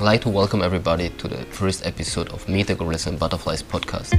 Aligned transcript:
I'd 0.00 0.04
like 0.04 0.22
to 0.22 0.30
welcome 0.30 0.62
everybody 0.62 1.10
to 1.10 1.28
the 1.28 1.44
first 1.52 1.84
episode 1.84 2.30
of 2.30 2.48
Meet 2.48 2.68
the 2.68 2.74
Gorillas 2.74 3.06
and 3.06 3.18
Butterflies 3.18 3.62
podcast. 3.62 4.14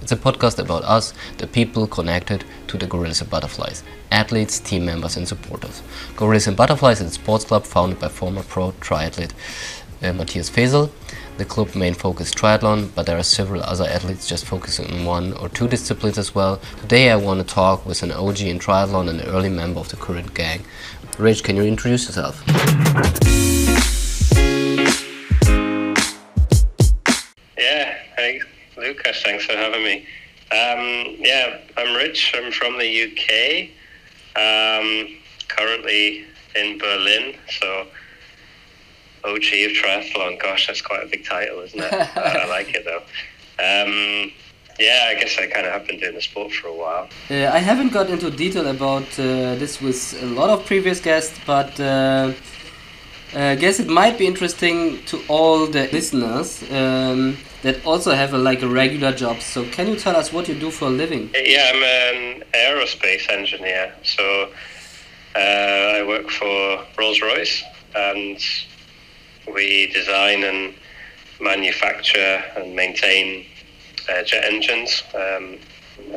It's 0.00 0.12
a 0.12 0.16
podcast 0.16 0.60
about 0.60 0.84
us, 0.84 1.14
the 1.38 1.48
people 1.48 1.88
connected 1.88 2.44
to 2.68 2.78
the 2.78 2.86
Gorillas 2.86 3.20
and 3.20 3.28
Butterflies, 3.28 3.82
athletes, 4.12 4.60
team 4.60 4.84
members, 4.84 5.16
and 5.16 5.26
supporters. 5.26 5.82
Gorillas 6.14 6.46
and 6.46 6.56
Butterflies 6.56 7.00
is 7.00 7.10
a 7.10 7.14
sports 7.14 7.44
club 7.44 7.64
founded 7.64 7.98
by 7.98 8.06
former 8.06 8.44
pro 8.44 8.70
triathlete 8.70 9.32
uh, 10.04 10.12
Matthias 10.12 10.48
Fesel. 10.48 10.90
The 11.36 11.44
club 11.44 11.74
main 11.74 11.94
focus 11.94 12.30
triathlon, 12.30 12.94
but 12.94 13.06
there 13.06 13.18
are 13.18 13.24
several 13.24 13.64
other 13.64 13.84
athletes 13.84 14.28
just 14.28 14.44
focusing 14.44 14.88
on 14.92 15.04
one 15.04 15.32
or 15.32 15.48
two 15.48 15.66
disciplines 15.66 16.16
as 16.16 16.32
well. 16.32 16.60
Today 16.82 17.10
I 17.10 17.16
want 17.16 17.40
to 17.40 17.54
talk 17.54 17.84
with 17.84 18.04
an 18.04 18.12
OG 18.12 18.42
in 18.42 18.60
triathlon 18.60 19.08
and 19.08 19.20
an 19.20 19.28
early 19.28 19.48
member 19.48 19.80
of 19.80 19.88
the 19.88 19.96
current 19.96 20.32
gang. 20.34 20.64
Rich, 21.18 21.44
can 21.44 21.54
you 21.56 21.62
introduce 21.62 22.06
yourself? 22.06 22.42
Yeah, 27.56 27.94
hey 28.16 28.40
Lucas, 28.76 29.22
thanks 29.22 29.44
for 29.44 29.52
having 29.52 29.84
me. 29.84 30.06
Um, 30.50 31.16
yeah, 31.18 31.58
I'm 31.76 31.96
Rich. 31.96 32.34
I'm 32.36 32.50
from 32.50 32.78
the 32.78 33.04
UK. 33.04 33.70
Um, 34.36 35.16
currently 35.48 36.24
in 36.56 36.78
Berlin, 36.78 37.36
so 37.60 37.86
OG 39.24 39.36
of 39.36 39.72
triathlon. 39.72 40.40
Gosh, 40.40 40.66
that's 40.66 40.82
quite 40.82 41.04
a 41.04 41.06
big 41.06 41.24
title, 41.24 41.60
isn't 41.60 41.80
it? 41.80 41.92
I 42.16 42.46
like 42.48 42.74
it 42.74 42.84
though. 42.84 43.02
Um, 43.62 44.32
yeah, 44.78 45.08
I 45.10 45.14
guess 45.14 45.38
I 45.38 45.46
kind 45.46 45.66
of 45.66 45.72
have 45.72 45.86
been 45.86 45.98
doing 45.98 46.14
the 46.14 46.20
sport 46.20 46.52
for 46.52 46.68
a 46.68 46.74
while. 46.74 47.08
Uh, 47.30 47.50
I 47.52 47.58
haven't 47.58 47.92
got 47.92 48.10
into 48.10 48.30
detail 48.30 48.66
about 48.66 49.08
uh, 49.18 49.54
this 49.56 49.80
with 49.80 50.20
a 50.22 50.26
lot 50.26 50.50
of 50.50 50.66
previous 50.66 51.00
guests, 51.00 51.38
but 51.46 51.78
uh, 51.78 52.32
I 53.34 53.54
guess 53.56 53.80
it 53.80 53.88
might 53.88 54.18
be 54.18 54.26
interesting 54.26 55.02
to 55.06 55.20
all 55.28 55.66
the 55.66 55.88
listeners 55.92 56.62
um, 56.70 57.36
that 57.62 57.84
also 57.84 58.12
have 58.14 58.34
a, 58.34 58.38
like 58.38 58.62
a 58.62 58.68
regular 58.68 59.12
job. 59.12 59.40
So, 59.40 59.64
can 59.70 59.88
you 59.88 59.96
tell 59.96 60.16
us 60.16 60.32
what 60.32 60.48
you 60.48 60.54
do 60.54 60.70
for 60.70 60.86
a 60.86 60.90
living? 60.90 61.30
Yeah, 61.34 61.72
I'm 61.74 61.82
an 61.82 62.44
aerospace 62.52 63.28
engineer. 63.30 63.92
So, 64.02 64.50
uh, 65.36 65.38
I 65.38 66.04
work 66.06 66.30
for 66.30 66.84
Rolls 66.98 67.20
Royce, 67.20 67.64
and 67.94 68.38
we 69.52 69.88
design 69.92 70.44
and 70.44 70.74
manufacture 71.40 72.42
and 72.56 72.74
maintain 72.74 73.46
uh, 74.08 74.22
jet 74.22 74.44
engines. 74.44 75.02
Um, 75.14 75.58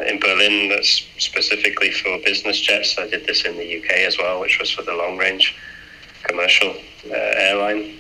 in 0.06 0.20
Berlin, 0.20 0.70
that's 0.70 1.06
specifically 1.18 1.92
for 1.92 2.18
business 2.26 2.60
jets. 2.60 2.98
I 2.98 3.08
did 3.08 3.26
this 3.26 3.46
in 3.46 3.58
the 3.58 3.78
UK 3.78 3.92
as 4.08 4.18
well, 4.18 4.40
which 4.40 4.60
was 4.60 4.72
for 4.72 4.82
the 4.82 4.94
long 4.94 5.18
range 5.18 5.56
commercial 6.24 6.76
uh, 7.10 7.14
airline 7.14 7.94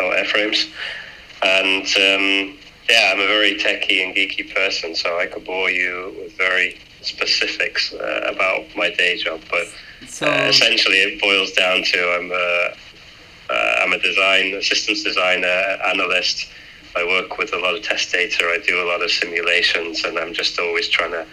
or 0.00 0.14
airframes. 0.14 0.68
And 1.42 1.86
um, 1.86 2.58
yeah, 2.88 3.12
I'm 3.12 3.20
a 3.20 3.26
very 3.26 3.54
techie 3.54 4.04
and 4.04 4.14
geeky 4.14 4.54
person, 4.54 4.94
so 4.94 5.18
I 5.18 5.26
could 5.26 5.44
bore 5.44 5.70
you 5.70 6.14
with 6.18 6.36
very 6.36 6.78
specifics 7.02 7.92
uh, 7.92 8.30
about 8.32 8.64
my 8.76 8.90
day 8.90 9.16
job. 9.16 9.40
But 9.50 9.66
So, 10.08 10.26
uh, 10.26 10.48
essentially, 10.48 10.98
it 10.98 11.20
boils 11.20 11.52
down 11.52 11.82
to 11.82 11.98
I'm 11.98 12.30
a, 12.30 12.74
uh, 13.50 13.82
I'm 13.82 13.92
a 13.92 13.98
design 13.98 14.60
systems 14.62 15.02
designer 15.02 15.78
analyst. 15.86 16.46
I 16.96 17.04
work 17.04 17.36
with 17.36 17.52
a 17.52 17.58
lot 17.58 17.74
of 17.76 17.82
test 17.82 18.10
data. 18.12 18.44
I 18.44 18.58
do 18.66 18.82
a 18.82 18.86
lot 18.90 19.02
of 19.02 19.10
simulations, 19.10 20.04
and 20.04 20.18
I'm 20.18 20.32
just 20.32 20.58
always 20.58 20.88
trying 20.88 21.12
to 21.12 21.26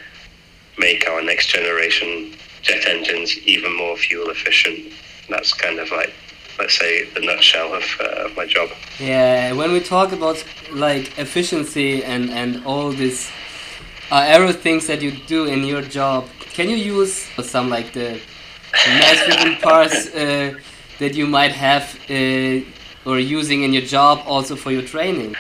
make 0.78 1.08
our 1.08 1.22
next 1.22 1.48
generation 1.48 2.34
jet 2.62 2.86
engines 2.86 3.38
even 3.46 3.76
more 3.78 3.96
fuel 3.96 4.30
efficient. 4.30 4.92
That's 5.30 5.54
kind 5.54 5.80
of 5.80 5.90
like, 5.92 6.14
let's 6.60 6.78
say, 6.78 7.06
the 7.16 7.22
nutshell 7.22 7.74
of, 7.74 7.86
uh, 8.02 8.26
of 8.26 8.36
my 8.36 8.46
job. 8.46 8.70
yeah, 9.00 9.54
when 9.54 9.72
we 9.72 9.80
talk 9.80 10.12
about 10.12 10.44
like 10.72 11.18
efficiency 11.18 12.04
and 12.04 12.30
and 12.30 12.66
all 12.66 12.92
these 12.92 13.32
uh, 14.12 14.34
aero 14.34 14.52
things 14.52 14.88
that 14.88 15.02
you 15.02 15.12
do 15.28 15.46
in 15.46 15.64
your 15.64 15.82
job, 15.82 16.22
can 16.58 16.70
you 16.70 16.76
use 16.98 17.14
some 17.54 17.70
like 17.70 17.94
the 17.94 18.20
nice 19.04 19.22
written 19.28 19.56
parts 19.68 19.98
uh, 20.14 20.54
that 21.00 21.14
you 21.16 21.26
might 21.26 21.52
have 21.52 21.86
uh, 22.10 23.10
or 23.10 23.20
using 23.20 23.64
in 23.64 23.74
your 23.74 23.82
job 23.98 24.16
also 24.26 24.56
for 24.56 24.72
your 24.72 24.82
training? 24.84 25.36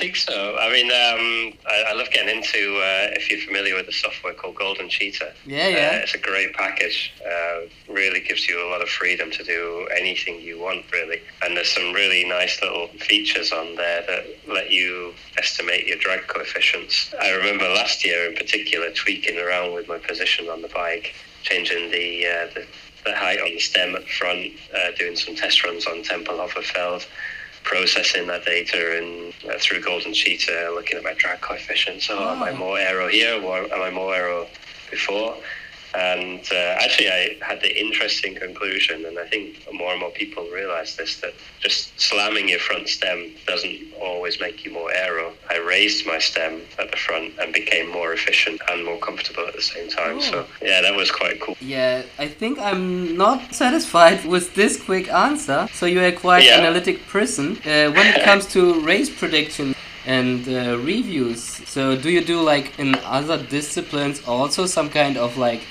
I 0.00 0.04
think 0.04 0.16
so. 0.16 0.56
I 0.58 0.72
mean, 0.72 0.86
um, 0.86 1.58
I, 1.68 1.90
I 1.90 1.92
love 1.92 2.10
getting 2.10 2.34
into, 2.34 2.76
uh, 2.78 3.12
if 3.20 3.30
you're 3.30 3.40
familiar 3.40 3.74
with 3.74 3.84
the 3.84 3.92
software 3.92 4.32
called 4.32 4.54
Golden 4.54 4.88
Cheetah. 4.88 5.34
Yeah, 5.44 5.68
yeah. 5.68 5.90
Uh, 5.92 5.98
it's 5.98 6.14
a 6.14 6.18
great 6.18 6.54
package. 6.54 7.12
Uh, 7.20 7.66
really 7.86 8.20
gives 8.20 8.48
you 8.48 8.66
a 8.66 8.68
lot 8.70 8.80
of 8.80 8.88
freedom 8.88 9.30
to 9.30 9.44
do 9.44 9.86
anything 9.94 10.40
you 10.40 10.58
want, 10.58 10.90
really. 10.90 11.20
And 11.42 11.54
there's 11.54 11.70
some 11.70 11.92
really 11.92 12.24
nice 12.24 12.62
little 12.62 12.88
features 12.98 13.52
on 13.52 13.76
there 13.76 14.02
that 14.06 14.24
let 14.48 14.70
you 14.70 15.12
estimate 15.36 15.86
your 15.86 15.98
drag 15.98 16.26
coefficients. 16.28 17.12
I 17.20 17.32
remember 17.32 17.68
last 17.68 18.02
year 18.02 18.26
in 18.26 18.36
particular 18.36 18.90
tweaking 18.92 19.38
around 19.38 19.74
with 19.74 19.86
my 19.86 19.98
position 19.98 20.48
on 20.48 20.62
the 20.62 20.68
bike, 20.68 21.14
changing 21.42 21.90
the, 21.90 22.24
uh, 22.24 22.54
the, 22.54 22.66
the 23.04 23.14
height 23.14 23.38
on 23.38 23.50
the 23.50 23.60
stem 23.60 23.94
at 23.94 24.04
the 24.04 24.08
front, 24.08 24.54
uh, 24.74 24.92
doing 24.98 25.14
some 25.14 25.36
test 25.36 25.62
runs 25.62 25.86
on 25.86 26.02
Tempelhofer 26.02 26.64
Feld 26.64 27.06
processing 27.62 28.26
that 28.28 28.44
data 28.44 28.98
and 28.98 29.32
uh, 29.50 29.58
through 29.58 29.80
Golden 29.80 30.12
Cheetah, 30.12 30.72
looking 30.74 30.96
at 30.96 31.04
my 31.04 31.14
drag 31.14 31.40
coefficients. 31.40 32.06
So, 32.06 32.18
am 32.18 32.42
I 32.42 32.50
Oh. 32.50 32.56
more 32.56 32.78
aero 32.78 33.08
here? 33.08 33.40
Or 33.42 33.58
am 33.72 33.82
I 33.82 33.90
more 33.90 34.14
aero 34.14 34.46
before? 34.90 35.36
And 35.94 36.40
uh, 36.52 36.54
actually, 36.84 37.08
I 37.08 37.36
had 37.42 37.60
the 37.60 37.72
interesting 37.80 38.34
conclusion, 38.36 39.04
and 39.06 39.18
I 39.18 39.26
think 39.26 39.58
more 39.72 39.90
and 39.92 40.00
more 40.00 40.10
people 40.10 40.44
realize 40.52 40.96
this 40.96 41.20
that 41.20 41.34
just 41.60 41.98
slamming 42.00 42.48
your 42.48 42.60
front 42.60 42.88
stem 42.88 43.30
doesn't 43.46 43.78
always 44.00 44.40
make 44.40 44.64
you 44.64 44.72
more 44.72 44.92
aero. 44.92 45.32
I 45.50 45.58
raised 45.58 46.06
my 46.06 46.18
stem 46.18 46.60
at 46.78 46.90
the 46.90 46.96
front 46.96 47.34
and 47.40 47.52
became 47.52 47.90
more 47.90 48.12
efficient 48.12 48.60
and 48.70 48.84
more 48.84 48.98
comfortable 48.98 49.46
at 49.46 49.54
the 49.54 49.62
same 49.62 49.88
time. 49.88 50.16
Oh. 50.18 50.20
So, 50.20 50.46
yeah, 50.62 50.80
that 50.80 50.94
was 50.94 51.10
quite 51.10 51.40
cool. 51.40 51.56
Yeah, 51.60 52.02
I 52.18 52.28
think 52.28 52.58
I'm 52.58 53.16
not 53.16 53.54
satisfied 53.64 54.24
with 54.24 54.54
this 54.54 54.80
quick 54.80 55.08
answer. 55.12 55.68
So 55.72 55.86
you 55.86 56.00
are 56.04 56.12
quite 56.12 56.44
Yeah. 56.44 56.58
analytic 56.60 57.06
person 57.08 57.56
uh, 57.58 57.90
when 57.90 58.06
it 58.06 58.22
comes 58.28 58.46
to 58.52 58.80
race 58.80 59.10
prediction 59.10 59.74
and 60.06 60.48
uh, 60.48 60.78
reviews. 60.78 61.42
So 61.68 61.96
do 61.96 62.10
you 62.10 62.22
do 62.24 62.40
like 62.40 62.78
in 62.78 62.94
other 63.04 63.36
disciplines 63.42 64.22
also 64.26 64.66
some 64.66 64.88
kind 64.88 65.16
of 65.16 65.36
like 65.36 65.62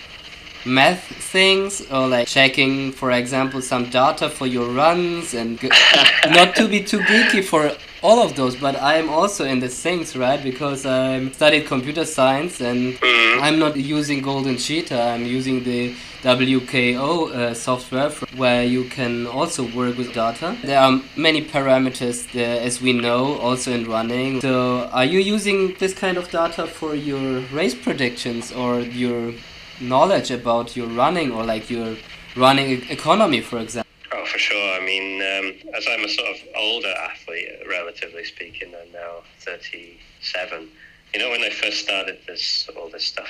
math 0.69 1.03
things 1.31 1.81
or 1.91 2.07
like 2.07 2.27
checking, 2.27 2.91
for 2.91 3.11
example, 3.11 3.61
some 3.61 3.89
data 3.89 4.29
for 4.29 4.47
your 4.47 4.67
runs 4.69 5.33
and 5.33 5.59
g- 5.59 5.69
not 6.29 6.55
to 6.55 6.67
be 6.67 6.83
too 6.83 6.99
geeky 6.99 7.43
for 7.43 7.71
all 8.01 8.19
of 8.23 8.35
those, 8.37 8.55
but 8.55 8.81
I'm 8.81 9.09
also 9.09 9.43
in 9.45 9.59
the 9.59 9.67
things, 9.67 10.15
right? 10.15 10.41
Because 10.41 10.85
I 10.85 11.27
studied 11.31 11.65
computer 11.67 12.05
science 12.05 12.61
and 12.61 12.97
Mm. 13.39 13.41
I'm 13.41 13.59
not 13.59 13.75
using 13.77 14.21
Golden 14.21 14.57
Cheetah. 14.57 15.01
I'm 15.13 15.25
using 15.25 15.63
the 15.63 15.93
WKO 16.23 17.31
uh, 17.33 17.53
software 17.53 18.09
where 18.35 18.63
you 18.63 18.83
can 18.85 19.27
also 19.27 19.63
work 19.75 19.97
with 19.97 20.13
data. 20.13 20.55
There 20.63 20.79
are 20.79 21.01
many 21.15 21.41
parameters 21.43 22.29
there, 22.31 22.59
as 22.61 22.81
we 22.81 22.93
know, 22.93 23.37
also 23.39 23.71
in 23.71 23.87
running. 23.89 24.41
So, 24.41 24.89
are 24.91 25.05
you 25.05 25.19
using 25.19 25.75
this 25.79 25.93
kind 25.93 26.17
of 26.17 26.29
data 26.31 26.67
for 26.67 26.95
your 26.95 27.41
race 27.53 27.75
predictions 27.75 28.51
or 28.51 28.79
your 28.79 29.33
knowledge 29.81 30.31
about 30.31 30.75
your 30.75 30.87
running 30.87 31.31
or 31.31 31.43
like 31.43 31.69
your 31.69 31.95
running 32.35 32.83
economy, 32.89 33.41
for 33.41 33.59
example? 33.59 33.89
Oh, 34.11 34.25
for 34.25 34.39
sure. 34.39 34.81
I 34.81 34.83
mean, 34.83 35.21
um, 35.21 35.73
as 35.75 35.85
I'm 35.89 36.03
a 36.03 36.09
sort 36.09 36.27
of 36.29 36.37
older 36.55 36.93
athlete, 37.09 37.49
relatively 37.67 38.25
speaking, 38.25 38.73
I'm 38.79 38.91
now 38.91 39.23
37. 39.39 40.69
You 41.13 41.19
know, 41.19 41.29
when 41.29 41.41
I 41.41 41.49
first 41.49 41.83
started 41.83 42.19
this 42.27 42.69
all 42.77 42.89
this 42.89 43.05
stuff 43.05 43.29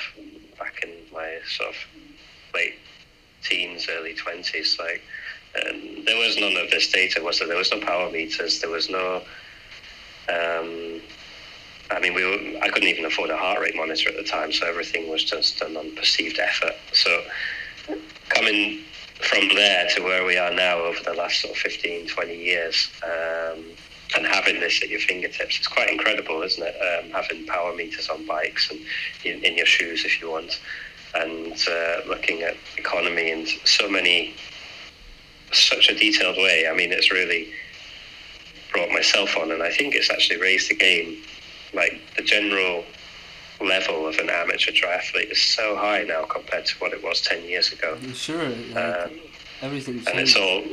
back 0.58 0.82
in 0.82 0.90
my 1.12 1.38
sort 1.56 1.70
of 1.70 1.76
late 2.54 2.74
teens, 3.42 3.86
early 3.90 4.14
20s, 4.14 4.78
like 4.78 5.02
um, 5.56 6.04
there 6.04 6.18
was 6.18 6.38
none 6.38 6.56
of 6.56 6.70
this 6.70 6.90
data, 6.90 7.22
was 7.22 7.38
there? 7.38 7.48
There 7.48 7.56
was 7.56 7.72
no 7.72 7.80
power 7.80 8.10
meters. 8.10 8.60
There 8.60 8.70
was 8.70 8.88
no. 8.88 9.22
Um, 10.28 11.00
I 11.90 12.00
mean, 12.00 12.14
we 12.14 12.24
were, 12.24 12.62
I 12.62 12.68
couldn't 12.68 12.88
even 12.88 13.04
afford 13.04 13.30
a 13.30 13.36
heart 13.36 13.60
rate 13.60 13.74
monitor 13.74 14.08
at 14.10 14.16
the 14.16 14.22
time, 14.22 14.52
so 14.52 14.66
everything 14.66 15.10
was 15.10 15.24
just 15.24 15.60
an 15.62 15.76
unperceived 15.76 16.38
effort. 16.38 16.74
So 16.92 17.22
coming 18.28 18.80
from 19.20 19.48
there 19.48 19.88
to 19.94 20.02
where 20.02 20.24
we 20.24 20.36
are 20.36 20.52
now 20.52 20.78
over 20.78 21.00
the 21.02 21.14
last 21.14 21.40
sort 21.40 21.54
of 21.54 21.60
15, 21.60 22.08
20 22.08 22.36
years, 22.36 22.90
um, 23.02 23.64
and 24.16 24.26
having 24.26 24.60
this 24.60 24.82
at 24.82 24.88
your 24.88 25.00
fingertips, 25.00 25.58
it's 25.58 25.68
quite 25.68 25.90
incredible, 25.90 26.42
isn't 26.42 26.62
it? 26.62 26.74
Um, 26.74 27.10
having 27.10 27.46
power 27.46 27.74
meters 27.74 28.08
on 28.08 28.26
bikes 28.26 28.70
and 28.70 28.80
in, 29.24 29.44
in 29.44 29.56
your 29.56 29.66
shoes 29.66 30.04
if 30.04 30.20
you 30.20 30.30
want, 30.30 30.60
and 31.14 31.52
uh, 31.68 32.00
looking 32.08 32.42
at 32.42 32.56
economy 32.76 33.30
in 33.30 33.46
so 33.64 33.88
many, 33.88 34.34
such 35.52 35.88
a 35.90 35.94
detailed 35.94 36.36
way. 36.36 36.66
I 36.68 36.74
mean, 36.74 36.92
it's 36.92 37.12
really 37.12 37.52
brought 38.72 38.90
myself 38.90 39.36
on, 39.36 39.50
and 39.52 39.62
I 39.62 39.70
think 39.70 39.94
it's 39.94 40.10
actually 40.10 40.40
raised 40.40 40.70
the 40.70 40.76
game. 40.76 41.22
Like 41.72 42.00
the 42.16 42.22
general 42.22 42.84
level 43.60 44.06
of 44.06 44.16
an 44.18 44.30
amateur 44.30 44.72
triathlete 44.72 45.30
is 45.32 45.42
so 45.42 45.76
high 45.76 46.02
now 46.02 46.24
compared 46.24 46.66
to 46.66 46.74
what 46.78 46.92
it 46.92 47.02
was 47.02 47.20
10 47.20 47.44
years 47.44 47.72
ago. 47.72 47.96
Sure, 48.14 48.42
Um, 48.44 49.10
everything. 49.62 50.02
and 50.10 50.20
it's 50.20 50.36
all 50.36 50.64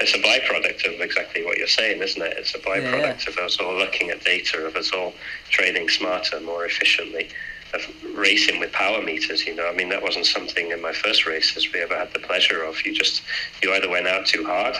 it's 0.00 0.14
a 0.14 0.18
byproduct 0.18 0.84
of 0.94 1.00
exactly 1.00 1.44
what 1.44 1.58
you're 1.58 1.66
saying, 1.68 2.02
isn't 2.02 2.20
it? 2.20 2.34
It's 2.36 2.54
a 2.54 2.58
byproduct 2.58 3.24
yeah. 3.26 3.30
of 3.30 3.38
us 3.38 3.58
all 3.58 3.74
looking 3.76 4.10
at 4.10 4.24
data, 4.24 4.66
of 4.66 4.74
us 4.74 4.90
all 4.90 5.12
training 5.48 5.88
smarter, 5.90 6.40
more 6.40 6.64
efficiently, 6.64 7.28
of 7.72 7.86
racing 8.14 8.58
with 8.58 8.72
power 8.72 9.00
meters. 9.00 9.46
You 9.46 9.54
know, 9.54 9.68
I 9.68 9.72
mean, 9.74 9.90
that 9.90 10.02
wasn't 10.02 10.26
something 10.26 10.70
in 10.72 10.82
my 10.82 10.92
first 10.92 11.26
races 11.26 11.72
we 11.72 11.80
ever 11.80 11.96
had 11.96 12.12
the 12.12 12.18
pleasure 12.18 12.64
of. 12.64 12.84
You 12.84 12.92
just 12.94 13.22
you 13.62 13.72
either 13.74 13.88
went 13.88 14.08
out 14.08 14.26
too 14.26 14.44
hard 14.44 14.76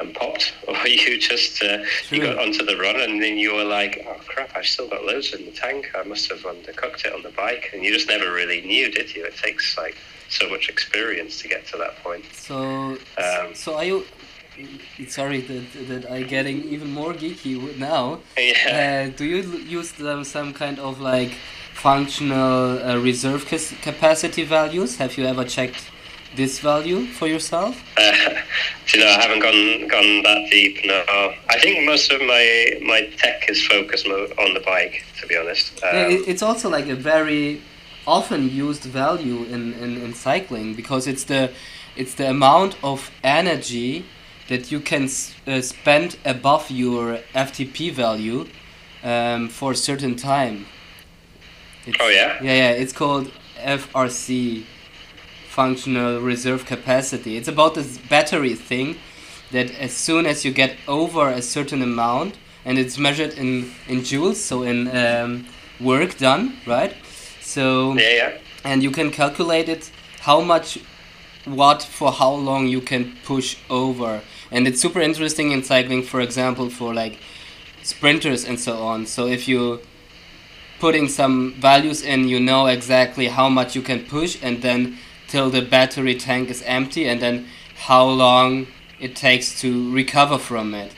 and 0.00 0.14
popped, 0.14 0.52
or 0.68 0.76
you 0.86 1.18
just 1.18 1.62
uh, 1.62 1.78
you 2.10 2.20
got 2.22 2.38
onto 2.38 2.64
the 2.64 2.76
run 2.76 3.00
and 3.00 3.22
then 3.22 3.36
you 3.38 3.54
were 3.54 3.64
like, 3.64 4.04
oh 4.08 4.20
crap, 4.26 4.50
I've 4.56 4.66
still 4.66 4.88
got 4.88 5.04
loads 5.04 5.32
in 5.34 5.44
the 5.44 5.52
tank. 5.52 5.90
I 5.94 6.02
must 6.04 6.28
have 6.30 6.40
undercooked 6.40 7.04
it 7.04 7.12
on 7.12 7.22
the 7.22 7.30
bike, 7.30 7.70
and 7.72 7.84
you 7.84 7.92
just 7.92 8.08
never 8.08 8.32
really 8.32 8.60
knew, 8.62 8.90
did 8.90 9.14
you? 9.14 9.24
It 9.24 9.36
takes 9.36 9.76
like 9.76 9.96
so 10.28 10.48
much 10.48 10.68
experience 10.68 11.40
to 11.42 11.48
get 11.48 11.66
to 11.68 11.76
that 11.78 11.96
point. 12.02 12.24
So, 12.32 12.98
Um, 13.18 13.54
so 13.54 13.76
are 13.76 13.84
you? 13.84 14.04
Sorry 15.08 15.40
that 15.40 15.88
that 15.88 16.10
I 16.10 16.22
getting 16.22 16.64
even 16.64 16.92
more 16.92 17.14
geeky 17.14 17.54
now. 17.78 18.20
Yeah. 18.36 19.08
Uh, 19.08 19.16
do 19.16 19.24
you 19.24 19.40
use 19.78 19.92
them 19.92 20.24
some 20.24 20.52
kind 20.52 20.78
of 20.78 21.00
like 21.00 21.32
functional 21.72 22.78
uh, 22.82 22.98
reserve 22.98 23.46
capacity 23.82 24.44
values? 24.44 24.96
Have 24.96 25.16
you 25.16 25.24
ever 25.24 25.44
checked 25.44 25.82
this 26.36 26.58
value 26.60 27.06
for 27.06 27.26
yourself? 27.28 27.74
Uh, 27.96 28.96
you 28.98 29.00
know, 29.00 29.06
I 29.06 29.20
haven't 29.22 29.40
gone 29.40 29.88
gone 29.88 30.22
that 30.24 30.48
deep. 30.50 30.84
No, 30.84 31.04
I 31.48 31.58
think 31.60 31.84
most 31.86 32.10
of 32.12 32.20
my 32.22 32.78
my 32.82 33.02
tech 33.18 33.48
is 33.48 33.64
focused 33.66 34.06
on 34.06 34.54
the 34.54 34.60
bike. 34.60 35.04
To 35.20 35.26
be 35.28 35.36
honest, 35.36 35.72
um, 35.84 35.94
Yeah, 35.96 36.08
it's 36.30 36.42
also 36.42 36.68
like 36.68 36.88
a 36.88 36.96
very 36.96 37.60
often 38.06 38.50
used 38.50 38.82
value 38.84 39.44
in, 39.44 39.74
in, 39.74 39.90
in 40.02 40.14
cycling 40.14 40.74
because 40.74 41.06
it's 41.06 41.24
the 41.24 41.50
it's 41.96 42.14
the 42.14 42.28
amount 42.30 42.74
of 42.82 43.10
energy 43.22 44.04
that 44.48 44.72
you 44.72 44.80
can 44.80 45.04
s- 45.04 45.34
uh, 45.46 45.60
spend 45.60 46.16
above 46.24 46.70
your 46.70 47.20
FTP 47.34 47.92
value 47.92 48.46
um, 49.04 49.48
for 49.48 49.72
a 49.72 49.76
certain 49.76 50.16
time. 50.16 50.66
It's, 51.86 51.96
Oh, 52.00 52.08
yeah? 52.08 52.42
Yeah, 52.42 52.54
yeah. 52.62 52.70
It's 52.82 52.92
called 52.92 53.30
FRC, 53.58 54.64
functional 55.50 56.20
reserve 56.20 56.64
capacity. 56.64 57.36
It's 57.36 57.48
about 57.48 57.74
this 57.74 57.98
battery 57.98 58.54
thing 58.54 58.96
that 59.50 59.70
as 59.78 59.92
soon 59.92 60.26
as 60.26 60.44
you 60.44 60.52
get 60.52 60.76
over 60.86 61.28
a 61.28 61.42
certain 61.42 61.82
amount, 61.82 62.36
and 62.64 62.78
it's 62.78 62.98
measured 62.98 63.32
in 63.34 63.72
in 63.88 64.00
joules, 64.00 64.36
so 64.36 64.62
in 64.62 64.88
um, 64.96 65.46
work 65.80 66.18
done, 66.18 66.56
right? 66.66 66.94
So 67.40 67.94
yeah, 67.94 68.14
yeah. 68.20 68.30
and 68.64 68.82
you 68.82 68.90
can 68.90 69.10
calculate 69.10 69.68
it 69.68 69.90
how 70.20 70.40
much 70.40 70.78
what 71.44 71.82
for 71.82 72.12
how 72.12 72.32
long 72.32 72.66
you 72.68 72.80
can 72.80 73.16
push 73.24 73.56
over 73.70 74.20
and 74.50 74.68
it's 74.68 74.80
super 74.80 75.00
interesting 75.00 75.52
in 75.52 75.62
cycling 75.62 76.02
for 76.02 76.20
example 76.20 76.68
for 76.68 76.92
like 76.92 77.18
sprinters 77.82 78.44
and 78.44 78.60
so 78.60 78.82
on 78.82 79.06
so 79.06 79.26
if 79.26 79.48
you 79.48 79.80
putting 80.78 81.08
some 81.08 81.54
values 81.54 82.02
in 82.02 82.28
you 82.28 82.38
know 82.38 82.66
exactly 82.66 83.28
how 83.28 83.48
much 83.48 83.74
you 83.74 83.82
can 83.82 84.04
push 84.04 84.38
and 84.42 84.60
then 84.62 84.98
till 85.30 85.48
the 85.50 85.62
battery 85.62 86.14
tank 86.14 86.50
is 86.50 86.62
empty 86.62 87.08
and 87.08 87.20
then 87.20 87.46
how 87.86 88.04
long 88.04 88.66
it 88.98 89.16
takes 89.16 89.60
to 89.60 89.90
recover 89.92 90.38
from 90.38 90.74
it 90.74 90.92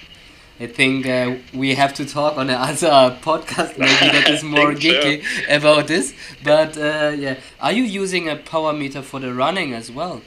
I 0.60 0.66
think 0.68 1.06
uh, 1.06 1.36
we 1.52 1.74
have 1.74 1.92
to 1.94 2.04
talk 2.04 2.36
on 2.36 2.48
another 2.48 3.16
podcast 3.22 3.78
maybe 3.78 4.06
that 4.14 4.30
is 4.30 4.44
more 4.44 4.74
think 4.76 4.82
so. 4.82 4.88
geeky 4.88 5.56
about 5.56 5.88
this. 5.88 6.14
But 6.44 6.76
uh, 6.76 7.14
yeah, 7.16 7.40
are 7.60 7.72
you 7.72 7.82
using 7.82 8.28
a 8.28 8.36
power 8.36 8.72
meter 8.72 9.02
for 9.02 9.18
the 9.18 9.34
running 9.34 9.72
as 9.72 9.90
well? 9.90 10.22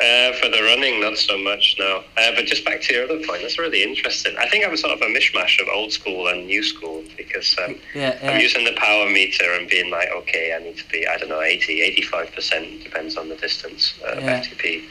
Uh, 0.00 0.32
for 0.34 0.48
the 0.48 0.62
running, 0.62 0.98
not 0.98 1.18
so 1.18 1.36
much, 1.36 1.76
no. 1.78 2.02
Uh, 2.16 2.30
but 2.34 2.46
just 2.46 2.64
back 2.64 2.80
to 2.80 2.94
your 2.94 3.04
other 3.04 3.18
point, 3.26 3.42
that's 3.42 3.58
really 3.58 3.82
interesting. 3.82 4.34
I 4.38 4.48
think 4.48 4.64
I'm 4.64 4.74
sort 4.78 4.94
of 4.94 5.02
a 5.02 5.04
mishmash 5.04 5.60
of 5.60 5.68
old 5.68 5.92
school 5.92 6.28
and 6.28 6.46
new 6.46 6.62
school 6.62 7.04
because 7.18 7.54
um, 7.62 7.76
Yeah, 7.94 8.18
I'm 8.22 8.40
using 8.40 8.64
the 8.64 8.72
power 8.72 9.10
meter 9.10 9.52
and 9.52 9.68
being 9.68 9.90
like, 9.90 10.08
okay, 10.10 10.54
I 10.54 10.64
need 10.64 10.78
to 10.78 10.88
be, 10.88 11.06
I 11.06 11.18
don't 11.18 11.28
know, 11.28 11.42
80, 11.42 12.00
85%, 12.00 12.82
depends 12.82 13.18
on 13.18 13.28
the 13.28 13.36
distance 13.36 13.92
uh, 14.02 14.12
of 14.12 14.22
FTP. 14.22 14.84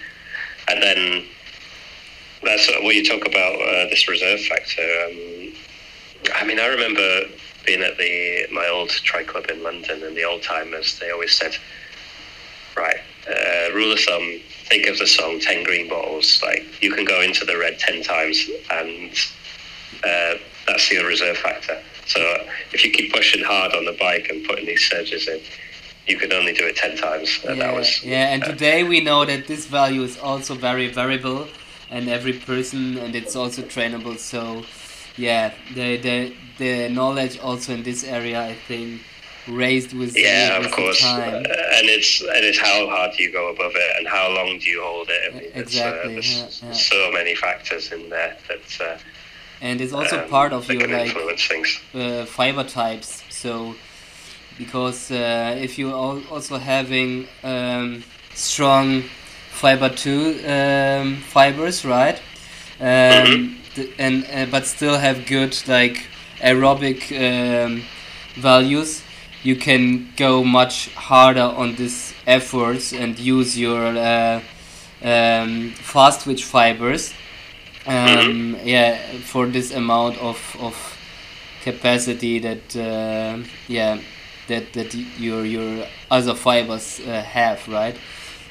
And 0.68 0.84
then 0.84 1.24
that's 2.44 2.66
sort 2.66 2.78
of 2.78 2.84
what 2.84 2.94
you 2.94 3.04
talk 3.04 3.26
about, 3.26 3.56
uh, 3.56 3.90
this 3.90 4.08
reserve 4.08 4.42
factor. 4.42 4.84
Um, 5.06 5.54
I 6.36 6.46
mean, 6.46 6.60
I 6.60 6.68
remember 6.68 7.24
being 7.66 7.82
at 7.82 7.98
the 7.98 8.48
my 8.52 8.68
old 8.68 8.90
tri 8.90 9.24
club 9.24 9.50
in 9.50 9.64
London 9.64 10.04
and 10.04 10.16
the 10.16 10.24
old 10.24 10.44
timers, 10.44 11.00
they 11.00 11.10
always 11.10 11.36
said, 11.36 11.56
right, 12.78 12.98
uh, 13.28 13.74
rule 13.74 13.92
of 13.92 14.00
thumb, 14.00 14.40
think 14.70 14.88
of 14.88 14.98
the 14.98 15.08
song 15.08 15.40
10 15.40 15.64
green 15.64 15.90
bottles. 15.90 16.42
Like, 16.44 16.66
you 16.82 16.94
can 16.94 17.06
go 17.06 17.22
into 17.22 17.46
the 17.46 17.58
red 17.58 17.80
10 17.80 18.04
times 18.04 18.50
and 18.72 19.12
uh, 20.04 20.36
that's 20.68 20.92
your 20.92 21.08
reserve 21.08 21.38
factor. 21.38 21.78
So 22.06 22.20
if 22.74 22.84
you 22.84 22.92
keep 22.92 23.14
pushing 23.14 23.44
hard 23.44 23.74
on 23.74 23.86
the 23.86 23.94
bike 23.94 24.30
and 24.30 24.46
putting 24.46 24.66
these 24.66 24.88
surges 24.90 25.28
in, 25.28 25.40
you 26.08 26.18
can 26.18 26.34
only 26.34 26.54
do 26.54 26.66
it 26.66 26.76
10 26.76 26.98
times. 26.98 27.40
And 27.48 27.58
yeah, 27.58 27.68
that 27.68 27.76
was, 27.76 28.04
yeah, 28.04 28.34
and 28.34 28.44
uh, 28.44 28.48
today 28.48 28.84
we 28.84 29.00
know 29.00 29.26
that 29.26 29.48
this 29.48 29.68
value 29.68 30.02
is 30.04 30.18
also 30.18 30.56
very 30.56 30.88
variable, 30.88 31.48
and 31.92 32.10
every 32.10 32.34
person, 32.34 32.98
and 32.98 33.16
it's 33.16 33.36
also 33.36 33.62
trainable. 33.62 34.18
So, 34.18 34.64
yeah, 35.18 35.54
the 35.76 35.98
the 35.98 36.34
the 36.58 36.90
knowledge 36.90 37.40
also 37.40 37.74
in 37.74 37.84
this 37.84 38.04
area, 38.04 38.42
I 38.42 38.56
think, 38.56 39.02
raised 39.48 39.94
with 39.94 40.18
Yeah, 40.18 40.58
with 40.58 40.68
of 40.68 40.72
course, 40.74 41.04
Uh, 41.04 41.16
time. 41.16 41.36
and 41.78 41.86
it's 41.90 42.22
and 42.22 42.44
it's 42.46 42.60
how 42.60 42.88
hard 42.90 43.12
do 43.18 43.24
you 43.24 43.32
go 43.32 43.50
above 43.50 43.74
it, 43.76 43.92
and 43.98 44.08
how 44.08 44.30
long 44.30 44.60
do 44.60 44.66
you 44.70 44.82
hold 44.84 45.10
it? 45.10 45.34
I 45.34 45.40
mean, 45.40 45.52
Exactly, 45.56 46.12
Uh, 46.12 46.14
there's 46.14 46.62
yeah, 46.62 46.68
yeah. 46.70 46.74
so 46.74 47.12
many 47.12 47.36
factors 47.36 47.92
in 47.92 48.10
there 48.10 48.36
that 48.48 48.68
uh, 48.82 48.98
And 49.62 49.82
it's 49.82 49.94
also 49.94 50.24
um, 50.24 50.30
part 50.30 50.54
of 50.54 50.70
your 50.70 50.88
like 50.88 51.16
uh, 51.94 52.26
fiber 52.26 52.64
types. 52.64 53.24
So, 53.30 53.76
because 54.58 55.12
uh, 55.12 55.58
if 55.62 55.78
you 55.78 55.90
are 55.94 56.18
also 56.32 56.58
having 56.58 57.28
um, 57.44 58.04
strong 58.34 59.04
fiber 59.52 59.90
two 59.90 60.40
um, 60.48 61.18
fibers, 61.18 61.84
right? 61.86 62.20
Um, 62.80 63.58
th- 63.76 63.90
and 63.98 64.26
uh, 64.34 64.46
but 64.52 64.66
still 64.66 64.98
have 64.98 65.26
good 65.26 65.58
like 65.68 66.08
aerobic 66.42 67.12
um, 67.12 67.84
values. 68.36 69.02
You 69.44 69.56
can 69.56 70.10
go 70.18 70.44
much 70.44 70.94
harder 70.96 71.42
on 71.58 71.76
these 71.76 72.14
efforts 72.28 72.94
and 72.94 73.18
use 73.18 73.58
your 73.58 73.86
uh, 73.98 74.42
um, 75.04 75.72
fast 75.72 76.24
twitch 76.24 76.44
fibers. 76.44 77.14
Um, 77.88 78.58
Yeah, 78.64 78.98
for 79.24 79.48
this 79.48 79.72
amount 79.74 80.18
of, 80.20 80.56
of 80.60 80.76
capacity 81.64 82.40
that 82.40 82.76
uh, 82.76 83.38
yeah 83.68 83.98
that 84.48 84.74
that 84.74 84.94
your 85.20 85.46
your 85.46 85.86
other 86.10 86.34
fibers 86.36 87.00
uh, 87.02 87.22
have 87.22 87.68
right 87.68 87.96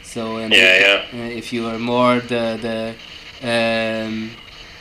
so 0.02 0.36
and 0.36 0.52
Yeah, 0.52 0.74
if, 0.74 1.12
yeah. 1.12 1.20
uh, 1.20 1.38
if 1.38 1.52
you 1.52 1.66
are 1.66 1.78
more 1.78 2.20
the 2.20 2.58
the 2.60 2.94
um, 4.06 4.30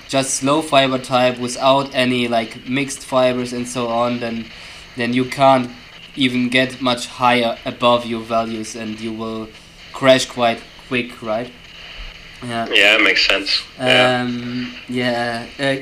just 0.10 0.36
slow 0.36 0.62
fiber 0.62 0.98
type 1.00 1.38
without 1.39 1.93
any 1.93 2.27
like 2.27 2.67
mixed 2.67 3.00
fibers 3.05 3.53
and 3.53 3.67
so 3.67 3.88
on 3.88 4.20
then 4.20 4.46
then 4.98 5.13
you 5.13 5.25
can't 5.25 5.70
even 6.17 6.50
get 6.50 6.81
much 6.81 7.07
higher 7.07 7.57
above 7.65 8.05
your 8.05 8.21
values 8.21 8.75
and 8.75 9.00
you 9.00 9.13
will 9.13 9.47
crash 9.93 10.25
quite 10.25 10.62
quick 10.88 11.21
right 11.21 11.51
yeah 12.43 12.67
Yeah, 12.69 12.95
it 12.95 13.03
makes 13.03 13.25
sense. 13.25 13.63
Yeah, 13.79 14.21
um, 14.21 14.74
yeah, 14.88 15.45
uh, 15.59 15.75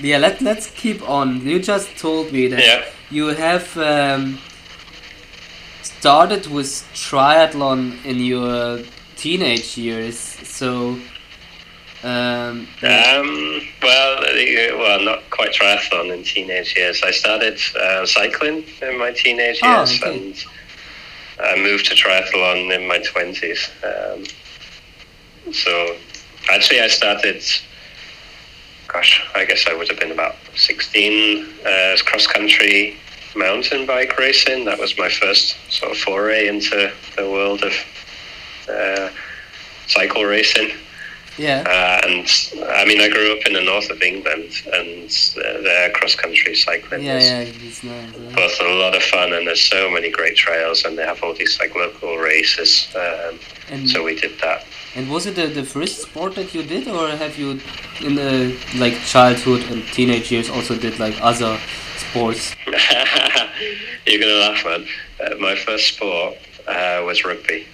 yeah. 0.00 0.18
Let 0.18 0.40
Let's 0.40 0.70
keep 0.70 1.08
on. 1.08 1.46
You 1.46 1.60
just 1.60 1.96
told 1.96 2.32
me 2.32 2.48
that 2.48 2.64
yeah. 2.64 2.84
you 3.10 3.28
have 3.28 3.76
um, 3.78 4.38
started 5.82 6.46
with 6.46 6.66
triathlon 6.94 8.04
in 8.04 8.18
your 8.18 8.80
teenage 9.16 9.78
years. 9.78 10.18
So, 10.18 10.98
um, 12.02 12.68
Um, 12.82 13.62
well, 13.82 14.24
uh, 14.24 14.76
well, 14.78 15.00
not 15.00 15.28
quite 15.30 15.52
triathlon 15.52 16.12
in 16.12 16.24
teenage 16.24 16.76
years. 16.76 17.02
I 17.02 17.10
started 17.10 17.58
uh, 17.80 18.06
cycling 18.06 18.64
in 18.80 18.98
my 18.98 19.12
teenage 19.12 19.60
Oh, 19.62 19.78
years, 19.78 20.02
okay. 20.02 20.16
and 20.16 20.44
I 21.40 21.56
moved 21.56 21.86
to 21.86 21.94
triathlon 21.94 22.74
in 22.74 22.86
my 22.88 22.98
twenties. 22.98 23.70
Um, 23.84 24.24
so, 25.52 25.96
actually, 26.50 26.80
I 26.80 26.88
started. 26.88 27.42
Gosh, 28.88 29.24
I 29.34 29.44
guess 29.44 29.66
I 29.66 29.74
would 29.74 29.88
have 29.88 29.98
been 29.98 30.12
about 30.12 30.36
sixteen. 30.54 31.46
Uh, 31.64 31.96
cross 32.04 32.26
country 32.26 32.96
mountain 33.34 33.86
bike 33.86 34.18
racing. 34.18 34.64
That 34.66 34.78
was 34.78 34.98
my 34.98 35.08
first 35.08 35.56
sort 35.70 35.92
of 35.92 35.98
foray 35.98 36.48
into 36.48 36.92
the 37.16 37.30
world 37.30 37.62
of 37.62 37.72
uh, 38.68 39.08
cycle 39.86 40.24
racing. 40.24 40.72
Yeah. 41.38 41.62
Uh, 41.66 42.06
and 42.06 42.26
I 42.68 42.84
mean, 42.84 43.00
I 43.00 43.08
grew 43.08 43.32
up 43.36 43.46
in 43.46 43.54
the 43.54 43.62
north 43.62 43.88
of 43.90 44.02
England, 44.02 44.50
and 44.72 45.08
their 45.64 45.90
cross 45.92 46.14
country 46.14 46.54
cycling 46.54 47.02
Yeah, 47.04 47.16
is 47.18 47.24
yeah, 47.24 47.66
it's 47.68 47.82
nice. 47.82 48.10
yeah. 48.14 48.34
both 48.34 48.60
a 48.60 48.68
lot 48.74 48.94
of 48.94 49.02
fun, 49.04 49.32
and 49.32 49.46
there's 49.46 49.60
so 49.62 49.90
many 49.90 50.10
great 50.10 50.36
trails, 50.36 50.84
and 50.84 50.96
they 50.98 51.04
have 51.06 51.22
all 51.22 51.32
these 51.34 51.58
like 51.58 51.74
local 51.74 52.16
races. 52.18 52.88
Um, 52.94 53.38
And 53.70 53.88
so 53.88 54.02
we 54.04 54.14
did 54.20 54.38
that. 54.40 54.64
and 54.96 55.08
was 55.08 55.24
it 55.26 55.34
the, 55.34 55.46
the 55.46 55.64
first 55.64 56.02
sport 56.02 56.34
that 56.34 56.52
you 56.54 56.62
did, 56.62 56.86
or 56.88 57.08
have 57.08 57.38
you 57.38 57.60
in 58.06 58.14
the 58.14 58.54
like 58.76 58.94
childhood 59.14 59.62
and 59.70 59.82
teenage 59.96 60.30
years 60.30 60.50
also 60.50 60.74
did 60.76 60.98
like 60.98 61.16
other 61.22 61.58
sports? 61.96 62.54
You're 64.06 64.20
gonna 64.20 64.40
laugh, 64.46 64.64
man. 64.64 64.86
Uh, 65.20 65.36
my 65.38 65.54
first 65.54 65.94
sport 65.94 66.36
uh, 66.66 67.02
was 67.06 67.24
rugby. 67.24 67.66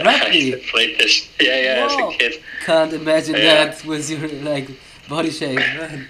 I 0.00 0.60
played 0.70 0.98
this, 0.98 1.28
yeah, 1.40 1.60
yeah, 1.60 1.86
Wow. 1.86 2.08
as 2.08 2.14
a 2.14 2.18
kid. 2.18 2.42
Can't 2.64 2.92
imagine 2.92 3.34
Yeah. 3.36 3.66
that 3.66 3.84
with 3.84 4.10
your 4.10 4.28
like 4.42 4.68
body 5.08 5.30
shape. 5.30 5.56
man. 5.58 6.08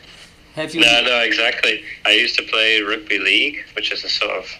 Have 0.55 0.75
you? 0.75 0.81
No, 0.81 1.03
no, 1.03 1.19
exactly. 1.21 1.83
I 2.07 2.13
used 2.13 2.37
to 2.39 2.43
play 2.45 2.81
rugby 2.81 3.19
league, 3.19 3.65
which 3.75 3.93
is 3.93 4.05
a 4.05 4.09
sort 4.09 4.31
of 4.39 4.51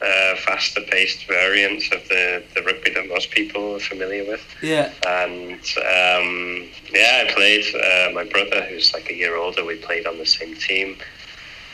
uh, 0.00 0.36
faster-paced 0.36 1.26
variant 1.26 1.82
of 1.92 2.08
the, 2.08 2.42
the 2.54 2.62
rugby 2.62 2.90
that 2.92 3.08
most 3.08 3.30
people 3.30 3.74
are 3.76 3.80
familiar 3.80 4.24
with. 4.24 4.44
Yeah. 4.62 4.92
And 5.06 5.54
um, 5.78 6.68
yeah, 6.92 7.24
I 7.26 7.32
played. 7.34 7.64
Uh, 7.74 8.10
my 8.12 8.24
brother, 8.24 8.62
who's 8.62 8.92
like 8.94 9.10
a 9.10 9.14
year 9.14 9.36
older, 9.36 9.64
we 9.64 9.76
played 9.76 10.06
on 10.06 10.18
the 10.18 10.26
same 10.26 10.54
team. 10.56 10.96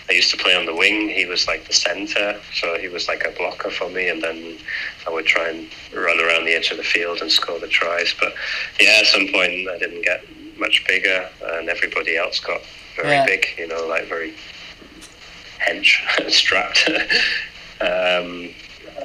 I 0.08 0.12
used 0.14 0.30
to 0.30 0.36
play 0.38 0.54
on 0.56 0.64
the 0.66 0.74
wing. 0.74 1.08
He 1.10 1.26
was 1.26 1.46
like 1.46 1.66
the 1.66 1.72
centre, 1.74 2.40
so 2.54 2.78
he 2.78 2.88
was 2.88 3.08
like 3.08 3.24
a 3.26 3.30
blocker 3.36 3.70
for 3.70 3.88
me, 3.90 4.08
and 4.08 4.22
then 4.22 4.56
I 5.06 5.10
would 5.10 5.26
try 5.26 5.48
and 5.48 5.68
run 5.94 6.18
around 6.20 6.46
the 6.46 6.54
edge 6.54 6.70
of 6.70 6.78
the 6.78 6.82
field 6.82 7.20
and 7.20 7.30
score 7.30 7.58
the 7.58 7.68
tries. 7.68 8.14
But 8.18 8.32
yeah, 8.80 9.00
at 9.00 9.06
some 9.06 9.28
point 9.28 9.68
I 9.68 9.78
didn't 9.78 10.02
get 10.02 10.22
much 10.58 10.84
bigger, 10.88 11.28
and 11.42 11.68
everybody 11.68 12.16
else 12.16 12.40
got 12.40 12.62
very 12.96 13.10
Yeah. 13.10 13.26
big. 13.26 13.46
You 13.58 13.68
know, 13.68 13.86
like 13.86 14.06
very 14.06 14.32
hench 15.66 16.30
strapped. 16.30 16.88
um, 17.80 18.50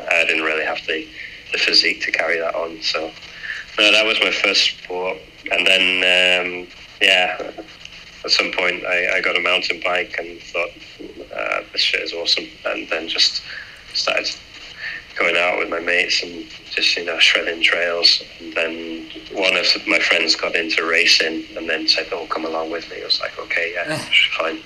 I 0.10 0.24
didn't 0.26 0.44
really 0.44 0.66
have 0.66 0.80
the 0.88 1.08
the 1.52 1.58
physique 1.60 2.02
to 2.04 2.12
carry 2.12 2.40
that 2.40 2.56
on. 2.56 2.82
So 2.82 3.12
no, 3.78 3.92
that 3.92 4.06
was 4.06 4.20
my 4.22 4.32
first 4.32 4.62
sport, 4.84 5.18
and 5.52 5.68
then 5.68 6.64
um, 6.64 6.68
yeah, 7.02 7.52
at 8.24 8.32
some 8.32 8.52
point 8.54 8.86
I, 8.86 9.18
I 9.18 9.22
got 9.22 9.36
a 9.36 9.42
mountain 9.42 9.82
bike 9.84 10.16
and 10.18 10.40
thought 10.42 10.70
uh, 11.36 11.62
this 11.72 11.82
shit 11.82 12.02
is 12.02 12.14
awesome, 12.14 12.46
and 12.66 12.88
then 12.90 13.08
just 13.08 13.42
started 13.94 14.30
going 15.18 15.38
out 15.38 15.60
with 15.60 15.70
my 15.70 15.80
mates 15.80 16.24
and 16.24 16.46
just 16.72 16.96
you 16.98 17.06
know 17.06 17.20
shredding 17.20 17.62
trails. 17.62 18.24
And 18.40 18.54
then 18.54 19.06
one 19.32 19.56
of 19.56 19.66
my 19.88 20.00
friends 20.00 20.36
got 20.36 20.56
into 20.56 20.86
racing 20.86 21.46
and 21.56 21.70
then 21.70 21.88
said, 21.88 22.08
"Oh, 22.12 22.26
come 22.28 22.46
along 22.46 22.72
with 22.72 22.90
me." 22.90 23.02
I 23.02 23.06
was 23.06 23.20
like, 23.22 23.38
"Okay, 23.40 23.74
yeah, 23.76 23.98
fine." 24.38 24.60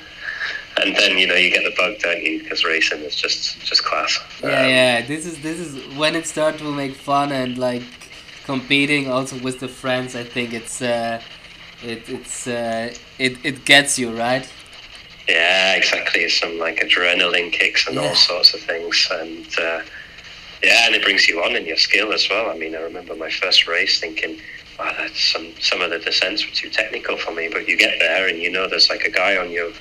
And 0.79 0.95
then 0.95 1.17
you 1.17 1.25
know 1.27 1.35
you 1.35 1.49
get 1.49 1.63
the 1.63 1.73
bug, 1.75 1.97
don't 1.99 2.21
you? 2.23 2.39
Because 2.43 2.63
racing 2.63 2.99
is 3.01 3.15
just 3.15 3.59
just 3.61 3.83
class. 3.83 4.19
Yeah, 4.41 4.47
Um, 4.47 4.69
yeah. 4.69 5.01
This 5.01 5.25
is 5.25 5.41
this 5.41 5.59
is 5.59 5.97
when 5.97 6.15
it 6.15 6.27
starts 6.27 6.59
to 6.59 6.71
make 6.71 6.93
fun 6.95 7.31
and 7.31 7.57
like 7.57 7.83
competing 8.45 9.09
also 9.09 9.37
with 9.39 9.59
the 9.59 9.67
friends. 9.67 10.15
I 10.15 10.23
think 10.23 10.53
it's 10.53 10.81
uh, 10.81 11.19
it 11.83 12.07
it's 12.07 12.47
uh, 12.47 12.93
it 13.17 13.33
it 13.43 13.65
gets 13.65 13.97
you 13.99 14.11
right. 14.11 14.47
Yeah, 15.27 15.73
exactly. 15.75 16.27
Some 16.29 16.57
like 16.57 16.77
adrenaline 16.77 17.51
kicks 17.51 17.85
and 17.87 17.95
Yeah. 17.95 18.03
all 18.09 18.15
sorts 18.15 18.53
of 18.53 18.61
things, 18.61 19.07
and 19.11 19.45
uh, 19.59 19.81
yeah, 20.63 20.85
and 20.87 20.95
it 20.95 21.03
brings 21.03 21.27
you 21.27 21.43
on 21.43 21.55
in 21.55 21.65
your 21.65 21.77
skill 21.77 22.13
as 22.13 22.29
well. 22.29 22.49
I 22.49 22.55
mean, 22.57 22.75
I 22.75 22.79
remember 22.79 23.13
my 23.15 23.29
first 23.29 23.67
race 23.67 23.99
thinking, 23.99 24.39
"Wow, 24.79 24.95
that's 24.97 25.21
some 25.31 25.53
some 25.59 25.81
of 25.81 25.89
the 25.89 25.99
descents 25.99 26.45
were 26.45 26.53
too 26.55 26.69
technical 26.69 27.17
for 27.17 27.31
me." 27.31 27.49
But 27.49 27.67
you 27.67 27.75
get 27.77 27.99
there, 27.99 28.27
and 28.27 28.39
you 28.39 28.49
know 28.49 28.67
there's 28.67 28.89
like 28.89 29.03
a 29.03 29.11
guy 29.11 29.35
on 29.37 29.51
your 29.51 29.71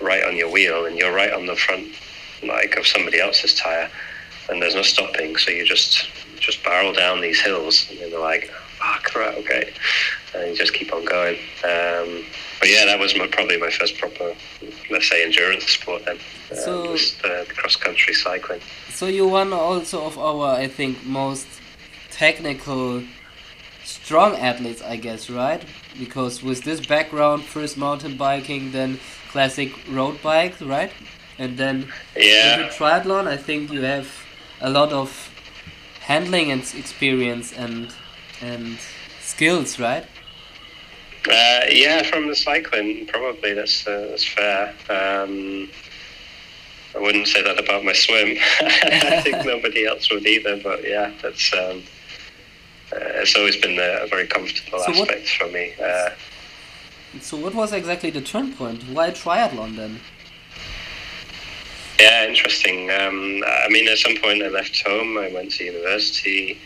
right 0.00 0.24
on 0.24 0.36
your 0.36 0.48
wheel, 0.50 0.86
and 0.86 0.96
you're 0.98 1.12
right 1.14 1.32
on 1.32 1.44
the 1.46 1.56
front 1.56 1.88
like 2.42 2.76
of 2.76 2.86
somebody 2.86 3.20
else's 3.20 3.54
tire, 3.54 3.90
and 4.48 4.62
there's 4.62 4.74
no 4.74 4.82
stopping, 4.82 5.36
so 5.36 5.50
you 5.50 5.64
just 5.66 6.08
just 6.40 6.64
barrel 6.64 6.92
down 6.94 7.20
these 7.20 7.38
hills, 7.40 7.86
and 7.90 7.98
they're 8.10 8.18
like, 8.18 8.50
"Fuck, 8.78 9.14
right, 9.14 9.36
okay," 9.38 9.72
and 10.34 10.48
you 10.50 10.56
just 10.56 10.72
keep 10.72 10.90
on 10.94 11.04
going. 11.04 11.38
Um, 11.64 12.24
but 12.60 12.68
yeah, 12.68 12.84
that 12.84 12.98
was 12.98 13.16
my, 13.16 13.26
probably 13.26 13.56
my 13.58 13.70
first 13.70 13.98
proper, 13.98 14.34
let's 14.90 15.08
say, 15.08 15.24
endurance 15.24 15.64
sport 15.64 16.04
then. 16.04 16.18
Uh, 16.52 16.54
So- 16.54 16.90
was 16.92 17.14
the 17.22 17.46
cross 17.56 17.76
country 17.76 18.14
cycling. 18.14 18.60
So 18.90 19.06
you 19.06 19.26
one 19.26 19.52
also 19.52 20.04
of 20.04 20.18
our 20.18 20.54
I 20.64 20.68
think 20.68 21.04
most 21.04 21.46
technical 22.10 23.02
strong 23.84 24.36
athletes 24.36 24.82
I 24.82 24.96
guess 24.96 25.30
right 25.30 25.62
because 25.98 26.42
with 26.42 26.62
this 26.64 26.80
background 26.86 27.44
first 27.44 27.76
mountain 27.76 28.16
biking 28.16 28.72
then 28.72 29.00
classic 29.32 29.70
road 29.88 30.20
bikes 30.22 30.60
right 30.62 30.92
and 31.38 31.56
then 31.56 31.76
Yeah, 32.16 32.68
triathlon 32.78 33.26
I 33.26 33.36
think 33.36 33.72
you 33.72 33.82
have 33.82 34.08
a 34.60 34.70
lot 34.70 34.92
of 34.92 35.08
handling 36.00 36.50
and 36.52 36.62
experience 36.74 37.52
and 37.52 37.88
and 38.42 38.78
skills 39.20 39.78
right 39.78 40.04
uh, 41.28 41.60
yeah, 41.68 42.02
from 42.04 42.28
the 42.28 42.34
cycling, 42.36 43.06
probably 43.06 43.52
that's 43.52 43.86
uh, 43.86 44.06
that's 44.10 44.24
fair. 44.26 44.68
Um, 44.88 45.68
I 46.94 46.98
wouldn't 46.98 47.28
say 47.28 47.42
that 47.42 47.58
about 47.58 47.84
my 47.84 47.92
swim. 47.92 48.36
I 48.60 49.20
think 49.22 49.44
nobody 49.54 49.86
else 49.86 50.10
would 50.10 50.26
either. 50.26 50.56
But 50.62 50.82
yeah, 50.86 51.12
that's 51.22 51.52
um, 51.54 51.82
uh, 52.92 53.20
it's 53.22 53.36
always 53.36 53.56
been 53.56 53.78
a, 53.78 54.04
a 54.04 54.06
very 54.06 54.26
comfortable 54.26 54.78
So 54.80 54.90
what- 54.92 55.10
aspect 55.10 55.28
for 55.30 55.48
me. 55.48 55.72
Uh, 55.82 56.10
so 57.20 57.36
what 57.36 57.54
was 57.54 57.72
exactly 57.72 58.10
the 58.10 58.20
turn 58.20 58.52
point 58.52 58.84
why 58.84 59.10
triathlon 59.10 59.74
then 59.76 59.98
Yeah, 61.98 62.26
interesting. 62.26 62.88
Um, 62.90 63.42
I 63.46 63.68
mean, 63.68 63.88
at 63.88 63.98
some 63.98 64.16
point 64.16 64.42
I 64.42 64.48
left 64.48 64.80
home. 64.86 65.18
I 65.18 65.28
went 65.28 65.50
to 65.52 65.64
university. 65.64 66.58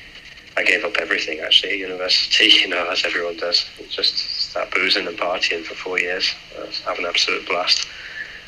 I 0.57 0.63
gave 0.63 0.85
up 0.85 0.97
everything 0.99 1.41
actually 1.41 1.73
at 1.73 1.79
university. 1.79 2.49
You 2.63 2.69
know, 2.69 2.89
as 2.91 3.05
everyone 3.05 3.37
does. 3.37 3.65
Just 3.89 4.15
start 4.55 4.71
boozing 4.73 5.09
and 5.09 5.19
partying 5.19 5.65
for 5.65 5.75
four 5.75 5.99
years. 5.99 6.33
I 6.57 6.61
was 6.61 6.79
having 6.83 7.05
an 7.05 7.11
absolute 7.11 7.45
blast. 7.49 7.89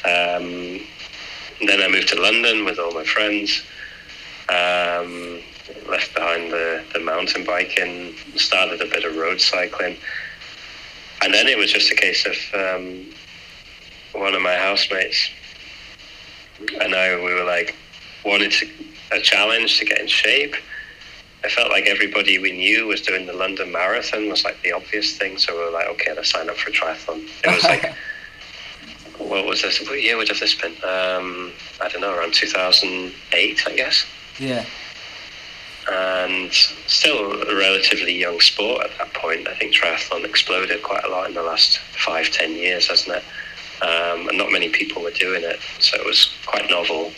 Um, 0.05 0.87
then 1.67 1.83
I 1.83 1.89
moved 1.91 2.07
to 2.11 2.21
London 2.21 2.65
with 2.65 2.79
all 2.79 2.93
my 2.93 3.03
friends. 3.03 3.61
Um, 4.49 5.41
left 5.91 6.15
behind 6.15 6.53
the, 6.53 6.85
the 6.93 7.01
mountain 7.01 7.45
biking. 7.45 8.15
Started 8.37 8.81
a 8.81 8.87
bit 8.87 9.05
of 9.05 9.17
road 9.17 9.41
cycling. 9.41 9.97
And 11.23 11.35
then 11.35 11.49
it 11.49 11.59
was 11.59 11.73
just 11.73 11.91
a 11.91 11.97
case 11.97 12.25
of 12.25 12.37
um, 12.55 13.07
one 14.13 14.33
of 14.33 14.43
my 14.43 14.55
housemates 14.55 15.29
and 16.81 16.95
I 16.95 17.17
we 17.17 17.35
were 17.35 17.45
like 17.45 17.75
wanted 18.25 18.53
to, 18.53 18.69
a 19.11 19.21
challenge 19.21 19.79
to 19.81 19.85
get 19.85 20.01
in 20.01 20.07
shape. 20.07 20.55
I 21.45 21.49
felt 21.49 21.71
like 21.71 21.87
everybody 21.87 22.39
we 22.39 22.53
knew 22.53 22.87
was 22.87 23.01
doing 23.01 23.27
the 23.27 23.33
London 23.33 23.71
Marathon 23.71 24.29
was 24.29 24.45
like 24.45 24.61
the 24.63 24.73
obvious 24.73 25.17
thing, 25.17 25.39
so 25.39 25.57
we 25.57 25.65
were 25.65 25.71
like, 25.71 25.89
okay, 25.89 26.13
let's 26.15 26.31
sign 26.31 26.49
up 26.49 26.57
for 26.57 26.71
a 26.71 26.73
triathlon. 26.73 27.29
It 27.45 27.55
was 27.55 27.65
like, 27.65 27.95
what 29.19 29.47
was 29.47 29.63
this? 29.63 29.81
What 29.81 30.03
year 30.03 30.17
would 30.17 30.29
have 30.29 30.41
this 30.41 30.55
been? 30.55 30.73
Um, 30.83 31.53
I 31.81 31.89
don't 31.89 32.01
know, 32.01 32.15
around 32.15 32.35
2008, 32.35 33.63
I 33.67 33.77
guess. 33.77 34.05
yeah 34.39 34.65
And 35.91 36.53
still 36.53 37.43
a 37.43 37.55
relatively 37.55 38.15
young 38.19 38.41
sport 38.41 38.87
at 38.87 38.99
that 38.99 39.15
point. 39.15 39.47
I 39.47 39.55
think 39.55 39.75
triathlon 39.75 40.25
exploded 40.25 40.83
quite 40.83 41.05
a 41.05 41.09
lot 41.09 41.29
in 41.29 41.35
the 41.35 41.43
last 41.43 41.79
five, 41.79 42.31
ten 42.31 42.53
years, 42.53 42.89
hasn't 42.89 43.17
it? 43.17 43.25
um, 43.83 44.29
and 44.29 44.39
not 44.39 44.51
many 44.51 44.69
people 44.69 45.03
were 45.03 45.11
doing 45.11 45.43
it, 45.43 45.61
so 45.81 45.97
it 45.97 46.05
was 46.05 46.31
quite 46.47 46.71
novel. 46.71 47.13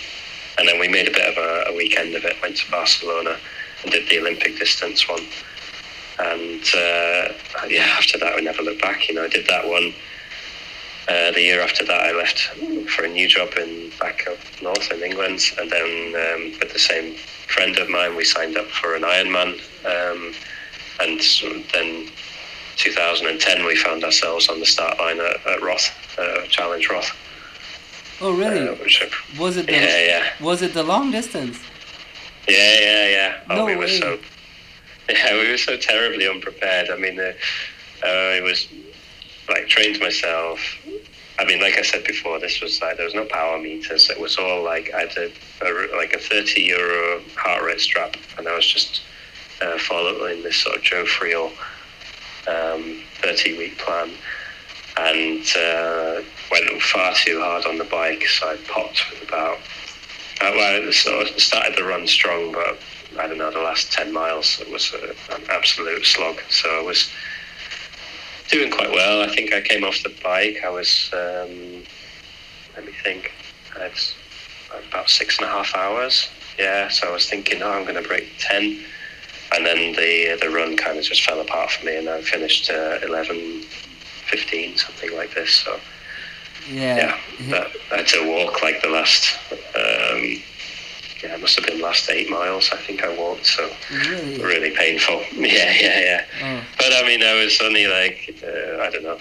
And 0.58 0.66
then 0.66 0.80
we 0.80 0.88
made 0.88 1.06
a 1.06 1.12
bit 1.12 1.28
of 1.28 1.37
a, 1.37 1.70
a 1.72 1.76
weekend 1.76 2.14
of 2.16 2.25
it. 2.25 2.37
Went 2.42 2.56
to 2.56 2.70
Barcelona 2.70 3.37
and 3.82 3.92
did 3.92 4.08
the 4.08 4.18
Olympic 4.18 4.58
distance 4.58 5.08
one. 5.08 5.23
And 6.18 6.62
uh, 6.75 7.32
yeah, 7.68 7.94
after 7.97 8.18
that, 8.18 8.35
we 8.35 8.42
never 8.42 8.62
looked 8.62 8.82
back. 8.82 9.08
You 9.08 9.14
know, 9.14 9.25
I 9.25 9.28
did 9.28 9.47
that 9.47 9.66
one. 9.66 9.94
Uh, 11.08 11.30
the 11.32 11.40
year 11.40 11.61
after 11.62 11.85
that, 11.87 12.00
I 12.02 12.12
left 12.12 12.38
for 12.90 13.04
a 13.04 13.08
new 13.08 13.28
job 13.28 13.54
in 13.56 13.90
back 13.99 14.26
up 14.28 14.37
north 14.61 14.90
in 14.92 15.02
England, 15.02 15.40
and 15.58 15.70
then 15.70 16.14
um, 16.14 16.58
with 16.58 16.73
the 16.73 16.78
same 16.78 17.14
friend 17.47 17.78
of 17.78 17.88
mine, 17.88 18.14
we 18.14 18.25
signed 18.25 18.56
up 18.58 18.66
for 18.66 18.94
an 18.94 19.02
Ironman. 19.02 19.54
Um, 19.87 20.35
and 21.00 21.20
then 21.73 22.08
2010, 22.76 23.64
we 23.64 23.76
found 23.76 24.04
ourselves 24.04 24.49
on 24.49 24.61
the 24.61 24.66
start 24.66 24.99
line 24.99 25.18
at, 25.20 25.47
at 25.47 25.62
Roth, 25.62 25.90
uh, 26.18 26.42
Challenge 26.49 26.90
Roth. 26.90 27.11
oh 28.20 28.32
really 28.32 28.68
Uh, 28.68 28.75
which 28.75 29.00
was 29.38 29.56
it 29.56 29.66
the, 29.66 29.73
yeah, 29.73 30.04
yeah, 30.04 30.25
was 30.40 30.61
it 30.61 30.75
the 30.75 30.82
long 30.82 31.11
distance 31.11 31.58
yeah, 32.49 32.81
yeah, 32.81 33.09
yeah. 33.09 33.40
Oh, 33.50 33.57
No 33.57 33.64
we 33.67 33.76
were 33.76 33.88
so, 33.88 34.19
yeah, 35.11 35.33
we 35.35 35.50
were 35.50 35.59
so 35.59 35.76
terribly 35.76 36.28
unprepared. 36.28 36.90
I 36.90 36.97
mean, 36.97 37.19
uh, 37.19 37.33
uh, 38.05 38.37
it 38.37 38.43
was 38.43 38.69
like 39.49 39.69
trained 39.69 40.00
myself. 40.00 40.61
I 41.38 41.45
mean, 41.45 41.61
like 41.61 41.78
I 41.78 41.83
said 41.83 42.05
before, 42.05 42.40
this 42.40 42.61
was 42.61 42.81
like 42.81 42.97
there 42.97 43.07
was 43.07 43.14
no 43.14 43.25
power 43.25 43.59
meters. 43.59 44.11
It 44.11 44.21
was 44.21 44.37
all 44.37 44.62
like 44.64 44.93
I 44.93 45.02
had 45.02 45.17
a, 45.17 45.31
a 45.62 45.97
like 45.97 46.12
a 46.12 46.19
thirty 46.19 46.62
euro 46.62 47.21
heart 47.37 47.62
rate 47.62 47.81
strap, 47.81 48.17
and 48.37 48.49
I 48.49 48.57
was 48.57 48.67
just 48.67 49.02
uh, 49.62 49.78
following 49.78 50.43
this 50.43 50.57
sort 50.57 50.76
of 50.76 50.83
Joe 50.83 51.05
Friel 51.05 51.52
um, 52.49 53.02
30 53.23 53.59
week 53.59 53.78
plan 53.78 54.11
and 54.97 55.45
uh, 55.57 56.23
went 56.50 56.83
far 56.83 57.14
too 57.14 57.40
hard 57.40 57.67
on 57.67 57.78
the 57.78 57.85
bike. 57.85 58.26
So 58.26 58.49
I 58.49 58.57
popped 58.69 59.02
with 59.11 59.28
about, 59.28 59.59
uh, 60.40 60.52
well, 60.54 60.92
so 60.92 61.21
I 61.21 61.25
started 61.37 61.76
the 61.76 61.85
run 61.85 62.07
strong, 62.07 62.52
but 62.52 62.78
I 63.18 63.26
don't 63.26 63.38
know, 63.38 63.50
the 63.50 63.59
last 63.59 63.92
10 63.92 64.12
miles 64.12 64.61
it 64.61 64.71
was 64.71 64.92
a, 64.95 65.11
an 65.35 65.42
absolute 65.50 66.04
slog. 66.04 66.40
So 66.50 66.68
I 66.78 66.83
was 66.83 67.11
doing 68.49 68.71
quite 68.71 68.90
well. 68.90 69.23
I 69.23 69.35
think 69.35 69.52
I 69.52 69.61
came 69.61 69.85
off 69.85 70.02
the 70.02 70.14
bike. 70.23 70.59
I 70.64 70.71
was, 70.71 71.11
um, 71.12 71.83
let 72.76 72.87
me 72.87 72.92
think, 73.02 73.33
I 73.76 73.90
about 74.90 75.09
six 75.09 75.38
and 75.38 75.47
a 75.47 75.50
half 75.50 75.75
hours. 75.75 76.28
Yeah, 76.59 76.88
so 76.88 77.09
I 77.09 77.12
was 77.12 77.28
thinking, 77.28 77.62
oh, 77.62 77.71
I'm 77.71 77.85
going 77.85 78.00
to 78.02 78.09
break 78.09 78.28
10. 78.38 78.80
And 79.54 79.64
then 79.64 79.95
the 79.95 80.37
the 80.40 80.50
run 80.50 80.76
kind 80.76 80.99
of 80.99 81.04
just 81.04 81.23
fell 81.23 81.40
apart 81.40 81.71
for 81.71 81.87
me, 81.87 81.97
and 81.97 82.09
I 82.09 82.21
finished 82.21 82.71
uh, 82.71 82.99
11, 83.02 83.62
15, 83.62 84.76
something 84.76 85.16
like 85.16 85.35
this. 85.35 85.50
So 85.50 85.80
Yeah. 86.71 86.97
yeah, 86.97 87.18
that, 87.50 87.68
I 87.90 87.97
had 87.99 88.09
to 88.09 88.28
walk 88.28 88.62
like 88.62 88.83
the 88.83 88.88
last, 88.90 89.38
um, 90.18 90.42
yeah, 91.22 91.34
it 91.34 91.40
must 91.40 91.58
have 91.58 91.66
been 91.66 91.80
last 91.80 92.08
eight 92.10 92.30
miles. 92.30 92.70
I 92.72 92.76
think 92.76 93.02
I 93.02 93.16
walked, 93.18 93.46
so 93.46 93.68
Really? 93.90 94.38
really 94.42 94.70
painful. 94.70 95.20
Yeah, 95.32 95.72
yeah, 95.80 96.00
yeah. 96.00 96.25
Oh. 96.42 96.62
But 96.78 96.92
I 96.92 97.02
mean, 97.06 97.22
I 97.22 97.34
was 97.42 97.60
only 97.60 97.87
like 97.87 98.34
uh, 98.42 98.82
I 98.82 98.90
don't 98.90 99.02
know, 99.02 99.18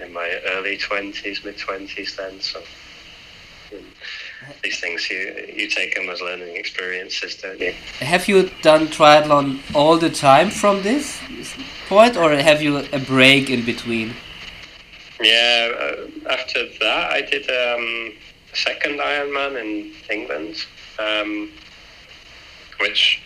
in 0.00 0.12
my 0.12 0.28
early 0.52 0.76
twenties, 0.76 1.44
mid 1.44 1.58
twenties 1.58 2.14
then. 2.16 2.40
So 2.40 2.60
these 4.62 4.78
things 4.80 5.10
you 5.10 5.18
you 5.56 5.68
take 5.68 5.94
them 5.94 6.08
as 6.08 6.20
learning 6.20 6.56
experiences, 6.56 7.36
don't 7.36 7.60
you? 7.60 7.72
Have 8.00 8.28
you 8.28 8.50
done 8.62 8.86
triathlon 8.88 9.58
all 9.74 9.98
the 9.98 10.10
time 10.10 10.50
from 10.50 10.82
this 10.82 11.18
point, 11.88 12.16
or 12.16 12.30
have 12.36 12.62
you 12.62 12.76
a 12.92 12.98
break 12.98 13.50
in 13.50 13.64
between? 13.64 14.14
Yeah. 15.20 15.70
Uh, 15.80 16.30
after 16.30 16.66
that, 16.80 17.10
I 17.12 17.20
did 17.22 17.44
um, 17.50 18.12
second 18.54 18.98
Ironman 18.98 19.60
in 19.60 19.92
England, 20.10 20.64
um, 20.98 21.50
which 22.80 23.20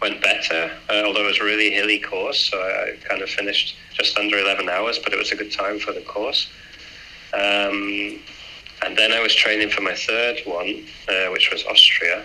went 0.00 0.20
better. 0.20 0.70
Uh, 0.90 1.02
although 1.04 1.24
it 1.24 1.28
was 1.28 1.40
a 1.40 1.44
really 1.44 1.70
hilly 1.70 1.98
course, 1.98 2.50
so 2.50 2.60
I, 2.60 2.96
kind 3.08 3.22
of 3.22 3.30
finished 3.30 3.76
just 3.92 4.18
under 4.18 4.38
11 4.38 4.68
hours, 4.68 4.98
but 4.98 5.12
it 5.12 5.18
was 5.18 5.32
a 5.32 5.36
good 5.36 5.52
time 5.52 5.78
for 5.78 5.92
the 5.92 6.02
course. 6.02 6.48
Um, 7.32 8.20
and 8.84 8.96
then 8.96 9.12
I 9.12 9.20
was 9.20 9.34
training 9.34 9.70
for 9.70 9.80
my 9.80 9.94
third 9.94 10.40
one, 10.44 10.84
uh, 11.08 11.30
which 11.30 11.50
was 11.50 11.64
Austria. 11.64 12.22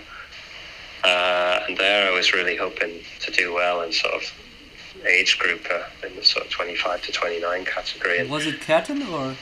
Uh, 1.03 1.63
and 1.67 1.77
there 1.77 2.11
I 2.11 2.13
was 2.13 2.33
really 2.33 2.57
hoping 2.57 2.99
to 3.21 3.31
do 3.31 3.53
well 3.53 3.81
in 3.81 3.93
sort 3.93 4.13
of 4.13 4.23
age 5.07 5.39
group 5.39 5.65
in 6.05 6.15
the 6.15 6.23
sort 6.23 6.45
of 6.45 6.51
25 6.51 7.01
to 7.03 7.11
29 7.11 7.65
category. 7.65 8.19
And 8.19 8.29
Was 8.29 8.45
it 8.45 8.59
Curtin 8.59 9.03
or? 9.03 9.35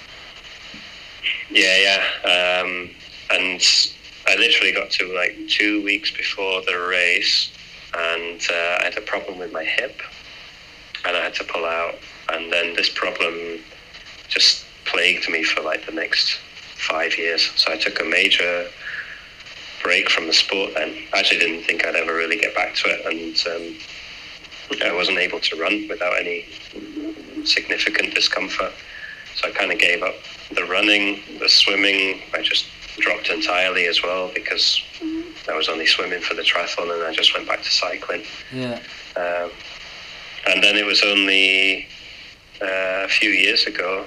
Yeah, 1.49 1.77
yeah. 2.23 2.61
Um, 2.61 2.89
and 3.29 3.61
I 4.27 4.35
literally 4.35 4.71
got 4.71 4.91
to 4.91 5.13
like 5.15 5.37
two 5.47 5.83
weeks 5.83 6.11
before 6.11 6.61
the 6.63 6.77
race, 6.77 7.51
and 7.97 8.41
uh, 8.49 8.77
I 8.79 8.83
had 8.85 8.97
a 8.97 9.01
problem 9.01 9.39
with 9.39 9.51
my 9.51 9.63
hip, 9.63 10.01
and 11.05 11.15
I 11.15 11.21
had 11.21 11.35
to 11.35 11.43
pull 11.43 11.65
out. 11.65 11.95
And 12.29 12.51
then 12.51 12.75
this 12.75 12.89
problem 12.89 13.59
just 14.27 14.65
plagued 14.85 15.29
me 15.29 15.43
for 15.43 15.61
like 15.61 15.85
the 15.85 15.93
next 15.93 16.37
five 16.75 17.17
years. 17.17 17.49
So 17.55 17.71
I 17.71 17.77
took 17.77 18.01
a 18.01 18.05
major 18.05 18.67
break 19.83 20.09
from 20.09 20.27
the 20.27 20.33
sport 20.33 20.73
then. 20.73 20.93
I 21.13 21.19
actually 21.19 21.39
didn't 21.39 21.63
think 21.63 21.85
I'd 21.85 21.95
ever 21.95 22.13
really 22.13 22.37
get 22.37 22.53
back 22.55 22.75
to 22.75 22.89
it, 22.89 23.05
and 23.05 23.55
um, 23.55 23.77
I 24.83 24.93
wasn't 24.93 25.19
able 25.19 25.39
to 25.39 25.55
run 25.55 25.87
without 25.87 26.17
any 26.19 26.45
significant 27.45 28.13
discomfort. 28.13 28.73
So 29.37 29.47
I 29.47 29.51
kind 29.51 29.71
of 29.71 29.77
gave 29.77 30.01
up 30.01 30.15
the 30.51 30.65
running, 30.65 31.21
the 31.39 31.47
swimming. 31.47 32.21
I 32.33 32.41
just 32.41 32.65
dropped 32.97 33.29
entirely 33.29 33.85
as 33.85 34.01
well 34.01 34.31
because 34.33 34.81
I 35.47 35.55
was 35.55 35.69
only 35.69 35.85
swimming 35.85 36.21
for 36.21 36.33
the 36.33 36.41
triathlon, 36.41 36.93
and 36.93 37.03
I 37.03 37.13
just 37.13 37.35
went 37.35 37.47
back 37.47 37.61
to 37.61 37.69
cycling. 37.69 38.23
Yeah. 38.51 38.79
Um, 39.15 39.51
and 40.47 40.63
then 40.63 40.75
it 40.75 40.85
was 40.85 41.03
only 41.03 41.87
uh, 42.61 43.05
a 43.05 43.07
few 43.07 43.29
years 43.29 43.67
ago 43.67 44.05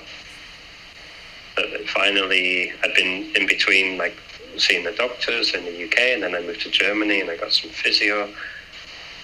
that 1.57 1.88
finally 1.88 2.72
I'd 2.83 2.94
been 2.94 3.31
in 3.37 3.46
between 3.46 3.98
like 3.98 4.16
seeing 4.57 4.85
the 4.85 4.92
doctors 4.92 5.54
in 5.54 5.64
the 5.64 5.85
UK, 5.85 5.98
and 5.98 6.22
then 6.22 6.35
I 6.35 6.40
moved 6.40 6.62
to 6.62 6.70
Germany 6.70 7.20
and 7.20 7.31
I 7.31 7.37
got 7.37 7.52
some 7.52 7.70
physio. 7.70 8.28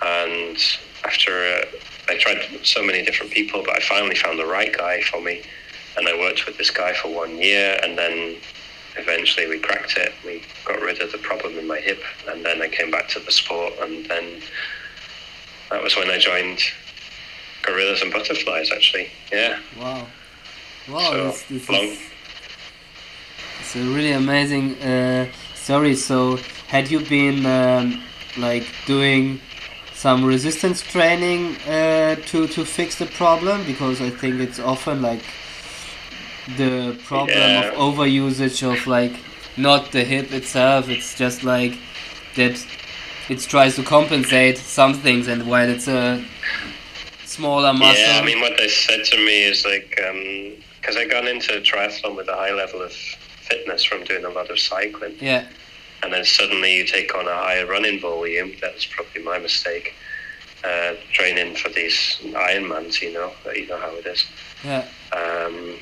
And 0.02 0.56
after 1.04 1.32
uh, 1.32 1.64
I 2.08 2.16
tried 2.18 2.60
so 2.62 2.82
many 2.84 3.04
different 3.04 3.32
people, 3.32 3.62
but 3.64 3.76
I 3.76 3.80
finally 3.80 4.14
found 4.14 4.38
the 4.38 4.46
right 4.46 4.72
guy 4.76 5.00
for 5.02 5.20
me, 5.20 5.42
and 5.96 6.08
I 6.08 6.18
worked 6.18 6.46
with 6.46 6.58
this 6.58 6.70
guy 6.70 6.92
for 6.94 7.08
one 7.08 7.36
year, 7.38 7.78
and 7.82 7.96
then 7.96 8.36
eventually 8.96 9.48
we 9.48 9.58
cracked 9.58 9.96
it. 9.96 10.12
We 10.24 10.42
got 10.64 10.80
rid 10.80 11.00
of 11.00 11.12
the 11.12 11.18
problem 11.18 11.58
in 11.58 11.66
my 11.66 11.78
hip, 11.78 12.02
and 12.28 12.44
then 12.44 12.62
I 12.62 12.68
came 12.68 12.90
back 12.90 13.08
to 13.08 13.20
the 13.20 13.32
sport, 13.32 13.74
and 13.80 14.04
then 14.06 14.42
that 15.70 15.82
was 15.82 15.96
when 15.96 16.10
I 16.10 16.18
joined 16.18 16.60
Gorillas 17.62 18.02
and 18.02 18.12
Butterflies. 18.12 18.70
Actually, 18.70 19.10
yeah. 19.32 19.58
Wow. 19.78 20.06
Wow. 20.88 21.10
So, 21.10 21.24
this, 21.24 21.42
this 21.44 21.68
long- 21.68 21.84
is 21.84 21.98
it's 23.60 23.74
a 23.76 23.80
really 23.80 24.12
amazing 24.12 24.74
uh, 24.80 25.26
story. 25.54 25.96
So, 25.96 26.36
had 26.68 26.90
you 26.90 27.00
been 27.00 27.44
um, 27.46 28.02
like 28.36 28.64
doing 28.86 29.40
some 29.92 30.24
resistance 30.24 30.82
training 30.82 31.56
uh, 31.66 32.16
to 32.26 32.46
to 32.46 32.64
fix 32.64 32.98
the 32.98 33.06
problem? 33.06 33.64
Because 33.64 34.00
I 34.00 34.10
think 34.10 34.40
it's 34.40 34.60
often 34.60 35.02
like 35.02 35.22
the 36.56 36.96
problem 37.04 37.38
Yeah. 37.38 37.68
of 37.68 37.74
overusage 37.74 38.62
of 38.62 38.86
like 38.86 39.12
not 39.56 39.92
the 39.92 40.04
hip 40.04 40.32
itself. 40.32 40.88
It's 40.88 41.14
just 41.16 41.42
like 41.42 41.74
that. 42.36 42.64
It 43.28 43.40
tries 43.40 43.74
to 43.74 43.82
compensate 43.82 44.56
some 44.58 44.94
things, 44.94 45.26
and 45.26 45.48
while 45.48 45.68
it's 45.68 45.88
a 45.88 46.24
smaller 47.24 47.72
muscle. 47.72 48.00
Yeah, 48.00 48.20
I 48.22 48.24
mean, 48.24 48.40
what 48.40 48.56
they 48.56 48.68
said 48.68 49.04
to 49.04 49.16
me 49.16 49.42
is 49.42 49.64
like, 49.64 49.88
because 50.80 50.96
I 50.96 51.06
got 51.06 51.26
into 51.26 51.52
triathlon 51.60 52.14
with 52.16 52.28
a 52.28 52.34
high 52.36 52.52
level 52.52 52.82
of 52.82 52.92
fitness 52.92 53.82
from 53.82 54.04
doing 54.04 54.24
a 54.24 54.28
lot 54.28 54.48
of 54.50 54.60
cycling, 54.60 55.16
yeah, 55.20 55.44
and 56.04 56.12
then 56.12 56.24
suddenly 56.24 56.76
you 56.76 56.84
take 56.86 57.16
on 57.16 57.26
a 57.26 57.34
higher 57.34 57.66
running 57.66 57.98
volume. 58.00 58.52
That 58.60 58.74
was 58.74 58.86
probably 58.86 59.22
my 59.24 59.38
mistake. 59.38 59.94
Uh, 60.64 60.94
training 61.12 61.54
for 61.54 61.68
these 61.68 62.18
Ironmans, 62.22 63.00
you 63.00 63.12
know, 63.12 63.30
you 63.54 63.66
know 63.68 63.78
how 63.78 63.94
it 63.96 64.06
is. 64.06 64.24
yeah, 64.64 64.84
Um, 65.12 65.76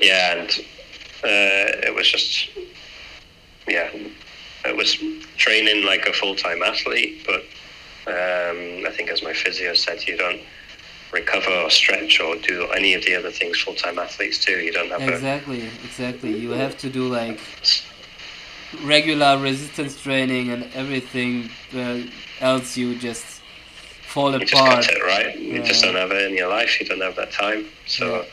yeah, 0.00 0.34
and 0.34 0.50
uh, 1.24 1.86
it 1.88 1.94
was 1.94 2.10
just, 2.10 2.50
yeah, 3.68 3.90
it 4.64 4.76
was 4.76 4.96
training 5.36 5.84
like 5.84 6.06
a 6.06 6.12
full 6.12 6.34
time 6.34 6.62
athlete, 6.62 7.26
but 7.26 7.42
um, 8.08 8.86
I 8.86 8.92
think 8.92 9.10
as 9.10 9.22
my 9.22 9.32
physio 9.32 9.74
said, 9.74 10.06
you 10.06 10.16
don't 10.16 10.40
recover 11.12 11.50
or 11.50 11.70
stretch 11.70 12.20
or 12.20 12.36
do 12.36 12.68
any 12.72 12.94
of 12.94 13.04
the 13.04 13.14
other 13.14 13.30
things 13.30 13.60
full 13.60 13.74
time 13.74 13.98
athletes 13.98 14.44
do. 14.44 14.52
You 14.52 14.72
don't 14.72 14.90
have 14.90 15.02
exactly, 15.02 15.62
exactly. 15.84 16.36
You 16.36 16.50
have 16.50 16.76
to 16.78 16.90
do 16.90 17.08
like 17.08 17.40
regular 18.82 19.38
resistance 19.38 20.00
training 20.00 20.50
and 20.50 20.68
everything 20.74 21.50
uh, 21.74 22.00
else. 22.40 22.76
You 22.76 22.96
just 22.96 23.24
fall 24.02 24.34
a, 24.34 24.38
you 24.38 24.46
just 24.46 24.54
apart. 24.54 24.84
cut 24.84 24.96
it, 24.96 25.02
right? 25.02 25.38
You 25.38 25.62
just 25.62 25.82
don't 25.82 25.94
have 25.94 26.10
it 26.12 26.30
in 26.30 26.36
your 26.36 26.48
life. 26.48 26.80
You 26.80 26.86
don't 26.86 27.00
have 27.00 27.16
that 27.16 27.32
time. 27.32 27.66
So, 27.86 28.06
yeah, 28.16 28.24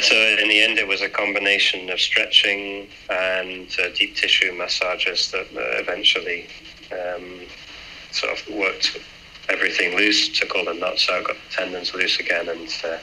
so 0.00 0.14
in 0.40 0.48
the 0.48 0.62
end, 0.62 0.78
it 0.78 0.88
was 0.88 1.02
a 1.02 1.08
combination 1.08 1.90
of 1.90 2.00
stretching 2.00 2.88
and 3.10 3.68
uh, 3.78 3.88
deep 3.94 4.16
tissue 4.16 4.52
massages 4.52 5.30
that 5.30 5.46
uh, 5.54 5.80
eventually 5.80 6.48
um, 6.90 7.40
sort 8.12 8.32
of 8.32 8.54
worked 8.54 8.98
everything 9.48 9.96
loose, 9.96 10.28
took 10.28 10.54
all 10.54 10.64
the 10.64 10.74
knots 10.74 11.08
out, 11.10 11.24
got 11.24 11.36
the 11.36 11.54
tendons 11.54 11.94
loose 11.94 12.18
again, 12.18 12.48
and 12.48 12.68
uh, 12.84 12.96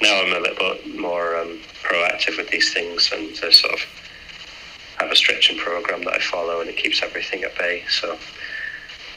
now 0.00 0.22
I'm 0.22 0.32
a 0.32 0.40
little 0.40 0.74
bit 0.74 0.98
more 0.98 1.36
um, 1.36 1.60
proactive 1.82 2.38
with 2.38 2.48
these 2.48 2.72
things 2.72 3.10
and 3.12 3.32
uh, 3.42 3.50
sort 3.50 3.74
of 3.74 3.80
have 4.98 5.10
a 5.10 5.16
stretching 5.16 5.58
program 5.58 6.04
that 6.04 6.14
I 6.14 6.18
follow, 6.20 6.60
and 6.60 6.70
it 6.70 6.76
keeps 6.76 7.02
everything 7.02 7.44
at 7.44 7.56
bay. 7.58 7.84
So. 7.88 8.18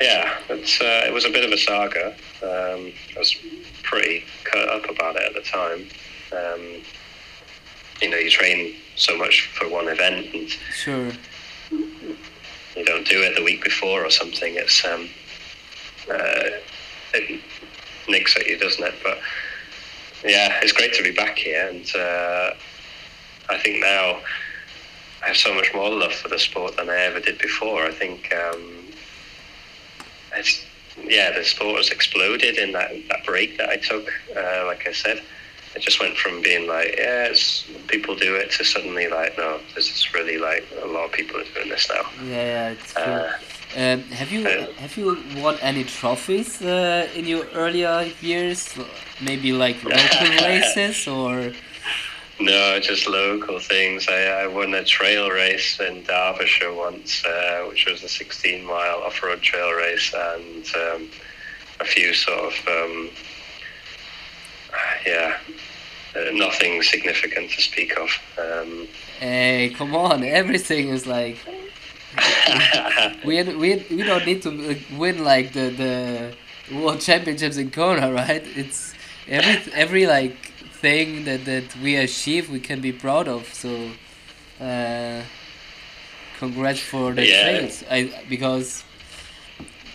Yeah, 0.02 0.38
it's, 0.50 0.82
uh, 0.82 1.04
it 1.08 1.14
was 1.14 1.24
a 1.24 1.30
bit 1.30 1.46
of 1.46 1.52
a 1.52 1.58
saga. 1.58 2.08
Um, 2.44 2.92
I 3.16 3.20
was 3.20 3.34
pretty 3.82 4.26
cut 4.44 4.68
up 4.68 4.90
about 4.90 5.16
it 5.16 5.24
at 5.24 5.34
the 5.34 5.42
time. 5.42 5.88
Um, 6.36 6.82
you 8.02 8.10
know, 8.10 8.18
you 8.18 8.30
train 8.30 8.76
so 8.96 9.18
much 9.18 9.50
for 9.54 9.70
one 9.70 9.88
event 9.88 10.34
and 10.34 10.50
Sure. 10.74 11.12
you 11.72 12.86
don't 12.86 13.08
do 13.08 13.22
it 13.22 13.36
the 13.36 13.44
week 13.44 13.64
before 13.64 14.06
or 14.06 14.10
something. 14.10 14.56
It's 14.56 14.84
um, 14.86 15.10
uh, 16.12 16.50
it 17.14 17.42
nicks 18.08 18.36
at 18.36 18.48
you, 18.48 18.58
doesn't 18.58 18.84
it? 18.84 18.94
But 19.04 19.20
yeah, 20.24 20.60
it's 20.62 20.72
great 20.74 20.94
to 20.96 21.04
be 21.04 21.12
back 21.12 21.38
here, 21.38 21.68
and 21.70 21.96
uh, 21.96 22.52
I 23.50 23.58
think 23.60 23.80
now 23.80 24.20
I 25.24 25.28
have 25.28 25.38
so 25.38 25.54
much 25.54 25.74
more 25.74 25.90
love 25.90 26.14
for 26.14 26.28
the 26.28 26.40
sport 26.40 26.76
than 26.78 26.90
I 26.90 26.98
ever 26.98 27.20
did 27.20 27.38
before. 27.38 27.86
I 27.86 27.92
think 27.92 28.34
um, 28.34 28.86
it's 30.36 30.64
yeah, 31.02 31.32
the 31.32 31.44
sport 31.44 31.78
has 31.78 31.90
exploded 31.90 32.58
in 32.58 32.72
that 32.74 32.92
that 33.10 33.26
break 33.26 33.58
that 33.58 33.70
I 33.70 33.78
took. 33.78 34.12
Uh, 34.36 34.66
like 34.66 34.88
I 34.88 34.92
said, 34.92 35.22
it 35.76 35.82
just 35.82 36.00
went 36.00 36.18
from 36.18 36.42
being 36.42 36.68
like, 36.68 36.96
yeah, 36.98 37.26
it's, 37.26 37.66
people 37.88 38.16
do 38.16 38.36
it 38.36 38.52
to 38.52 38.64
suddenly 38.64 39.08
like, 39.08 39.38
no, 39.38 39.60
this 39.76 39.90
is 39.96 40.14
really 40.14 40.38
like 40.38 40.66
a 40.84 40.88
lot 40.88 41.06
of 41.06 41.12
people 41.12 41.38
are 41.40 41.44
doing 41.54 41.70
this 41.70 41.90
now. 41.90 42.04
Yeah, 42.24 42.30
yeah, 42.54 42.70
it's 42.70 42.94
true. 42.94 43.04
Uh, 43.04 43.32
Um, 43.78 44.00
have 44.22 44.32
you 44.32 44.48
uh, 44.48 44.72
have 44.84 44.96
you 44.96 45.18
won 45.44 45.56
any 45.62 45.84
trophies 45.84 46.62
uh, 46.62 47.10
in 47.18 47.26
your 47.28 47.44
earlier 47.54 48.08
years? 48.22 48.60
Maybe 49.20 49.52
like 49.52 49.84
local 49.96 50.30
races 50.48 51.08
or 51.08 51.52
No, 52.40 52.80
just 52.80 53.08
local 53.08 53.60
things. 53.60 54.08
I, 54.08 54.44
I 54.44 54.48
won 54.48 54.74
a 54.74 54.84
trail 54.84 55.30
race 55.30 55.80
in 55.88 56.04
Derbyshire 56.04 56.74
once, 56.74 57.24
uh, 57.26 57.66
which 57.70 57.86
was 57.90 58.04
a 58.04 58.10
16 58.10 58.64
mile 58.66 59.00
off 59.06 59.22
road 59.24 59.42
trail 59.42 59.72
race, 59.74 60.14
and 60.14 60.64
um, 60.86 61.10
a 61.80 61.86
few 61.86 62.14
sort 62.14 62.40
of, 62.50 62.56
um, 62.68 63.10
yeah, 65.06 65.38
uh, 66.16 66.32
nothing 66.34 66.82
significant 66.84 67.52
to 67.52 67.62
speak 67.62 67.98
of. 67.98 68.10
Um, 68.38 68.88
hey, 69.20 69.74
come 69.78 69.96
on! 69.96 70.24
Everything 70.24 70.90
is 70.90 71.06
like 71.08 71.38
we 73.24 73.44
we 73.44 73.76
we 73.90 74.04
don't 74.04 74.26
need 74.26 74.42
to 74.44 74.78
win 74.98 75.24
like 75.24 75.54
the 75.54 75.70
the 75.70 76.76
world 76.76 77.02
championships 77.02 77.58
in 77.58 77.72
Kona, 77.72 78.12
right? 78.12 78.44
It's 78.56 78.94
every 79.28 79.58
every 79.74 80.06
like 80.06 80.38
thing 80.82 81.26
that 81.26 81.46
that 81.46 81.76
we 81.78 81.96
achieve 81.96 82.50
we 82.50 82.60
can 82.60 82.82
be 82.82 82.92
proud 82.92 83.28
of. 83.28 83.54
So, 83.54 83.92
uh, 84.62 85.22
congrats 86.40 86.80
for 86.80 87.14
the 87.14 87.26
Yeah. 87.26 87.42
trails. 87.42 87.84
I 87.90 88.12
because 88.30 88.84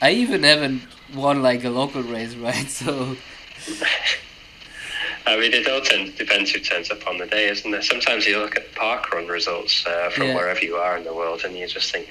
I 0.02 0.12
even 0.12 0.42
haven't 0.42 0.82
won 1.14 1.42
like 1.42 1.64
a 1.64 1.70
local 1.70 2.02
race, 2.02 2.34
right? 2.48 2.68
So 2.68 3.16
I 5.30 5.38
mean, 5.38 5.52
it 5.54 5.68
all 5.68 5.80
tends, 5.80 6.16
depends 6.18 6.50
who 6.50 6.58
turns 6.58 6.90
up 6.90 7.06
on 7.06 7.18
the 7.18 7.26
day, 7.26 7.48
isn't 7.48 7.72
it? 7.72 7.84
Sometimes 7.84 8.26
you 8.26 8.38
look 8.38 8.56
at 8.56 8.74
park 8.74 9.12
run 9.12 9.28
results 9.28 9.86
uh, 9.86 10.10
from 10.10 10.24
Yeah. 10.28 10.34
wherever 10.34 10.60
you 10.64 10.74
are 10.76 10.96
in 10.96 11.04
the 11.04 11.14
world, 11.14 11.44
and 11.44 11.56
you 11.56 11.68
just 11.68 11.92
think, 11.92 12.08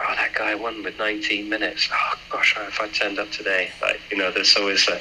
"Oh, 0.00 0.14
that 0.14 0.32
guy 0.32 0.54
won 0.54 0.84
with 0.84 0.96
19 0.98 1.48
minutes. 1.48 1.88
Oh 1.92 2.14
gosh, 2.30 2.54
if 2.56 2.80
I 2.80 2.86
turned 2.88 3.18
up 3.18 3.32
today, 3.32 3.72
like 3.82 4.00
you 4.12 4.16
know, 4.16 4.30
there's 4.30 4.54
always 4.56 4.86
a." 4.88 5.00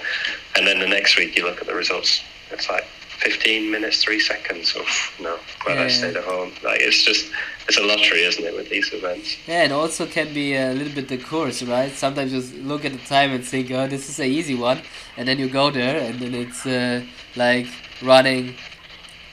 And 0.55 0.65
then 0.65 0.79
the 0.79 0.87
next 0.87 1.17
week, 1.17 1.37
you 1.37 1.45
look 1.45 1.61
at 1.61 1.67
the 1.67 1.75
results. 1.75 2.21
It's 2.49 2.67
like 2.67 2.87
15 3.17 3.71
minutes, 3.71 4.03
three 4.03 4.19
seconds. 4.19 4.73
Oh 4.77 4.85
no, 5.19 5.39
glad 5.59 5.79
I 5.79 5.87
stayed 5.87 6.15
at 6.15 6.23
home. 6.23 6.51
Like 6.63 6.79
it's 6.81 7.03
just, 7.03 7.31
it's 7.67 7.77
a 7.77 7.83
lottery, 7.83 8.23
isn't 8.23 8.43
it, 8.43 8.55
with 8.55 8.69
these 8.69 8.93
events? 8.93 9.37
Yeah, 9.47 9.63
and 9.63 9.73
also 9.73 10.05
can 10.05 10.33
be 10.33 10.55
a 10.55 10.71
little 10.71 10.93
bit 10.93 11.07
the 11.07 11.17
course, 11.17 11.63
right? 11.63 11.91
Sometimes 11.91 12.31
you 12.31 12.41
just 12.41 12.53
look 12.55 12.85
at 12.85 12.91
the 12.91 12.99
time 12.99 13.31
and 13.31 13.43
think, 13.43 13.71
oh, 13.71 13.87
this 13.87 14.09
is 14.09 14.19
an 14.19 14.27
easy 14.27 14.55
one, 14.55 14.81
and 15.17 15.27
then 15.27 15.39
you 15.39 15.49
go 15.49 15.71
there, 15.71 15.99
and 15.99 16.19
then 16.19 16.33
it's 16.35 16.65
uh, 16.65 17.03
like 17.35 17.67
running 18.01 18.55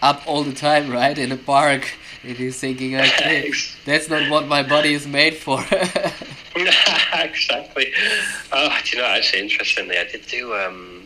up 0.02 0.22
all 0.26 0.42
the 0.44 0.54
time, 0.54 0.90
right, 0.90 1.16
in 1.18 1.30
a 1.32 1.36
park, 1.36 1.90
and 2.22 2.38
you're 2.38 2.52
thinking, 2.52 2.96
okay, 3.00 3.52
that's 3.84 4.08
not 4.08 4.30
what 4.30 4.48
my 4.48 4.62
body 4.62 4.94
is 4.94 5.06
made 5.06 5.36
for. 5.36 5.64
exactly. 7.14 7.92
Oh, 8.52 8.78
do 8.84 8.96
you 8.96 9.02
know, 9.02 9.08
actually, 9.08 9.42
interestingly, 9.42 9.98
I 9.98 10.04
did 10.04 10.26
do. 10.26 10.54
Um, 10.54 11.03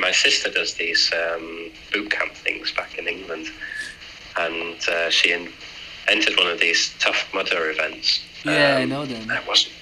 my 0.00 0.12
sister 0.12 0.50
does 0.50 0.74
these 0.74 1.10
um, 1.12 1.70
boot 1.92 2.10
camp 2.10 2.32
things 2.34 2.72
back 2.72 2.98
in 2.98 3.06
England, 3.08 3.48
and 4.36 4.76
uh, 4.88 5.10
she 5.10 5.32
en- 5.32 5.52
entered 6.08 6.36
one 6.36 6.46
of 6.48 6.60
these 6.60 6.94
tough 6.98 7.28
mudder 7.34 7.70
events. 7.70 8.20
yeah, 8.44 8.76
I 8.78 8.82
Um, 8.82 8.88
know 8.90 9.06
them. 9.06 9.30
It 9.30 9.46
wasn't. 9.46 9.74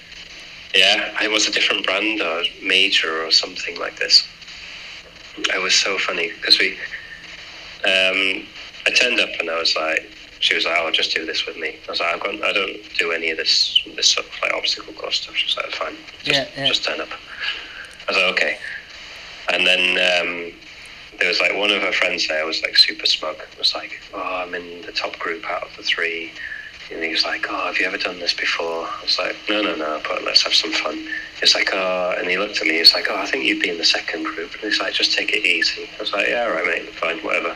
Yeah, 0.73 1.23
it 1.23 1.31
was 1.31 1.47
a 1.47 1.51
different 1.51 1.85
brand 1.85 2.21
or 2.21 2.43
major 2.61 3.25
or 3.25 3.31
something 3.31 3.79
like 3.79 3.97
this. 3.97 4.27
It 5.37 5.61
was 5.61 5.73
so 5.75 5.97
funny 5.97 6.31
because 6.33 6.59
we. 6.59 6.77
Um, 7.85 8.45
I 8.85 8.91
turned 8.95 9.19
up 9.19 9.29
and 9.39 9.49
I 9.49 9.59
was 9.59 9.75
like, 9.75 10.09
she 10.39 10.55
was 10.55 10.65
like, 10.65 10.77
"Oh, 10.79 10.89
just 10.91 11.13
do 11.15 11.25
this 11.25 11.45
with 11.45 11.57
me." 11.57 11.77
I 11.87 11.91
was 11.91 11.99
like, 11.99 12.13
"I've 12.15 12.19
got, 12.21 12.35
I 12.43 12.53
don't 12.53 12.77
do 12.97 13.11
any 13.11 13.31
of 13.31 13.37
this, 13.37 13.81
this 13.95 14.09
sort 14.09 14.25
of 14.27 14.31
like 14.41 14.53
obstacle 14.53 14.93
course 14.93 15.21
stuff." 15.21 15.35
She 15.35 15.45
was 15.45 15.57
like, 15.57 15.71
"Fine, 15.75 15.95
just, 16.23 16.27
Yeah, 16.27 16.47
yeah. 16.57 16.67
just 16.67 16.83
turn 16.85 17.01
up." 17.01 17.09
I 18.07 18.11
was 18.11 18.17
like, 18.17 18.31
"Okay," 18.33 18.57
and 19.49 19.65
then 19.65 19.81
um, 19.91 20.53
there 21.19 21.27
was 21.27 21.39
like 21.39 21.55
one 21.55 21.71
of 21.71 21.81
her 21.81 21.91
friends 21.91 22.27
there 22.27 22.45
was 22.45 22.61
like 22.61 22.77
super 22.77 23.05
smug. 23.05 23.35
It 23.37 23.57
Was 23.57 23.73
like, 23.75 23.99
"Oh, 24.13 24.43
I'm 24.45 24.53
in 24.53 24.81
the 24.83 24.91
top 24.91 25.17
group 25.19 25.49
out 25.49 25.63
of 25.63 25.75
the 25.77 25.83
three. 25.83 26.31
And 26.89 27.03
he 27.03 27.09
was 27.09 27.25
like, 27.25 27.45
"Oh, 27.49 27.65
have 27.65 27.77
you 27.77 27.85
ever 27.85 27.97
done 27.97 28.19
this 28.19 28.33
before?" 28.33 28.87
I 28.87 29.01
was 29.03 29.17
like, 29.19 29.35
"No, 29.49 29.61
no, 29.61 29.75
no, 29.75 30.01
but 30.07 30.23
let's 30.23 30.43
have 30.43 30.53
some 30.53 30.71
fun." 30.71 31.07
He's 31.39 31.53
like, 31.53 31.69
"Oh," 31.73 32.15
and 32.17 32.29
he 32.29 32.37
looked 32.37 32.57
at 32.61 32.67
me. 32.67 32.77
He's 32.77 32.93
like, 32.93 33.07
"Oh, 33.09 33.15
I 33.17 33.25
think 33.25 33.43
you'd 33.43 33.61
be 33.61 33.69
in 33.69 33.77
the 33.77 33.85
second 33.85 34.23
group." 34.23 34.53
And 34.53 34.61
he's 34.61 34.79
like, 34.79 34.93
"Just 34.93 35.13
take 35.17 35.33
it 35.33 35.45
easy." 35.45 35.89
I 35.97 35.99
was 36.01 36.13
like, 36.13 36.27
"Yeah, 36.29 36.43
all 36.43 36.51
right, 36.51 36.65
mate, 36.65 36.93
fine, 36.95 37.17
whatever." 37.19 37.55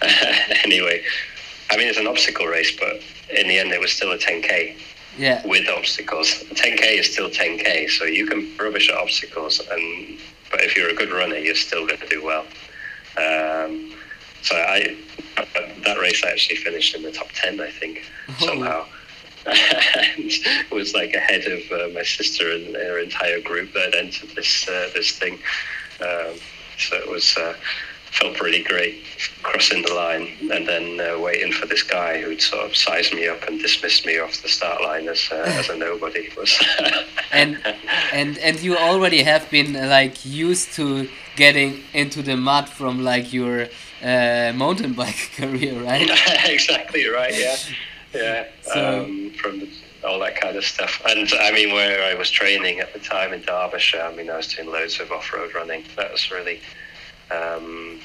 anyway, 0.64 1.02
I 1.70 1.76
mean, 1.76 1.88
it's 1.88 1.98
an 1.98 2.06
obstacle 2.06 2.46
race, 2.46 2.76
but 2.78 3.00
in 3.36 3.48
the 3.48 3.58
end, 3.58 3.72
it 3.72 3.80
was 3.80 3.92
still 3.92 4.12
a 4.12 4.18
10k 4.18 4.76
Yeah, 5.18 5.44
with 5.46 5.68
obstacles. 5.68 6.44
10k 6.50 6.98
is 7.00 7.10
still 7.12 7.30
10k, 7.30 7.90
so 7.90 8.04
you 8.04 8.26
can 8.26 8.46
rubbish 8.58 8.90
at 8.90 8.96
obstacles, 8.96 9.60
and 9.70 10.18
but 10.50 10.62
if 10.62 10.76
you're 10.76 10.90
a 10.90 10.94
good 10.94 11.10
runner, 11.12 11.36
you're 11.36 11.54
still 11.54 11.86
going 11.86 12.00
to 12.00 12.08
do 12.08 12.24
well. 12.24 12.44
Um, 13.18 13.92
so 14.42 14.54
I 14.56 14.96
that 15.84 15.98
race 16.00 16.22
I 16.24 16.30
actually 16.30 16.56
finished 16.56 16.94
in 16.94 17.02
the 17.02 17.12
top 17.12 17.28
10, 17.34 17.60
I 17.60 17.70
think, 17.70 18.04
Oh. 18.28 18.46
somehow. 18.46 18.86
and 19.46 20.30
was 20.72 20.92
like 20.92 21.14
ahead 21.14 21.44
of 21.44 21.60
uh, 21.70 21.88
my 21.94 22.02
sister 22.02 22.50
and 22.50 22.74
her 22.74 22.98
entire 22.98 23.40
group 23.40 23.72
that 23.74 23.94
entered 23.94 24.30
this 24.30 24.68
uh, 24.68 24.90
this 24.94 25.12
thing. 25.12 25.34
Um, 26.00 26.34
so 26.78 26.96
it 26.96 27.08
was 27.08 27.36
uh, 27.36 27.54
felt 28.18 28.40
really 28.40 28.62
great 28.62 29.02
crossing 29.42 29.82
the 29.82 29.92
line 29.94 30.28
and 30.52 30.66
then 30.66 31.00
uh, 31.00 31.18
waiting 31.18 31.52
for 31.52 31.66
this 31.66 31.82
guy 31.82 32.20
who'd 32.20 32.40
sort 32.40 32.64
of 32.64 32.76
sized 32.76 33.12
me 33.14 33.28
up 33.28 33.42
and 33.48 33.60
dismissed 33.60 34.06
me 34.06 34.18
off 34.18 34.40
the 34.42 34.48
start 34.48 34.80
line 34.82 35.06
as 35.08 35.28
uh, 35.32 35.36
as 35.60 35.68
a 35.68 35.76
nobody 35.88 36.28
was. 36.36 36.52
and 37.32 37.58
and 38.12 38.38
and 38.38 38.60
you 38.62 38.76
already 38.76 39.22
have 39.22 39.48
been 39.50 39.76
uh, 39.76 39.86
like 39.86 40.24
used 40.24 40.72
to 40.74 41.08
getting 41.36 41.82
into 41.92 42.22
the 42.22 42.36
mud 42.36 42.68
from 42.68 43.02
like 43.04 43.32
your 43.32 43.68
uh, 44.02 44.52
mountain 44.54 44.92
bike 45.02 45.30
career, 45.36 45.74
right? 45.82 46.08
exactly 46.46 47.06
right. 47.08 47.34
Yeah, 47.36 47.56
yeah. 48.14 48.44
So- 48.62 49.04
um, 49.04 49.30
from 49.32 49.60
the, 49.60 49.68
all 50.04 50.20
that 50.20 50.40
kind 50.40 50.56
of 50.56 50.64
stuff, 50.64 51.02
and 51.08 51.28
I 51.40 51.50
mean, 51.50 51.72
where 51.72 52.00
I 52.04 52.14
was 52.14 52.30
training 52.30 52.78
at 52.78 52.92
the 52.92 53.00
time 53.00 53.32
in 53.32 53.40
Derbyshire, 53.42 54.02
I 54.02 54.14
mean, 54.14 54.30
I 54.30 54.36
was 54.36 54.46
doing 54.54 54.70
loads 54.70 55.00
of 55.00 55.10
off-road 55.10 55.52
running. 55.52 55.82
That 55.96 56.12
was 56.12 56.30
really 56.30 56.60
um, 57.30 58.00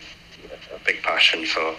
a 0.74 0.80
big 0.86 1.02
passion 1.04 1.46
for 1.46 1.76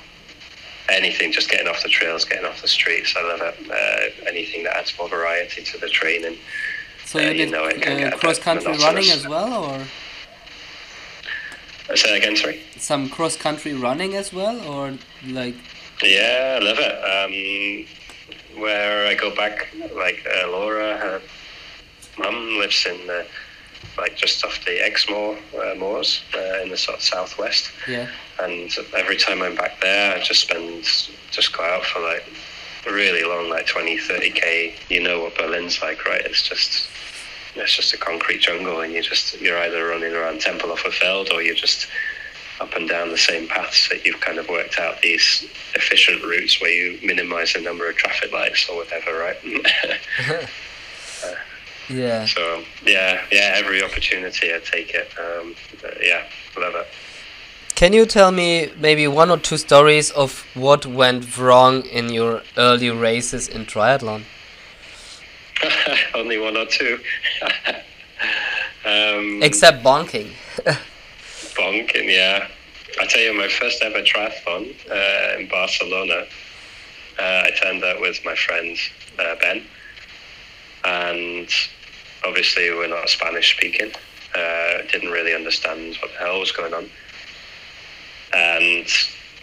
anything, 0.88 1.32
just 1.32 1.50
getting 1.50 1.68
off 1.68 1.82
the 1.82 1.88
trails, 1.88 2.24
getting 2.24 2.44
off 2.44 2.60
the 2.62 2.68
streets. 2.68 3.14
I 3.16 3.22
love 3.22 3.40
it. 3.42 3.70
Uh, 3.70 4.28
anything 4.28 4.64
that 4.64 4.76
adds 4.76 4.92
more 4.98 5.08
variety 5.08 5.62
to 5.62 5.78
the 5.78 5.88
training. 5.88 6.36
So 7.04 7.18
Uh, 7.18 7.22
you 7.22 7.28
you 7.30 7.36
did 7.36 7.50
know, 7.50 7.66
it 7.66 7.80
can 7.82 8.12
uh, 8.12 8.16
cross 8.16 8.38
country 8.38 8.72
running 8.78 9.10
as 9.10 9.26
well, 9.26 9.64
or 9.64 9.86
I 11.90 11.94
Say 11.96 12.08
that 12.10 12.16
again, 12.18 12.36
sorry. 12.36 12.60
some 12.78 13.08
cross 13.08 13.36
country 13.36 13.74
running 13.74 14.14
as 14.14 14.32
well, 14.32 14.60
or 14.66 14.96
like 15.26 15.54
Yeah, 16.02 16.58
I 16.60 16.64
love 16.64 16.78
it. 16.78 16.94
Um, 18.54 18.60
where 18.60 19.06
I 19.06 19.14
go 19.14 19.34
back, 19.34 19.68
like 19.94 20.24
uh, 20.26 20.48
Laura, 20.50 20.96
her 20.96 21.20
mum 22.18 22.58
lives 22.58 22.86
in 22.86 23.06
the, 23.06 23.26
like 23.98 24.16
just 24.16 24.44
off 24.44 24.64
the 24.64 24.84
Exmoor 24.84 25.36
uh, 25.58 25.74
moors 25.74 26.22
uh, 26.34 26.62
in 26.62 26.70
the 26.70 26.76
sort 26.76 26.98
of 26.98 27.04
southwest, 27.04 27.70
yeah, 27.88 28.08
and 28.40 28.70
every 28.96 29.16
time 29.16 29.42
I'm 29.42 29.54
back 29.54 29.80
there, 29.80 30.16
I 30.16 30.22
just 30.22 30.40
spend 30.40 30.84
just 31.30 31.56
go 31.56 31.62
out 31.64 31.84
for 31.84 32.00
like 32.00 32.24
a 32.86 32.92
really 32.92 33.24
long, 33.24 33.48
like 33.48 33.66
20, 33.66 33.98
30 33.98 34.30
k. 34.30 34.74
You 34.88 35.02
know 35.02 35.20
what 35.22 35.36
Berlin's 35.36 35.80
like, 35.82 36.04
right? 36.06 36.20
It's 36.24 36.42
just 36.42 36.88
it's 37.54 37.76
just 37.76 37.92
a 37.92 37.98
concrete 37.98 38.40
jungle, 38.40 38.80
and 38.80 38.92
you 38.92 39.02
just 39.02 39.40
you're 39.40 39.58
either 39.58 39.86
running 39.86 40.14
around 40.14 40.40
Tempelhofer 40.40 40.92
Feld 40.92 41.30
or 41.32 41.42
you're 41.42 41.54
just 41.54 41.86
up 42.60 42.74
and 42.74 42.88
down 42.88 43.10
the 43.10 43.18
same 43.18 43.48
paths 43.48 43.88
that 43.88 44.04
you've 44.04 44.20
kind 44.20 44.38
of 44.38 44.48
worked 44.48 44.78
out 44.78 45.02
these 45.02 45.48
efficient 45.74 46.22
routes 46.22 46.60
where 46.60 46.70
you 46.70 46.98
minimize 47.04 47.54
the 47.54 47.60
number 47.60 47.88
of 47.88 47.96
traffic 47.96 48.32
lights 48.32 48.68
or 48.68 48.76
whatever, 48.76 49.18
right? 49.18 49.36
yeah. 51.88 52.26
so 52.26 52.62
yeah, 52.84 53.22
yeah, 53.30 53.54
every 53.56 53.82
opportunity 53.82 54.52
I 54.54 54.60
take 54.60 54.94
it. 54.94 55.10
Um, 55.18 55.54
yeah, 56.00 56.24
love 56.56 56.74
it. 56.74 56.88
Can 57.74 57.92
you 57.92 58.06
tell 58.06 58.30
me 58.30 58.70
maybe 58.78 59.08
one 59.08 59.30
or 59.30 59.38
two 59.38 59.56
stories 59.56 60.10
of 60.12 60.46
what 60.54 60.86
went 60.86 61.36
wrong 61.36 61.82
in 61.86 62.10
your 62.10 62.42
early 62.56 62.90
races 62.90 63.48
in 63.48 63.66
triathlon? 63.66 64.22
Only 66.14 66.38
one 66.38 66.56
or 66.56 66.66
two. 66.66 67.00
um, 68.84 69.42
Except 69.42 69.82
bonking. 69.82 70.30
bonking, 71.56 72.06
yeah. 72.06 72.46
I 73.00 73.06
tell 73.06 73.22
you, 73.22 73.34
my 73.36 73.48
first 73.48 73.82
ever 73.82 74.02
triathlon 74.02 74.74
uh, 74.90 75.40
in 75.40 75.48
Barcelona, 75.48 76.26
uh, 77.18 77.42
I 77.46 77.50
turned 77.60 77.82
out 77.82 78.00
with 78.00 78.24
my 78.24 78.34
friend 78.36 78.76
uh, 79.18 79.34
Ben, 79.40 79.64
and 80.84 81.48
obviously 82.24 82.70
we're 82.70 82.88
not 82.88 83.08
Spanish 83.08 83.56
speaking. 83.56 83.92
Uh, 84.34 84.82
didn't 84.90 85.10
really 85.10 85.34
understand 85.34 85.96
what 85.96 86.10
the 86.12 86.18
hell 86.18 86.40
was 86.40 86.52
going 86.52 86.72
on, 86.72 86.88
and 88.32 88.86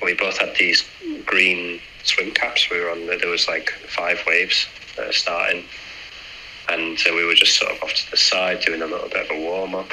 we 0.02 0.13
both 0.13 0.38
had 0.38 0.56
these 0.56 0.84
green 1.25 1.80
swim 2.04 2.32
caps. 2.32 2.69
We 2.69 2.80
were 2.80 2.89
on. 2.89 3.06
There 3.06 3.30
was 3.30 3.47
like 3.47 3.69
five 3.88 4.19
waves 4.25 4.67
uh, 4.97 5.12
starting, 5.12 5.63
and 6.69 6.97
uh, 6.97 7.13
we 7.13 7.23
were 7.23 7.36
just 7.36 7.58
sort 7.58 7.71
of 7.71 7.84
off 7.84 7.93
to 7.93 8.12
the 8.12 8.17
side 8.17 8.62
doing 8.62 8.82
a 8.82 8.88
little 8.88 9.10
bit 9.10 9.30
of 9.30 9.38
a 9.38 9.39
warm 9.39 9.75
up, 9.75 9.91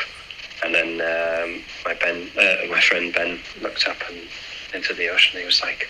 and 0.65 0.75
then 0.75 1.01
um, 1.01 1.63
my 1.85 1.95
Ben, 1.95 2.29
uh, 2.39 2.67
my 2.71 2.81
friend 2.81 3.13
Ben, 3.13 3.39
looked 3.61 3.87
up 3.87 3.99
and 4.09 4.21
into 4.73 4.95
the 4.95 5.09
ocean. 5.09 5.39
He 5.39 5.45
was 5.45 5.61
like, 5.61 5.89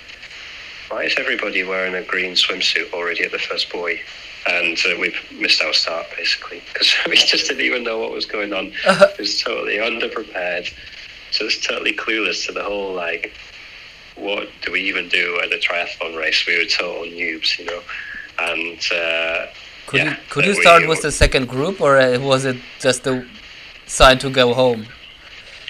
"Why 0.88 1.04
is 1.04 1.14
everybody 1.16 1.62
wearing 1.62 1.94
a 1.94 2.02
green 2.02 2.32
swimsuit 2.32 2.92
already 2.92 3.22
at 3.22 3.30
the 3.30 3.38
first 3.38 3.70
buoy?" 3.70 4.00
And 4.48 4.78
uh, 4.86 4.94
we 5.00 5.14
missed 5.32 5.60
our 5.62 5.72
start 5.72 6.06
basically 6.16 6.62
because 6.72 6.92
we 7.08 7.16
just 7.16 7.48
didn't 7.48 7.62
even 7.64 7.82
know 7.84 7.98
what 7.98 8.12
was 8.12 8.26
going 8.26 8.52
on. 8.52 8.72
It 8.86 9.18
was 9.18 9.40
totally 9.40 9.76
underprepared, 9.78 10.72
so 11.32 11.48
just 11.48 11.64
totally 11.64 11.92
clueless 11.94 12.46
to 12.46 12.52
the 12.52 12.62
whole 12.62 12.92
like 12.94 13.32
what 14.16 14.48
do 14.62 14.72
we 14.72 14.80
even 14.82 15.08
do 15.08 15.38
at 15.42 15.52
a 15.52 15.58
triathlon 15.58 16.16
race? 16.16 16.46
We 16.46 16.56
were 16.58 16.64
total 16.64 17.02
noobs, 17.04 17.58
you 17.58 17.66
know. 17.66 17.82
And 18.38 18.78
uh, 18.92 19.46
Could 19.86 19.98
yeah, 19.98 20.10
you 20.10 20.16
could 20.30 20.44
you 20.46 20.52
we- 20.56 20.60
start 20.62 20.86
with 20.88 21.02
the 21.02 21.12
second 21.12 21.48
group, 21.48 21.80
or 21.80 21.98
uh, 21.98 22.18
was 22.20 22.44
it 22.44 22.56
just 22.80 23.06
a 23.06 23.26
sign 23.86 24.18
to 24.18 24.30
go 24.30 24.54
home? 24.54 24.86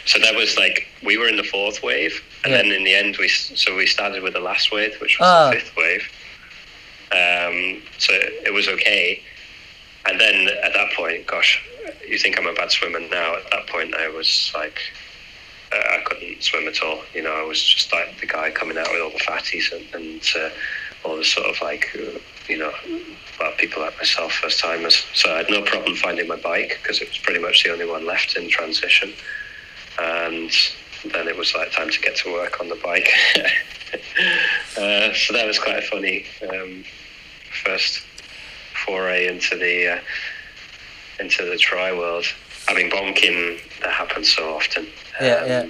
So 0.04 0.20
that 0.20 0.34
was 0.36 0.56
like 0.56 0.86
we 1.02 1.16
were 1.18 1.28
in 1.28 1.36
the 1.36 1.42
fourth 1.54 1.82
wave, 1.82 2.22
and 2.44 2.52
Yeah. 2.52 2.62
then 2.62 2.72
in 2.72 2.84
the 2.84 2.94
end 2.94 3.16
we 3.18 3.28
so 3.28 3.74
we 3.76 3.86
started 3.86 4.22
with 4.22 4.34
the 4.34 4.40
last 4.50 4.70
wave, 4.70 4.94
which 5.00 5.18
was 5.18 5.26
Ah. 5.28 5.50
the 5.50 5.56
fifth 5.60 5.76
wave. 5.76 6.04
Um, 7.12 7.82
so 7.98 8.12
it 8.12 8.52
was 8.52 8.68
okay, 8.68 9.22
and 10.06 10.20
then 10.20 10.48
at 10.62 10.72
that 10.74 10.92
point, 10.92 11.26
gosh, 11.26 11.62
you 12.06 12.18
think 12.18 12.38
I'm 12.38 12.46
a 12.46 12.52
bad 12.52 12.70
swimmer 12.70 13.00
now? 13.00 13.36
At 13.36 13.50
that 13.50 13.66
point, 13.66 13.94
I 13.94 14.08
was 14.08 14.52
like. 14.54 14.78
Uh, 15.72 15.98
I 15.98 16.02
couldn't 16.04 16.44
swim 16.44 16.68
at 16.68 16.80
all. 16.80 17.00
You 17.12 17.24
know, 17.24 17.32
I 17.32 17.42
was 17.42 17.60
just 17.60 17.92
like 17.92 18.20
the 18.20 18.26
guy 18.26 18.52
coming 18.52 18.78
out 18.78 18.86
with 18.92 19.02
all 19.02 19.10
the 19.10 19.18
fatties 19.18 19.72
and, 19.72 19.84
and 19.96 20.22
uh, 20.40 20.50
all 21.02 21.16
the 21.16 21.24
sort 21.24 21.46
of 21.46 21.60
like, 21.60 21.88
uh, 21.96 22.18
you 22.48 22.58
know, 22.58 22.72
well, 23.38 23.52
people 23.58 23.82
like 23.82 23.96
myself, 23.96 24.32
first 24.32 24.60
timers. 24.60 25.04
So 25.14 25.32
I 25.32 25.38
had 25.38 25.50
no 25.50 25.62
problem 25.62 25.96
finding 25.96 26.28
my 26.28 26.36
bike 26.36 26.78
because 26.82 27.00
it 27.00 27.08
was 27.08 27.18
pretty 27.18 27.40
much 27.40 27.64
the 27.64 27.72
only 27.72 27.86
one 27.86 28.06
left 28.06 28.36
in 28.36 28.48
transition. 28.48 29.12
And 29.98 30.50
then 31.12 31.28
it 31.28 31.36
was 31.36 31.54
like 31.54 31.72
time 31.72 31.90
to 31.90 32.00
get 32.00 32.16
to 32.16 32.32
work 32.32 32.60
on 32.60 32.68
the 32.68 32.76
bike. 32.76 33.10
uh, 34.78 35.12
so 35.14 35.32
that 35.32 35.46
was 35.46 35.58
quite 35.58 35.78
a 35.78 35.82
funny 35.82 36.24
um, 36.50 36.84
first 37.64 38.02
foray 38.84 39.26
into 39.26 39.56
the 39.56 39.94
uh, 39.94 40.00
into 41.18 41.44
the 41.44 41.56
tri 41.56 41.92
world. 41.92 42.24
Having 42.68 42.90
bonking, 42.90 43.60
that 43.80 43.92
happens 43.92 44.28
so 44.34 44.54
often. 44.54 44.86
Yeah, 45.20 45.44
yeah. 45.44 45.66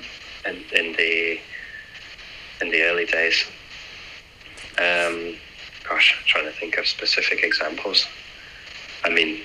In, 0.50 0.56
in 0.72 0.96
the 0.96 1.38
in 2.60 2.70
the 2.70 2.82
early 2.82 3.06
days. 3.06 3.44
Um, 4.78 5.36
gosh, 5.88 6.16
I'm 6.18 6.26
trying 6.26 6.44
to 6.44 6.52
think 6.52 6.78
of 6.78 6.86
specific 6.86 7.42
examples. 7.42 8.06
I 9.04 9.10
mean, 9.10 9.40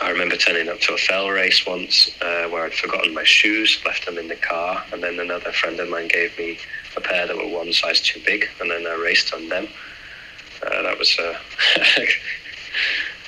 I 0.00 0.10
remember 0.10 0.36
turning 0.36 0.68
up 0.68 0.80
to 0.80 0.94
a 0.94 0.98
fell 0.98 1.28
race 1.28 1.66
once 1.66 2.10
uh, 2.22 2.48
where 2.48 2.64
I'd 2.64 2.74
forgotten 2.74 3.14
my 3.14 3.24
shoes, 3.24 3.80
left 3.84 4.06
them 4.06 4.18
in 4.18 4.28
the 4.28 4.36
car, 4.36 4.82
and 4.92 5.02
then 5.02 5.20
another 5.20 5.52
friend 5.52 5.78
of 5.80 5.88
mine 5.90 6.08
gave 6.08 6.36
me 6.38 6.58
a 6.96 7.00
pair 7.00 7.26
that 7.26 7.36
were 7.36 7.46
one 7.46 7.72
size 7.72 8.00
too 8.00 8.20
big, 8.24 8.48
and 8.60 8.70
then 8.70 8.86
I 8.86 8.94
raced 8.94 9.34
on 9.34 9.48
them. 9.48 9.68
Uh, 10.64 10.82
that 10.82 10.98
was 10.98 11.18
a, 11.18 11.36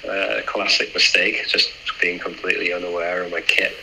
a 0.09 0.43
classic 0.43 0.95
mistake, 0.95 1.45
just 1.49 1.71
being 2.01 2.19
completely 2.19 2.73
unaware 2.73 3.25
of 3.25 3.31
my 3.31 3.41
kit. 3.43 3.77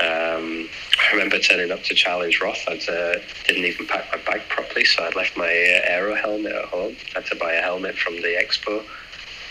Um, 0.00 0.68
I 1.02 1.12
remember 1.12 1.38
turning 1.38 1.70
up 1.70 1.82
to 1.84 1.94
Challenge 1.94 2.40
Roth. 2.40 2.64
I 2.68 2.74
uh, 2.90 3.20
didn't 3.46 3.64
even 3.64 3.86
pack 3.86 4.06
my 4.10 4.18
bag 4.18 4.42
properly, 4.48 4.84
so 4.84 5.04
I'd 5.04 5.14
left 5.14 5.36
my 5.36 5.44
uh, 5.46 5.90
aero 5.90 6.14
helmet 6.14 6.52
at 6.52 6.64
home. 6.66 6.96
I 7.14 7.20
had 7.20 7.26
to 7.26 7.36
buy 7.36 7.52
a 7.52 7.62
helmet 7.62 7.96
from 7.96 8.16
the 8.16 8.36
expo 8.42 8.84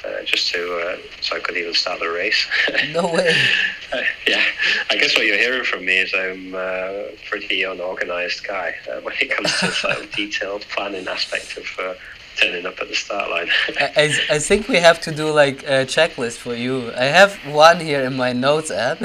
uh, 0.05 0.23
just 0.23 0.51
to 0.51 0.77
uh, 0.79 0.97
so 1.21 1.35
I 1.35 1.39
could 1.39 1.57
even 1.57 1.73
start 1.73 1.99
the 1.99 2.09
race. 2.09 2.47
No 2.93 3.07
way. 3.13 3.35
Uh, 3.91 4.03
yeah, 4.27 4.43
I 4.91 4.97
guess 4.97 5.15
what 5.15 5.25
you're 5.25 5.35
hearing 5.35 5.63
from 5.63 5.83
me 5.83 5.97
is 5.97 6.13
I'm 6.13 6.53
a 6.53 7.07
pretty 7.27 7.63
unorganized 7.63 8.43
guy 8.43 8.75
uh, 8.87 9.01
when 9.01 9.15
it 9.19 9.31
comes 9.31 9.51
to 9.61 9.65
the 9.65 9.71
sort 9.83 9.97
of 9.97 10.11
detailed 10.11 10.61
planning 10.69 11.07
aspect 11.07 11.57
of 11.57 11.65
uh, 11.79 11.95
turning 12.39 12.67
up 12.67 12.79
at 12.79 12.87
the 12.87 12.93
start 12.93 13.31
line. 13.31 13.49
I, 13.79 13.91
I, 13.95 14.35
I 14.35 14.37
think 14.37 14.67
we 14.67 14.77
have 14.77 15.01
to 15.01 15.11
do 15.11 15.31
like 15.31 15.63
a 15.63 15.85
checklist 15.85 16.37
for 16.37 16.53
you. 16.53 16.91
I 16.95 17.05
have 17.05 17.33
one 17.47 17.79
here 17.79 18.03
in 18.03 18.15
my 18.15 18.31
notes 18.31 18.69
app. 18.69 18.99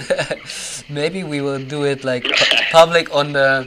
Maybe 0.91 1.25
we 1.25 1.41
will 1.41 1.65
do 1.65 1.85
it 1.85 2.05
like 2.05 2.25
pu- 2.25 2.57
public 2.71 3.15
on 3.15 3.33
the 3.33 3.67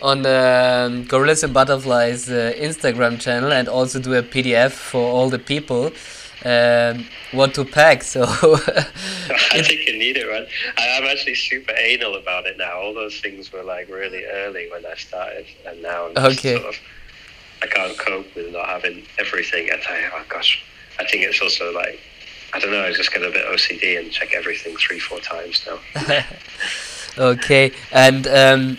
on 0.00 0.22
the 0.22 0.86
um, 0.86 1.04
Gorillas 1.04 1.42
and 1.44 1.54
Butterflies 1.54 2.28
uh, 2.28 2.52
Instagram 2.56 3.20
channel 3.20 3.52
and 3.52 3.68
also 3.68 4.00
do 4.00 4.14
a 4.14 4.22
PDF 4.22 4.72
for 4.72 5.02
all 5.02 5.28
the 5.28 5.38
people 5.38 5.90
um, 6.44 7.06
what 7.32 7.54
to 7.54 7.64
pack. 7.64 8.02
So 8.02 8.22
I 8.24 9.62
think 9.62 9.86
you 9.86 9.98
need 9.98 10.16
it, 10.16 10.30
man. 10.30 10.46
I, 10.78 10.98
I'm 10.98 11.04
actually 11.04 11.34
super 11.34 11.72
anal 11.76 12.16
about 12.16 12.46
it 12.46 12.58
now. 12.58 12.78
All 12.80 12.94
those 12.94 13.20
things 13.20 13.52
were 13.52 13.62
like 13.62 13.88
really 13.88 14.24
early 14.24 14.68
when 14.70 14.84
I 14.86 14.94
started, 14.94 15.46
and 15.66 15.80
now 15.82 16.06
I'm 16.08 16.14
just 16.14 16.38
Okay. 16.38 16.56
sort 16.56 16.68
of 16.74 16.80
I 17.62 17.66
can't 17.66 17.96
cope 17.98 18.34
with 18.34 18.52
not 18.52 18.66
having 18.66 19.04
everything. 19.18 19.68
I 19.72 19.76
tell 19.76 19.96
you, 20.00 20.08
oh 20.12 20.24
gosh, 20.28 20.62
I 20.98 21.04
think 21.06 21.22
it's 21.24 21.40
also 21.40 21.72
like 21.72 22.00
I 22.54 22.58
don't 22.58 22.70
know. 22.72 22.84
I 22.84 22.92
just 22.92 23.12
get 23.12 23.22
a 23.22 23.30
bit 23.30 23.46
OCD 23.46 23.98
and 23.98 24.10
check 24.10 24.34
everything 24.34 24.76
three, 24.76 24.98
four 24.98 25.20
times 25.20 25.66
now. 25.66 26.24
okay, 27.18 27.72
and 27.92 28.26
um, 28.26 28.78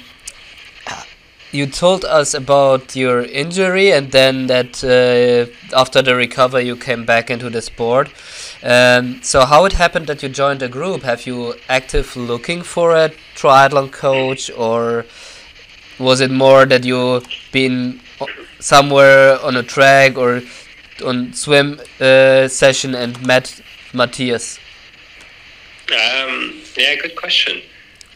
you 1.54 1.68
told 1.68 2.04
us 2.04 2.34
about 2.34 2.96
your 2.96 3.22
injury, 3.22 3.92
and 3.92 4.12
then 4.12 4.48
that 4.48 4.84
uh, 4.84 5.78
after 5.78 6.02
the 6.02 6.16
recovery 6.16 6.66
you 6.66 6.76
came 6.76 7.06
back 7.06 7.30
into 7.30 7.50
the 7.50 7.62
sport. 7.62 8.10
Um, 8.64 9.22
so 9.22 9.46
how 9.46 9.66
it 9.66 9.74
happened 9.74 10.08
that 10.08 10.24
you 10.24 10.30
joined 10.30 10.64
a 10.64 10.68
group? 10.68 11.04
Have 11.04 11.28
you 11.28 11.54
active 11.70 12.16
looking 12.16 12.64
for 12.64 12.96
a 12.96 13.12
triathlon 13.36 13.92
coach, 13.92 14.50
or 14.58 15.06
was 16.00 16.22
it 16.22 16.32
more 16.32 16.66
that 16.66 16.84
you 16.84 17.22
been 17.52 18.02
somewhere 18.60 19.40
on 19.42 19.56
a 19.56 19.64
track 19.64 20.18
or 20.18 20.42
on 21.06 21.34
swim 21.34 21.80
uh, 22.00 22.48
session 22.48 22.96
and 22.96 23.26
met 23.26 23.62
Matthias? 23.94 24.58
Um, 25.92 26.54
yeah, 26.76 26.96
good 26.96 27.16
question. 27.16 27.62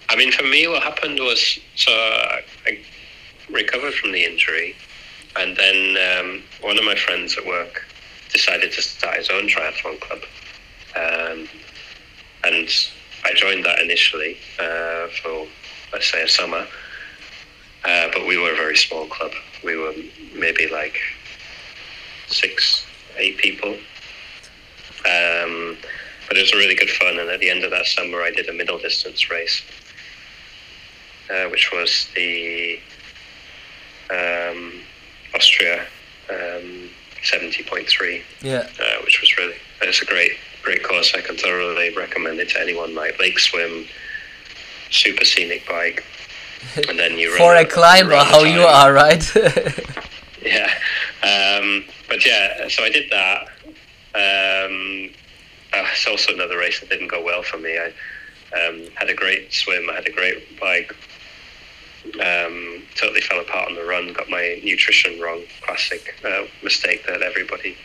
I 0.10 0.16
mean, 0.16 0.32
for 0.32 0.44
me, 0.44 0.68
what 0.68 0.82
happened 0.82 1.20
was 1.20 1.60
so 1.76 1.92
I, 1.92 2.42
I 2.66 2.80
recovered 3.50 3.94
from 3.94 4.12
the 4.12 4.24
injury, 4.24 4.76
and 5.36 5.56
then 5.56 5.98
um, 6.20 6.44
one 6.62 6.78
of 6.78 6.84
my 6.84 6.96
friends 6.96 7.38
at 7.38 7.46
work 7.46 7.86
decided 8.32 8.72
to 8.74 8.82
start 8.82 9.18
his 9.18 9.30
own 9.30 9.48
triathlon 9.48 10.00
club, 10.00 10.20
um, 10.96 11.48
and 12.44 12.70
I 13.24 13.34
joined 13.34 13.66
that 13.66 13.80
initially 13.80 14.38
uh, 14.60 15.08
for 15.22 15.48
let's 15.94 16.12
say 16.12 16.24
a 16.24 16.28
summer. 16.28 16.68
Uh, 17.86 18.10
but 18.14 18.28
we 18.28 18.38
were 18.38 18.52
a 18.52 18.56
very 18.56 18.76
small 18.76 19.06
club. 19.08 19.32
We 19.64 19.78
were 19.78 19.94
maybe 20.34 20.68
like 20.68 20.98
six, 22.28 22.86
eight 23.18 23.38
people. 23.38 23.78
Um, 25.06 25.78
but 26.28 26.38
it 26.38 26.42
was 26.42 26.54
really 26.54 26.76
good 26.76 26.90
fun. 26.90 27.20
And 27.20 27.30
at 27.30 27.40
the 27.40 27.50
end 27.50 27.64
of 27.64 27.72
that 27.72 27.86
summer, 27.86 28.22
I 28.22 28.32
did 28.32 28.50
a 28.50 28.54
middle 28.54 28.78
distance 28.78 29.30
race, 29.30 29.62
uh, 31.30 31.46
which 31.50 31.72
was 31.72 32.10
the 32.16 32.80
um, 34.10 34.74
Austria 35.36 35.86
um, 36.30 36.90
70.3, 37.24 38.22
Yeah. 38.42 38.68
uh, 38.80 39.02
which 39.04 39.22
was 39.22 39.38
really, 39.38 39.56
it's 39.82 40.02
a 40.02 40.06
great, 40.06 40.34
great 40.64 40.84
course. 40.84 41.14
I 41.16 41.22
can 41.22 41.38
thoroughly 41.38 41.96
recommend 41.96 42.40
it 42.40 42.50
to 42.50 42.62
anyone. 42.62 42.96
Like 42.96 43.20
lake 43.20 43.40
swim, 43.40 43.86
super 44.92 45.26
scenic 45.26 45.68
bike. 45.68 46.04
And 46.90 46.98
then 46.98 47.18
you 47.20 47.32
For 47.38 47.56
a 47.56 47.66
climber, 47.66 48.16
how 48.16 48.44
you 48.44 48.62
are, 48.62 48.92
right? 48.92 49.24
Yeah. 50.42 50.72
Um, 51.24 51.84
but 52.08 52.26
yeah, 52.26 52.68
so 52.70 52.84
I 52.84 52.90
did 52.90 53.10
that. 53.12 53.48
Um, 54.16 55.10
uh, 55.74 55.86
it's 55.92 56.08
also 56.08 56.34
another 56.34 56.58
race 56.58 56.80
that 56.80 56.90
didn't 56.90 57.10
go 57.10 57.22
well 57.24 57.44
for 57.44 57.58
me. 57.58 57.78
I 57.78 57.88
um, 58.58 58.84
had 58.96 59.10
a 59.10 59.14
great 59.14 59.54
swim, 59.54 59.90
I 59.90 59.96
had 59.96 60.08
a 60.08 60.12
great 60.12 60.60
bike. 60.60 60.96
Um, 62.06 62.84
totally 62.96 63.22
fell 63.22 63.40
apart 63.40 63.70
on 63.70 63.76
the 63.76 63.84
run, 63.84 64.14
got 64.14 64.30
my 64.30 64.60
nutrition 64.64 65.20
wrong, 65.20 65.44
classic 65.62 66.16
uh, 66.24 66.46
mistake 66.64 67.06
that 67.06 67.22
everybody 67.22 67.76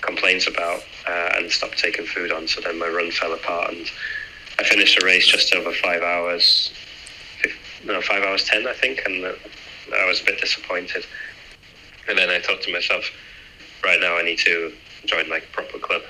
complains 0.00 0.48
about, 0.48 0.82
uh, 1.08 1.30
and 1.36 1.50
stopped 1.50 1.78
taking 1.78 2.04
food 2.04 2.32
on. 2.32 2.48
So 2.48 2.60
then 2.60 2.78
my 2.78 2.88
run 2.88 3.10
fell 3.10 3.32
apart, 3.32 3.72
and 3.72 3.86
I 4.58 4.64
finished 4.64 4.98
the 4.98 5.06
race 5.06 5.26
just 5.26 5.54
over 5.54 5.72
five 5.72 6.02
hours, 6.02 6.72
no, 7.84 8.00
five 8.02 8.22
hours 8.22 8.44
ten, 8.44 8.66
I 8.66 8.72
think, 8.72 9.02
and 9.06 9.24
I 9.24 10.06
was 10.06 10.20
a 10.20 10.24
bit 10.24 10.40
disappointed. 10.40 11.06
And 12.08 12.18
then 12.18 12.28
I 12.28 12.40
thought 12.40 12.62
to 12.62 12.72
myself, 12.72 13.04
right 13.84 14.00
now 14.00 14.18
I 14.18 14.22
need 14.22 14.38
to 14.40 14.72
join 15.06 15.28
like 15.28 15.44
a 15.44 15.52
proper 15.52 15.78
club 15.78 16.02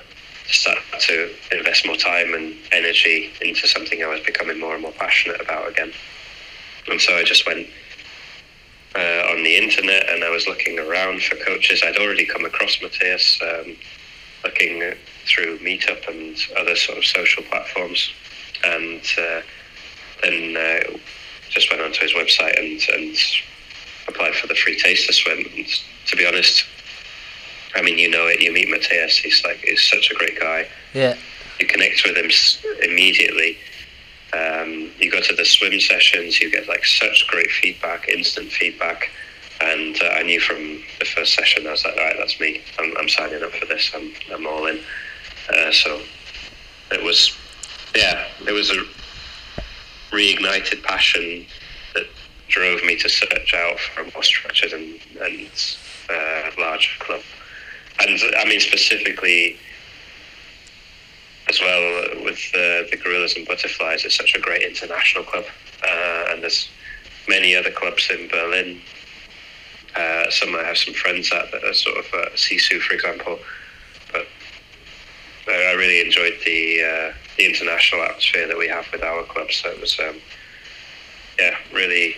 start 0.47 0.79
to 0.99 1.31
invest 1.51 1.85
more 1.85 1.95
time 1.95 2.33
and 2.33 2.55
energy 2.71 3.31
into 3.41 3.67
something 3.67 4.03
I 4.03 4.07
was 4.07 4.21
becoming 4.21 4.59
more 4.59 4.73
and 4.73 4.81
more 4.81 4.91
passionate 4.91 5.39
about 5.39 5.69
again. 5.69 5.93
And 6.89 6.99
so 6.99 7.15
I 7.15 7.23
just 7.23 7.45
went 7.45 7.67
uh, 8.95 9.31
on 9.31 9.43
the 9.43 9.55
internet 9.55 10.09
and 10.09 10.23
I 10.23 10.29
was 10.29 10.47
looking 10.47 10.79
around 10.79 11.23
for 11.23 11.35
coaches. 11.37 11.81
I'd 11.83 11.97
already 11.97 12.25
come 12.25 12.45
across 12.45 12.81
Matthias, 12.81 13.39
um, 13.41 13.75
looking 14.43 14.93
through 15.25 15.59
Meetup 15.59 16.07
and 16.07 16.35
other 16.57 16.75
sort 16.75 16.97
of 16.97 17.05
social 17.05 17.43
platforms, 17.43 18.11
and 18.63 19.01
uh, 19.17 19.41
then 20.23 20.57
uh, 20.57 20.97
just 21.49 21.69
went 21.69 21.81
onto 21.81 22.01
his 22.01 22.13
website 22.13 22.57
and, 22.57 22.81
and 22.93 23.15
applied 24.07 24.35
for 24.35 24.47
the 24.47 24.55
free 24.55 24.77
taster 24.77 25.13
swim. 25.13 25.45
And 25.55 25.65
to 26.07 26.15
be 26.15 26.25
honest, 26.25 26.65
I 27.75 27.81
mean, 27.81 27.97
you 27.97 28.09
know 28.09 28.27
it. 28.27 28.41
You 28.41 28.51
meet 28.51 28.69
Matthias. 28.69 29.17
He's 29.17 29.43
like, 29.45 29.57
he's 29.57 29.87
such 29.87 30.11
a 30.11 30.15
great 30.15 30.39
guy. 30.39 30.67
Yeah. 30.93 31.15
You 31.59 31.67
connect 31.67 32.03
with 32.05 32.17
him 32.17 32.29
immediately. 32.83 33.57
Um, 34.33 34.91
you 34.97 35.11
go 35.11 35.19
to 35.21 35.35
the 35.35 35.45
swim 35.45 35.79
sessions. 35.79 36.39
You 36.39 36.49
get 36.49 36.67
like 36.67 36.85
such 36.85 37.27
great 37.27 37.49
feedback, 37.49 38.07
instant 38.07 38.51
feedback. 38.51 39.09
And 39.59 40.01
uh, 40.01 40.07
I 40.07 40.23
knew 40.23 40.39
from 40.39 40.81
the 40.99 41.05
first 41.05 41.33
session, 41.33 41.67
I 41.67 41.71
was 41.71 41.85
like, 41.85 41.95
all 41.95 42.03
right, 42.03 42.15
that's 42.17 42.39
me. 42.39 42.61
I'm, 42.79 42.95
I'm 42.97 43.09
signing 43.09 43.43
up 43.43 43.51
for 43.51 43.65
this. 43.65 43.91
I'm, 43.93 44.11
I'm 44.33 44.47
all 44.47 44.65
in. 44.67 44.79
Uh, 45.49 45.71
so 45.71 46.01
it 46.91 47.03
was, 47.03 47.37
yeah, 47.95 48.25
it 48.47 48.51
was 48.51 48.71
a 48.71 48.83
reignited 50.15 50.83
passion 50.83 51.45
that 51.93 52.05
drove 52.47 52.83
me 52.83 52.95
to 52.97 53.09
search 53.09 53.53
out 53.53 53.79
for 53.79 54.01
a 54.01 54.11
more 54.13 54.23
structured 54.23 54.73
and, 54.73 54.99
and 55.21 55.49
uh, 56.09 56.51
larger 56.57 56.91
club 56.99 57.21
and 58.01 58.19
I 58.37 58.45
mean 58.45 58.59
specifically 58.59 59.57
as 61.51 61.59
well 61.59 61.83
with 62.23 62.41
uh, 62.53 62.89
the 62.91 62.97
Gorillas 63.01 63.35
and 63.35 63.45
Butterflies. 63.45 64.05
It's 64.05 64.17
such 64.23 64.33
a 64.35 64.41
great 64.47 64.63
international 64.71 65.23
club, 65.31 65.45
uh, 65.89 66.29
and 66.29 66.41
there's 66.43 66.69
many 67.27 67.55
other 67.59 67.71
clubs 67.71 68.03
in 68.09 68.27
Berlin. 68.35 68.79
Uh, 69.95 70.29
some 70.29 70.55
I 70.55 70.63
have 70.63 70.77
some 70.85 70.95
friends 71.03 71.31
at 71.31 71.51
that 71.51 71.63
are 71.69 71.73
sort 71.73 71.97
of 71.97 72.05
uh, 72.13 72.29
Sisu, 72.43 72.79
for 72.79 72.93
example. 72.93 73.35
But 74.13 74.25
I 75.47 75.73
really 75.73 75.99
enjoyed 76.07 76.37
the 76.45 76.61
uh, 76.91 77.13
the 77.37 77.45
international 77.51 78.01
atmosphere 78.03 78.47
that 78.47 78.57
we 78.63 78.67
have 78.67 78.85
with 78.93 79.03
our 79.03 79.23
club. 79.23 79.51
So 79.51 79.69
it 79.69 79.81
was, 79.81 79.99
um, 79.99 80.15
yeah, 81.39 81.55
really 81.73 82.15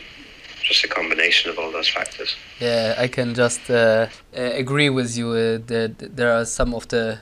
just 0.62 0.84
a 0.84 0.88
combination 0.88 1.50
of 1.52 1.58
all 1.60 1.72
those 1.72 1.89
factors. 1.89 2.36
Yeah, 2.60 2.96
I 2.98 3.08
can 3.08 3.34
just 3.34 3.69
uh, 3.69 3.74
uh, 3.74 4.08
agree 4.63 4.89
with 4.89 5.17
you 5.17 5.58
that 5.74 6.15
there 6.15 6.32
are 6.38 6.46
some 6.46 6.74
of 6.74 6.88
the 6.88 7.19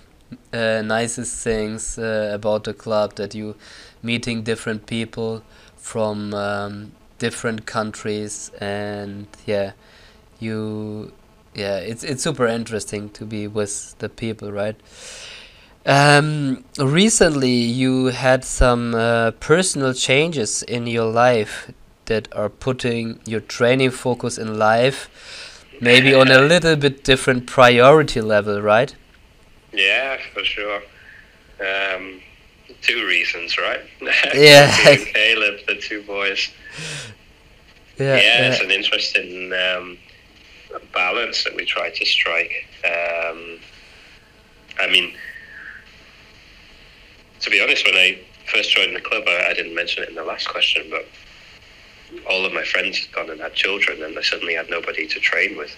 uh, 0.54 0.82
nicest 0.82 1.44
things 1.44 1.98
uh, 1.98 2.32
about 2.34 2.63
the 2.63 2.74
club 2.74 3.15
that 3.15 3.34
you 3.36 3.56
meeting 4.04 4.44
different 4.44 4.86
people 4.86 5.44
from 5.78 6.34
um, 6.34 6.91
different 7.20 7.65
countries 7.65 8.52
and 8.60 9.28
yeah, 9.46 9.72
you 10.39 11.12
yeah 11.54 11.78
it's 11.78 12.04
it's 12.04 12.24
super 12.24 12.48
interesting 12.48 13.10
to 13.12 13.26
be 13.26 13.48
with 13.48 13.96
the 14.00 14.10
people, 14.10 14.52
right? 14.52 14.76
Um, 15.86 16.63
recently, 16.78 17.56
you 17.56 18.08
had 18.08 18.46
some 18.46 18.94
uh, 18.94 19.32
personal 19.32 19.94
changes 19.94 20.62
in 20.63 20.86
your 20.86 21.12
life 21.12 21.72
that 22.06 22.28
are 22.36 22.50
putting 22.50 23.20
your 23.26 23.39
training 23.39 23.89
focus 23.91 24.38
in 24.38 24.60
life 24.60 25.10
maybe 25.82 26.13
on 26.13 26.30
a 26.30 26.39
little 26.39 26.76
bit 26.76 27.04
different 27.04 27.48
priority 27.48 28.22
level, 28.22 28.62
right? 28.62 28.96
Yeah, 29.74 30.18
for 30.34 30.44
sure. 30.44 30.82
Um, 31.60 32.22
two 32.82 33.06
reasons, 33.06 33.58
right? 33.58 33.82
Yeah. 34.34 34.76
Caleb, 34.98 35.60
the 35.68 35.76
two 35.76 36.04
boys. 36.04 36.50
Yeah, 37.98 38.16
yeah, 38.16 38.22
yeah. 38.22 38.52
it's 38.52 38.62
an 38.62 38.72
interesting 38.72 39.54
um, 39.54 39.98
balance 40.94 41.44
that 41.44 41.56
we 41.56 41.66
try 41.66 41.90
to 41.90 42.06
strike. 42.06 42.68
Um, 42.84 43.60
I 44.80 44.88
mean, 44.90 45.14
to 47.42 47.50
be 47.50 47.62
honest, 47.62 47.86
when 47.86 47.96
I 47.96 48.20
first 48.52 48.72
joined 48.72 48.96
the 48.96 49.02
club, 49.02 49.24
I, 49.28 49.48
I 49.50 49.54
didn't 49.54 49.76
mention 49.76 50.04
it 50.04 50.10
in 50.10 50.16
the 50.16 50.24
last 50.24 50.50
question, 50.50 50.88
but 50.90 51.08
all 52.30 52.46
of 52.46 52.54
my 52.54 52.64
friends 52.64 53.00
had 53.00 53.12
gone 53.12 53.30
and 53.30 53.40
had 53.40 53.54
children, 53.54 54.02
and 54.04 54.18
I 54.18 54.22
suddenly 54.22 54.56
had 54.56 54.70
nobody 54.70 55.08
to 55.08 55.20
train 55.20 55.58
with. 55.58 55.76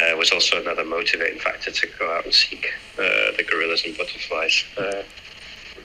Uh, 0.00 0.16
was 0.16 0.30
also 0.30 0.60
another 0.60 0.84
motivating 0.84 1.38
factor 1.40 1.70
to 1.70 1.88
go 1.98 2.12
out 2.12 2.24
and 2.24 2.32
seek 2.32 2.72
uh, 2.98 3.32
the 3.36 3.44
gorillas 3.48 3.84
and 3.84 3.96
butterflies 3.96 4.64
uh, 4.76 5.02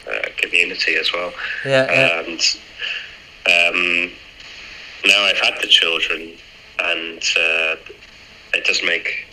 uh 0.07 0.21
community 0.37 0.95
as 0.95 1.11
well. 1.13 1.33
Yeah, 1.65 1.89
yeah. 1.89 2.19
And 2.19 2.39
um, 3.47 4.11
now 5.05 5.23
I've 5.23 5.37
had 5.37 5.55
the 5.61 5.67
children, 5.67 6.33
and 6.79 7.23
uh, 7.37 7.75
it 8.53 8.65
does 8.65 8.83
make 8.83 9.25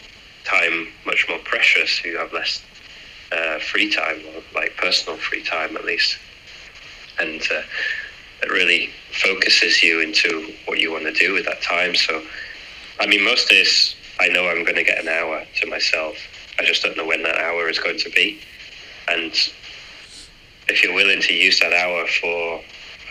time 0.44 0.88
much 1.04 1.26
more 1.28 1.38
precious. 1.38 2.02
You 2.04 2.16
have 2.18 2.32
less 2.32 2.62
uh, 3.32 3.58
free 3.58 3.92
time, 3.92 4.20
or 4.34 4.42
like 4.54 4.76
personal 4.76 5.18
free 5.18 5.42
time 5.42 5.76
at 5.76 5.84
least, 5.84 6.16
and 7.18 7.42
it 8.42 8.50
really 8.50 8.90
focuses 9.12 9.82
you 9.82 10.00
into 10.00 10.52
what 10.64 10.78
you 10.78 10.90
want 10.90 11.04
to 11.04 11.12
do 11.12 11.34
with 11.34 11.44
that 11.44 11.60
time. 11.60 11.94
So, 11.94 12.22
I 12.98 13.06
mean, 13.06 13.22
most 13.24 13.48
days 13.48 13.94
I 14.20 14.28
know 14.28 14.48
I'm 14.48 14.64
going 14.64 14.76
to 14.76 14.84
get 14.84 15.00
an 15.00 15.08
hour 15.08 15.44
to 15.60 15.66
myself. 15.66 16.16
I 16.58 16.64
just 16.64 16.82
don't 16.82 16.96
know 16.96 17.06
when 17.06 17.22
that 17.22 17.38
hour 17.38 17.68
is 17.68 17.78
going 17.78 17.98
to 17.98 18.10
be. 18.10 18.38
And 19.08 19.32
if 20.68 20.84
you're 20.84 20.94
willing 20.94 21.22
to 21.22 21.32
use 21.32 21.58
that 21.60 21.72
hour 21.72 22.06
for 22.06 22.60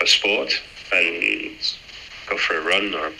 a 0.02 0.08
sport 0.08 0.54
and 0.94 1.54
go 2.28 2.38
for 2.38 2.58
a 2.58 2.64
run 2.64 2.94
or 2.94 3.12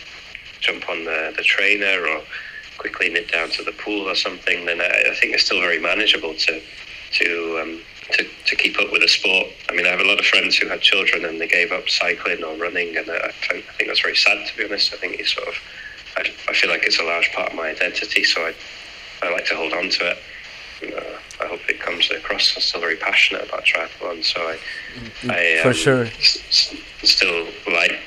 jump 0.60 0.88
on 0.88 1.04
the, 1.04 1.34
the 1.36 1.42
trainer 1.42 2.06
or 2.06 2.22
quickly 2.78 3.10
nip 3.10 3.30
down 3.30 3.50
to 3.50 3.64
the 3.64 3.72
pool 3.72 4.08
or 4.08 4.14
something, 4.14 4.64
then 4.66 4.80
I, 4.80 5.10
I 5.10 5.14
think 5.16 5.34
it's 5.34 5.44
still 5.44 5.60
very 5.60 5.80
manageable 5.80 6.34
to 6.34 6.60
to 7.12 7.60
um, 7.60 7.80
to, 8.12 8.24
to 8.46 8.56
keep 8.56 8.78
up 8.80 8.90
with 8.92 9.02
the 9.02 9.08
sport. 9.08 9.48
I 9.68 9.74
mean, 9.74 9.86
I 9.86 9.90
have 9.90 10.00
a 10.00 10.04
lot 10.04 10.18
of 10.18 10.26
friends 10.26 10.56
who 10.56 10.68
had 10.68 10.80
children 10.80 11.24
and 11.24 11.40
they 11.40 11.46
gave 11.48 11.72
up 11.72 11.88
cycling 11.88 12.42
or 12.42 12.56
running, 12.56 12.96
and 12.96 13.10
I 13.10 13.32
I 13.50 13.60
think 13.76 13.88
that's 13.88 14.00
very 14.00 14.16
sad, 14.16 14.46
to 14.46 14.56
be 14.56 14.64
honest. 14.64 14.94
I 14.94 14.96
think 14.96 15.18
it's 15.20 15.34
sort 15.34 15.48
of, 15.48 15.54
I, 16.16 16.22
I 16.48 16.52
feel 16.52 16.70
like 16.70 16.84
it's 16.84 16.98
a 16.98 17.04
large 17.04 17.32
part 17.32 17.50
of 17.50 17.56
my 17.56 17.68
identity, 17.68 18.24
so 18.24 18.40
I, 18.42 18.54
I 19.22 19.32
like 19.32 19.46
to 19.46 19.56
hold 19.56 19.72
on 19.72 19.88
to 19.90 20.10
it. 20.10 20.18
Uh, 20.82 21.44
I 21.44 21.46
hope 21.46 21.60
it 21.68 21.78
comes 21.80 22.10
across. 22.10 22.54
I'm 22.56 22.62
still 22.62 22.80
very 22.80 22.96
passionate 22.96 23.46
about 23.48 23.64
triathlon, 23.64 24.24
so 24.24 24.40
I, 24.40 24.56
mm-hmm. 24.94 25.30
I 25.30 25.58
um, 25.58 25.62
for 25.62 25.74
sure 25.74 26.04
s- 26.04 26.74
still 27.02 27.46
like 27.70 27.98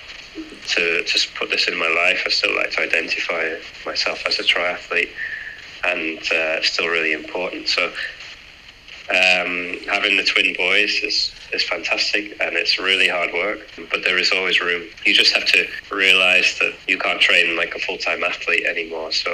to 0.69 1.03
to 1.03 1.29
put 1.35 1.49
this 1.49 1.67
in 1.67 1.77
my 1.77 1.87
life. 1.87 2.23
I 2.25 2.29
still 2.29 2.55
like 2.55 2.71
to 2.71 2.81
identify 2.81 3.55
myself 3.85 4.23
as 4.27 4.39
a 4.39 4.43
triathlete, 4.43 5.09
and 5.83 6.17
uh, 6.17 6.59
it's 6.59 6.71
still 6.73 6.87
really 6.87 7.13
important. 7.13 7.67
So 7.67 7.91
um, 9.09 9.77
having 9.87 10.17
the 10.17 10.23
twin 10.23 10.55
boys 10.57 10.99
is, 11.03 11.31
is 11.53 11.63
fantastic 11.63 12.39
and 12.41 12.55
it's 12.55 12.79
really 12.79 13.07
hard 13.07 13.33
work, 13.33 13.59
but 13.91 14.03
there 14.03 14.17
is 14.17 14.31
always 14.31 14.59
room. 14.61 14.83
You 15.05 15.13
just 15.13 15.33
have 15.33 15.45
to 15.45 15.67
realize 15.91 16.57
that 16.59 16.73
you 16.87 16.97
can't 16.97 17.21
train 17.21 17.55
like 17.55 17.75
a 17.75 17.79
full 17.79 17.97
time 17.97 18.23
athlete 18.23 18.65
anymore, 18.65 19.11
so 19.11 19.31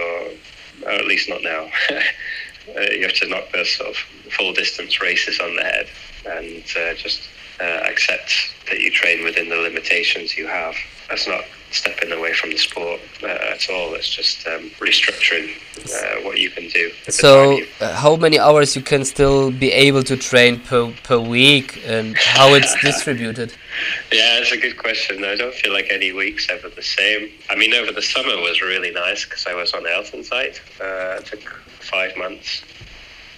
or 0.86 0.92
at 0.92 1.06
least 1.06 1.30
not 1.30 1.42
now. 1.44 1.70
uh, 1.90 2.82
you 2.92 3.04
have 3.04 3.14
to 3.16 3.28
knock 3.28 3.52
the 3.52 3.66
sort 3.66 3.90
of 3.90 3.96
full 4.32 4.54
distance 4.54 5.02
races 5.02 5.40
on 5.40 5.56
the 5.56 5.64
head 5.64 5.88
and 6.26 6.64
uh, 6.78 6.94
just 6.94 7.22
uh, 7.60 7.64
accept 7.64 8.54
that 8.70 8.80
you 8.80 8.92
train 8.92 9.24
within 9.24 9.50
the 9.50 9.56
limitations 9.56 10.38
you 10.38 10.48
have. 10.48 10.76
That's 11.10 11.28
not 11.28 11.44
stepping 11.72 12.12
away 12.12 12.34
from 12.34 12.50
the 12.52 12.58
sport 12.58 13.00
uh, 13.24 13.28
at 13.28 13.70
all. 13.70 13.94
It's 13.94 14.10
just 14.10 14.46
um, 14.48 14.70
restructuring 14.80 15.50
uh, 15.78 16.22
what 16.24 16.38
you 16.40 16.50
can 16.50 16.68
do. 16.70 16.92
So, 17.10 17.60
uh, 17.82 17.94
how 17.96 18.16
many 18.16 18.40
hours 18.40 18.76
you 18.76 18.82
can 18.82 19.06
still 19.06 19.52
be 19.52 19.72
able 19.72 20.04
to 20.04 20.18
train 20.18 20.60
per 20.60 20.92
per 21.04 21.20
week, 21.20 21.82
and 21.86 22.18
how 22.18 22.54
it's 22.54 22.74
distributed? 22.90 23.54
Yeah, 24.12 24.40
it's 24.40 24.52
a 24.52 24.58
good 24.58 24.78
question. 24.78 25.24
I 25.24 25.36
don't 25.36 25.54
feel 25.54 25.74
like 25.74 25.88
any 25.92 26.12
week's 26.12 26.50
ever 26.50 26.70
the 26.70 26.84
same. 26.84 27.30
I 27.50 27.56
mean, 27.56 27.74
over 27.74 27.92
the 27.92 28.02
summer 28.02 28.36
was 28.42 28.62
really 28.62 28.92
nice 28.92 29.26
because 29.26 29.46
I 29.48 29.54
was 29.54 29.74
on 29.74 29.84
Elternzeit. 29.84 30.60
Uh, 30.82 31.18
I 31.18 31.24
took 31.24 31.44
five 31.80 32.16
months 32.18 32.64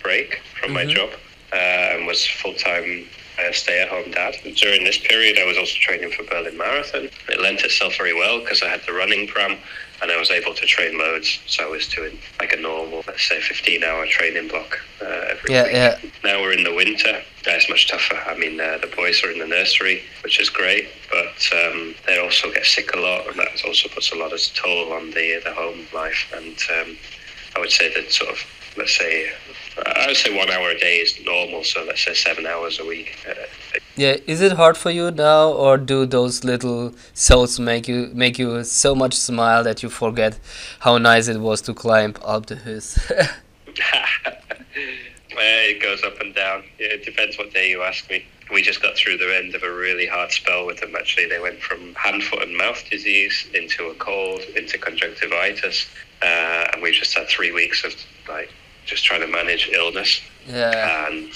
break 0.04 0.41
from 0.60 0.72
mm 0.72 0.78
-hmm. 0.78 0.88
my 0.88 0.93
job 0.93 1.10
uh, 1.54 1.93
and 1.93 2.08
was 2.08 2.28
full 2.28 2.56
time 2.56 3.06
a 3.50 3.54
stay-at-home 3.54 4.12
dad. 4.12 4.36
During 4.56 4.84
this 4.84 4.98
period, 4.98 5.38
I 5.38 5.46
was 5.46 5.58
also 5.58 5.76
training 5.80 6.12
for 6.12 6.24
Berlin 6.24 6.58
Marathon. 6.58 7.10
It 7.30 7.42
lent 7.42 7.62
itself 7.62 7.98
very 7.98 8.14
well 8.14 8.39
because 8.39 8.62
I 8.62 8.68
had 8.68 8.82
the 8.86 8.94
running 8.94 9.28
pram 9.28 9.58
and 10.02 10.12
I 10.12 10.18
was 10.18 10.32
able 10.32 10.54
to 10.54 10.66
train 10.66 10.98
loads. 10.98 11.39
So 11.46 11.64
I 11.64 11.70
was 11.70 11.88
doing 11.88 12.18
like 12.39 12.54
a 12.54 12.58
normal, 12.58 13.04
let's 13.08 13.28
say, 13.28 13.39
15-hour 13.39 14.08
training 14.08 14.48
block 14.48 14.80
uh, 15.02 15.06
every 15.06 15.54
yeah, 15.54 15.64
week. 15.64 15.74
Yeah. 15.74 15.98
Now 16.24 16.42
we're 16.42 16.54
in 16.54 16.64
the 16.64 16.74
winter. 16.74 17.22
It's 17.46 17.70
much 17.70 17.89
tougher. 17.89 18.18
I 18.28 18.38
mean, 18.38 18.60
uh, 18.60 18.78
the 18.82 18.88
boys 18.96 19.24
are 19.24 19.32
in 19.32 19.39
the 19.39 19.48
nursery, 19.48 20.04
which 20.24 20.39
is 20.39 20.50
great, 20.50 20.89
but 21.10 21.50
um, 21.54 21.96
they 22.06 22.20
also 22.20 22.52
get 22.52 22.66
sick 22.66 22.94
a 22.96 23.00
lot, 23.00 23.28
and 23.28 23.38
that 23.38 23.50
also 23.66 23.89
puts 23.89 24.12
a 24.12 24.16
lot 24.16 24.32
of 24.32 24.39
toll 24.54 24.94
on 24.94 25.12
the 25.12 25.42
the 25.44 25.54
home 25.54 25.86
life. 25.94 26.32
And 26.36 26.56
um, 26.80 26.98
I 27.56 27.60
would 27.60 27.72
say 27.72 27.94
that 27.94 28.12
sort 28.12 28.32
of, 28.32 28.38
let's 28.78 28.97
say, 28.97 29.32
I 29.86 30.07
would 30.07 30.17
say 30.17 30.36
one 30.36 30.49
hour 30.49 30.69
a 30.69 30.80
day 30.80 30.97
is 30.97 31.19
normal. 31.26 31.63
So 31.63 31.84
let's 31.84 32.03
say 32.03 32.13
seven 32.13 32.45
hours 32.45 32.80
a 32.80 32.86
week. 32.86 33.17
Yeah, 33.95 34.17
is 34.26 34.41
it 34.41 34.53
hard 34.53 34.78
for 34.78 34.89
you 34.89 35.11
now, 35.11 35.51
or 35.51 35.78
do 35.78 36.05
those 36.05 36.43
little 36.43 36.93
souls 37.13 37.59
make 37.59 37.88
you 37.88 38.09
make 38.13 38.39
you 38.39 38.63
so 38.63 38.95
much 38.95 39.13
smile 39.13 39.63
that 39.63 39.84
you 39.84 39.89
forget 39.89 40.39
how 40.80 40.97
nice 40.97 41.28
it 41.28 41.39
was 41.39 41.61
to 41.61 41.74
climb 41.74 42.15
up 42.24 42.45
the 42.45 42.55
hills? 42.55 42.97
it 45.72 45.82
goes 45.82 46.03
up 46.03 46.19
and 46.19 46.34
down. 46.36 46.63
It 46.80 47.03
depends 47.05 47.38
what 47.38 47.53
day 47.53 47.69
you 47.69 47.82
ask 47.82 48.09
me. 48.09 48.26
We 48.51 48.61
just 48.61 48.82
got 48.82 48.97
through 48.97 49.17
the 49.17 49.36
end 49.38 49.55
of 49.55 49.63
a 49.63 49.72
really 49.72 50.05
hard 50.05 50.32
spell 50.32 50.65
with 50.65 50.82
them. 50.82 50.95
Actually, 50.95 51.28
they 51.28 51.39
went 51.39 51.61
from 51.61 51.93
hand, 51.95 52.24
foot, 52.24 52.43
and 52.43 52.57
mouth 52.57 52.84
disease 52.89 53.47
into 53.53 53.88
a 53.88 53.95
cold, 53.95 54.41
into 54.55 54.78
conjunctivitis, 54.78 55.86
uh, 56.22 56.67
and 56.74 56.82
we 56.82 56.91
just 56.91 57.13
had 57.13 57.28
three 57.28 57.51
weeks 57.51 57.84
of 57.86 57.93
like 58.28 58.49
just 58.86 59.04
trying 59.04 59.22
to 59.22 59.28
manage 59.28 59.70
illness. 59.74 60.22
Yeah. 60.48 61.08
And, 61.08 61.32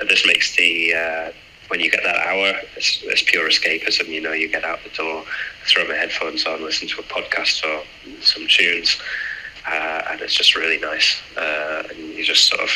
and 0.00 0.08
this 0.08 0.26
makes 0.26 0.56
the 0.56 0.94
uh, 0.94 1.32
when 1.68 1.80
you 1.80 1.90
get 1.90 2.02
that 2.02 2.16
hour, 2.26 2.52
it's, 2.76 3.02
it's, 3.04 3.22
pure 3.22 3.48
escapism. 3.48 4.08
You 4.08 4.20
know, 4.20 4.32
you 4.32 4.46
get 4.46 4.62
out 4.62 4.80
the 4.84 4.90
door, 4.90 5.24
throw 5.66 5.88
my 5.88 5.94
headphones 5.94 6.44
on, 6.44 6.62
listen 6.62 6.86
to 6.88 7.00
a 7.00 7.02
podcast 7.04 7.64
or 7.64 7.82
some 8.20 8.46
tunes, 8.46 9.00
uh, 9.66 10.02
and 10.10 10.20
it's 10.20 10.34
just 10.34 10.54
really 10.54 10.78
nice. 10.78 11.22
Uh, 11.34 11.84
and 11.88 11.98
you 11.98 12.24
just 12.24 12.46
sort 12.46 12.60
of 12.60 12.68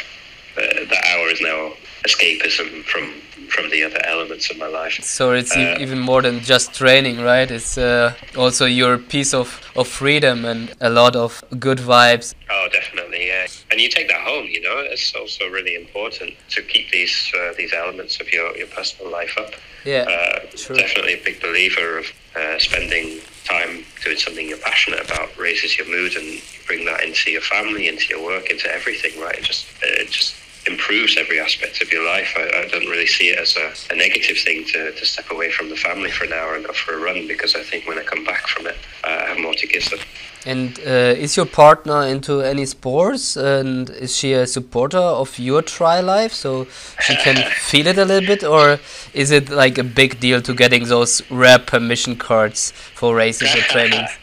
uh, 0.59 0.85
that 0.91 1.05
hour 1.13 1.29
is 1.29 1.41
now 1.41 1.73
escapism 2.05 2.85
from 2.85 3.13
from 3.49 3.71
the 3.71 3.83
other 3.85 4.05
elements 4.05 4.51
of 4.51 4.59
my 4.59 4.67
life. 4.67 4.99
So 5.03 5.33
it's 5.33 5.57
uh, 5.57 5.77
even 5.79 6.01
more 6.01 6.23
than 6.23 6.41
just 6.41 6.75
training, 6.75 7.21
right? 7.21 7.51
It's 7.51 7.79
uh, 7.79 8.15
also 8.37 8.65
your 8.67 8.99
piece 8.99 9.33
of, 9.35 9.61
of 9.77 9.87
freedom 9.89 10.45
and 10.45 10.75
a 10.81 10.91
lot 10.91 11.17
of 11.17 11.43
good 11.59 11.79
vibes. 11.79 12.35
Oh, 12.51 12.69
definitely, 12.73 13.29
yeah. 13.29 13.47
And 13.71 13.81
you 13.81 13.89
take 13.89 14.09
that 14.09 14.21
home, 14.21 14.47
you 14.47 14.61
know. 14.61 14.79
It's 14.79 15.15
also 15.15 15.49
really 15.49 15.75
important 15.75 16.35
to 16.51 16.63
keep 16.63 16.91
these 16.91 17.33
uh, 17.39 17.53
these 17.57 17.73
elements 17.73 18.21
of 18.21 18.33
your, 18.33 18.57
your 18.57 18.69
personal 18.69 19.13
life 19.13 19.37
up. 19.39 19.53
Yeah, 19.85 20.05
uh, 20.09 20.41
definitely 20.75 21.15
a 21.15 21.23
big 21.25 21.41
believer 21.41 21.99
of 21.99 22.07
uh, 22.37 22.59
spending 22.59 23.21
time 23.45 23.85
doing 24.05 24.17
something 24.17 24.49
you're 24.49 24.59
passionate 24.59 25.05
about 25.09 25.37
raises 25.39 25.79
your 25.79 25.89
mood 25.89 26.17
and 26.17 26.43
bring 26.67 26.85
that 26.87 27.05
into 27.05 27.31
your 27.31 27.43
family, 27.43 27.87
into 27.87 28.09
your 28.09 28.25
work, 28.25 28.51
into 28.51 28.69
everything, 28.73 29.21
right? 29.21 29.39
It 29.39 29.45
just 29.45 29.67
it 29.83 30.11
just 30.11 30.35
improves 30.67 31.17
every 31.17 31.41
aspect 31.41 31.83
of 31.83 31.93
your 31.93 32.05
life. 32.05 32.35
I, 32.37 32.63
I 32.63 32.69
don't 32.69 32.87
really 32.87 33.07
see 33.07 33.29
it 33.29 33.39
as 33.39 33.57
a, 33.57 33.73
a, 33.93 33.97
negative 33.97 34.39
thing 34.39 34.65
to, 34.67 34.93
to 34.93 35.07
step 35.07 35.31
away 35.31 35.51
from 35.51 35.69
the 35.71 35.77
family 35.77 36.11
for 36.11 36.25
an 36.25 36.33
hour 36.33 36.55
and 36.55 36.65
go 36.65 36.73
for 36.73 36.95
a 36.95 36.99
run 36.99 37.27
because 37.29 37.55
I 37.55 37.63
think 37.63 37.87
when 37.87 37.99
I 37.99 38.03
come 38.03 38.25
back 38.25 38.47
from 38.49 38.67
it, 38.67 38.77
uh, 39.05 39.09
I 39.09 39.29
have 39.29 39.39
more 39.39 39.55
to 39.55 39.67
give 39.67 39.89
them. 39.91 40.01
And 40.45 40.79
uh, 40.81 41.25
is 41.25 41.37
your 41.37 41.47
partner 41.47 42.07
into 42.07 42.41
any 42.41 42.67
sports? 42.67 43.37
And 43.37 43.91
is 43.91 44.17
she 44.17 44.33
a 44.33 44.47
supporter 44.47 44.99
of 44.99 45.39
your 45.39 45.63
tri 45.63 46.01
life 46.01 46.33
so 46.33 46.67
she 47.01 47.17
can 47.17 47.37
feel 47.57 47.87
it 47.89 47.99
a 47.99 48.05
little 48.05 48.27
bit? 48.27 48.45
Or 48.45 48.79
is 49.13 49.31
it 49.31 49.51
like 49.51 49.79
a 49.79 49.85
big 49.85 50.21
deal 50.21 50.41
to 50.43 50.55
getting 50.55 50.85
those 50.85 51.29
rare 51.31 51.59
permission 51.59 52.17
cards 52.17 52.71
for 52.95 53.15
races 53.15 53.55
or 53.55 53.63
trainings? 53.63 54.11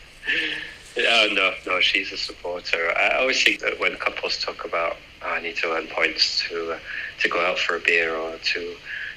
Oh, 0.96 1.28
no, 1.34 1.54
no, 1.66 1.80
she's 1.80 2.12
a 2.12 2.18
supporter. 2.18 2.96
I 2.96 3.18
always 3.18 3.44
think 3.44 3.62
that 3.62 3.80
when 3.80 3.96
couples 3.96 4.38
talk 4.38 4.64
about 4.64 4.96
I 5.26 5.42
need 5.42 5.58
to 5.58 5.74
earn 5.74 5.88
points 5.88 6.44
to 6.48 6.74
uh, 6.74 6.80
to 7.20 7.30
go 7.30 7.40
out 7.46 7.60
for 7.60 7.76
a 7.76 7.80
beer 7.80 8.16
or 8.16 8.38
to 8.38 8.76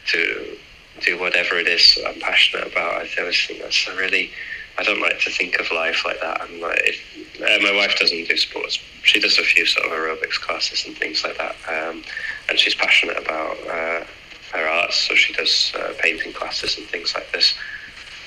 to 0.08 0.56
do 1.02 1.18
whatever 1.18 1.56
it 1.56 1.66
is 1.66 1.98
I'm 2.06 2.20
passionate 2.20 2.72
about. 2.72 3.02
I 3.02 3.08
always 3.18 3.44
think 3.46 3.60
that's 3.60 3.86
a 3.88 3.96
really 3.96 4.30
I 4.78 4.82
don't 4.82 5.00
like 5.00 5.20
to 5.20 5.30
think 5.30 5.58
of 5.58 5.70
life 5.70 6.04
like 6.04 6.20
that. 6.20 6.48
And 6.48 6.60
like, 6.60 6.80
if, 6.84 7.40
uh, 7.40 7.62
my 7.62 7.74
wife 7.74 7.96
doesn't 7.98 8.28
do 8.28 8.36
sports. 8.36 8.78
She 9.02 9.20
does 9.20 9.38
a 9.38 9.42
few 9.42 9.64
sort 9.64 9.86
of 9.86 9.92
aerobics 9.92 10.40
classes 10.40 10.84
and 10.86 10.96
things 10.96 11.24
like 11.24 11.38
that. 11.38 11.56
Um, 11.68 12.02
and 12.48 12.58
she's 12.58 12.74
passionate 12.74 13.16
about 13.18 13.56
uh, 13.66 14.04
her 14.52 14.68
arts, 14.68 14.96
so 14.96 15.14
she 15.14 15.32
does 15.32 15.72
uh, 15.78 15.94
painting 15.98 16.32
classes 16.32 16.76
and 16.76 16.86
things 16.88 17.14
like 17.14 17.30
this. 17.32 17.54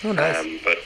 Oh, 0.04 0.12
nice. 0.12 0.38
Um, 0.38 0.60
but 0.64 0.80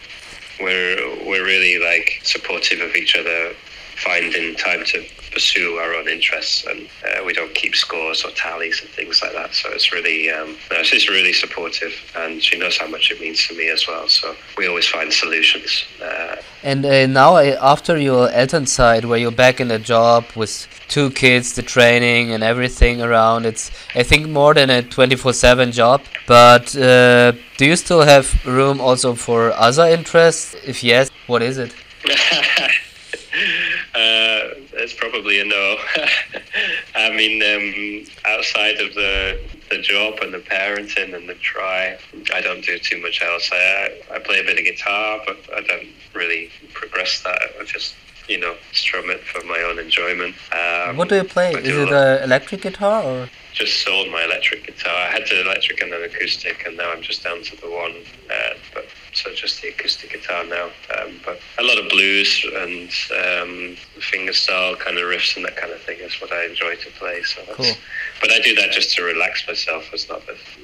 we're 0.60 1.26
we're 1.26 1.46
really 1.46 1.80
like 1.80 2.20
supportive 2.24 2.82
of 2.82 2.96
each 2.96 3.16
other, 3.16 3.54
finding 3.96 4.56
time 4.56 4.84
to 4.86 5.04
pursue 5.34 5.78
our 5.78 5.94
own 5.96 6.08
interests, 6.08 6.66
and 6.66 6.88
uh, 7.04 7.24
we 7.26 7.34
don't 7.34 7.54
keep 7.56 7.76
scores 7.76 8.24
or 8.24 8.32
tallies 8.32 8.82
and 8.82 8.90
things 8.92 9.22
like 9.22 9.34
that. 9.34 9.54
So 9.54 9.70
it's 9.72 9.92
really, 9.92 10.30
um, 10.30 10.56
no, 10.72 10.84
she's 10.84 11.10
really 11.10 11.34
supportive, 11.34 11.94
and 12.16 12.42
she 12.42 12.58
knows 12.58 12.78
how 12.78 12.88
much 12.88 13.12
it 13.12 13.20
means 13.20 13.46
to 13.48 13.58
me 13.58 13.70
as 13.70 13.88
well. 13.88 14.08
So 14.08 14.36
we 14.58 14.68
always 14.68 14.88
find 14.88 15.12
solutions. 15.12 15.86
Uh, 16.02 16.36
and 16.64 16.86
uh, 16.86 17.08
now, 17.08 17.36
uh, 17.36 17.58
after 17.62 17.98
your 17.98 18.30
Elternzeit, 18.30 19.06
where 19.06 19.18
you're 19.18 19.32
back 19.32 19.60
in 19.60 19.72
a 19.72 19.80
job 19.80 20.26
with 20.36 20.68
two 20.88 21.10
kids, 21.12 21.54
the 21.54 21.64
training 21.64 22.32
and 22.32 22.44
everything 22.44 23.02
around, 23.02 23.46
it's 23.46 23.72
I 23.96 24.04
think 24.04 24.30
more 24.30 24.54
than 24.54 24.70
a 24.70 24.84
24/7 24.84 25.72
job. 25.74 26.02
But 26.28 26.76
uh, 26.76 27.34
do 27.58 27.66
you 27.66 27.76
still 27.76 28.02
have 28.02 28.46
room 28.46 28.80
also 28.80 29.16
for 29.16 29.52
other 29.52 29.88
interests? 29.88 30.56
If 30.66 30.84
yes, 30.84 31.10
what 31.28 31.42
is 31.42 31.58
it? 31.58 31.74
Uh, 33.96 34.58
it's 34.74 34.94
probably 34.94 35.40
a 35.40 35.46
no. 35.46 35.78
I 36.96 37.10
mean, 37.12 37.42
um, 37.44 38.06
outside 38.26 38.78
of 38.82 38.96
the 38.96 39.40
the 39.70 39.82
job 39.82 40.20
and 40.22 40.34
the 40.34 40.40
parenting 40.40 41.16
and 41.16 41.30
the 41.30 41.36
tri, 41.36 41.98
I 42.34 42.42
don't 42.42 42.64
do 42.66 42.80
too 42.80 43.00
much 43.02 43.22
else. 43.22 43.50
I 43.52 44.02
I 44.12 44.20
play 44.20 44.40
a 44.40 44.44
bit 44.44 44.58
of 44.58 44.66
guitar, 44.66 45.22
but 45.28 45.38
I 45.56 45.62
don't 45.62 45.90
really 46.16 46.50
progress 46.74 47.22
that. 47.22 47.40
I 47.60 47.66
just 47.66 47.94
you 48.28 48.40
know 48.40 48.56
strum 48.72 49.12
it 49.12 49.22
for 49.22 49.46
my 49.46 49.60
own 49.60 49.78
enjoyment. 49.78 50.36
Um, 50.52 50.98
what 50.98 51.10
do 51.10 51.16
you 51.16 51.24
play? 51.24 51.52
Is 51.54 51.78
it 51.78 51.90
an 51.90 52.24
electric 52.24 52.62
guitar 52.62 53.04
or? 53.04 53.30
Just 53.54 53.84
sold 53.84 54.10
my 54.10 54.24
electric 54.24 54.66
guitar. 54.66 54.92
I 54.92 55.12
had 55.12 55.28
the 55.30 55.42
electric 55.42 55.80
and 55.82 55.94
an 55.94 56.04
acoustic, 56.04 56.66
and 56.66 56.76
now 56.76 56.92
I'm 56.92 57.04
just 57.04 57.24
down 57.24 57.44
to 57.44 57.56
the 57.62 57.70
one. 57.70 57.94
Uh, 58.28 58.54
but 58.74 58.88
so 59.16 59.34
just 59.34 59.62
the 59.62 59.70
acoustic 59.70 60.12
guitar 60.12 60.44
now. 60.46 60.66
Um, 60.98 61.20
but 61.26 61.40
a 61.58 61.64
lot 61.64 61.78
of 61.78 61.90
blues 61.90 62.46
and 62.56 62.90
um, 63.12 63.76
fingerstyle 64.00 64.78
kind 64.80 64.98
of 64.98 65.04
riffs 65.04 65.36
and 65.36 65.46
that 65.46 65.56
kind 65.56 65.72
of 65.72 65.82
thing 65.82 66.00
is 66.00 66.20
what 66.22 66.32
I 66.32 66.46
enjoy 66.46 66.76
to 66.76 66.90
play. 66.92 67.22
So 67.24 67.42
cool. 67.54 67.74
But 68.22 68.32
I 68.32 68.40
do 68.40 68.56
that 68.56 68.72
just 68.72 68.96
to 68.96 69.04
relax 69.04 69.48
myself. 69.48 69.90
It's 69.94 70.08
not, 70.10 70.22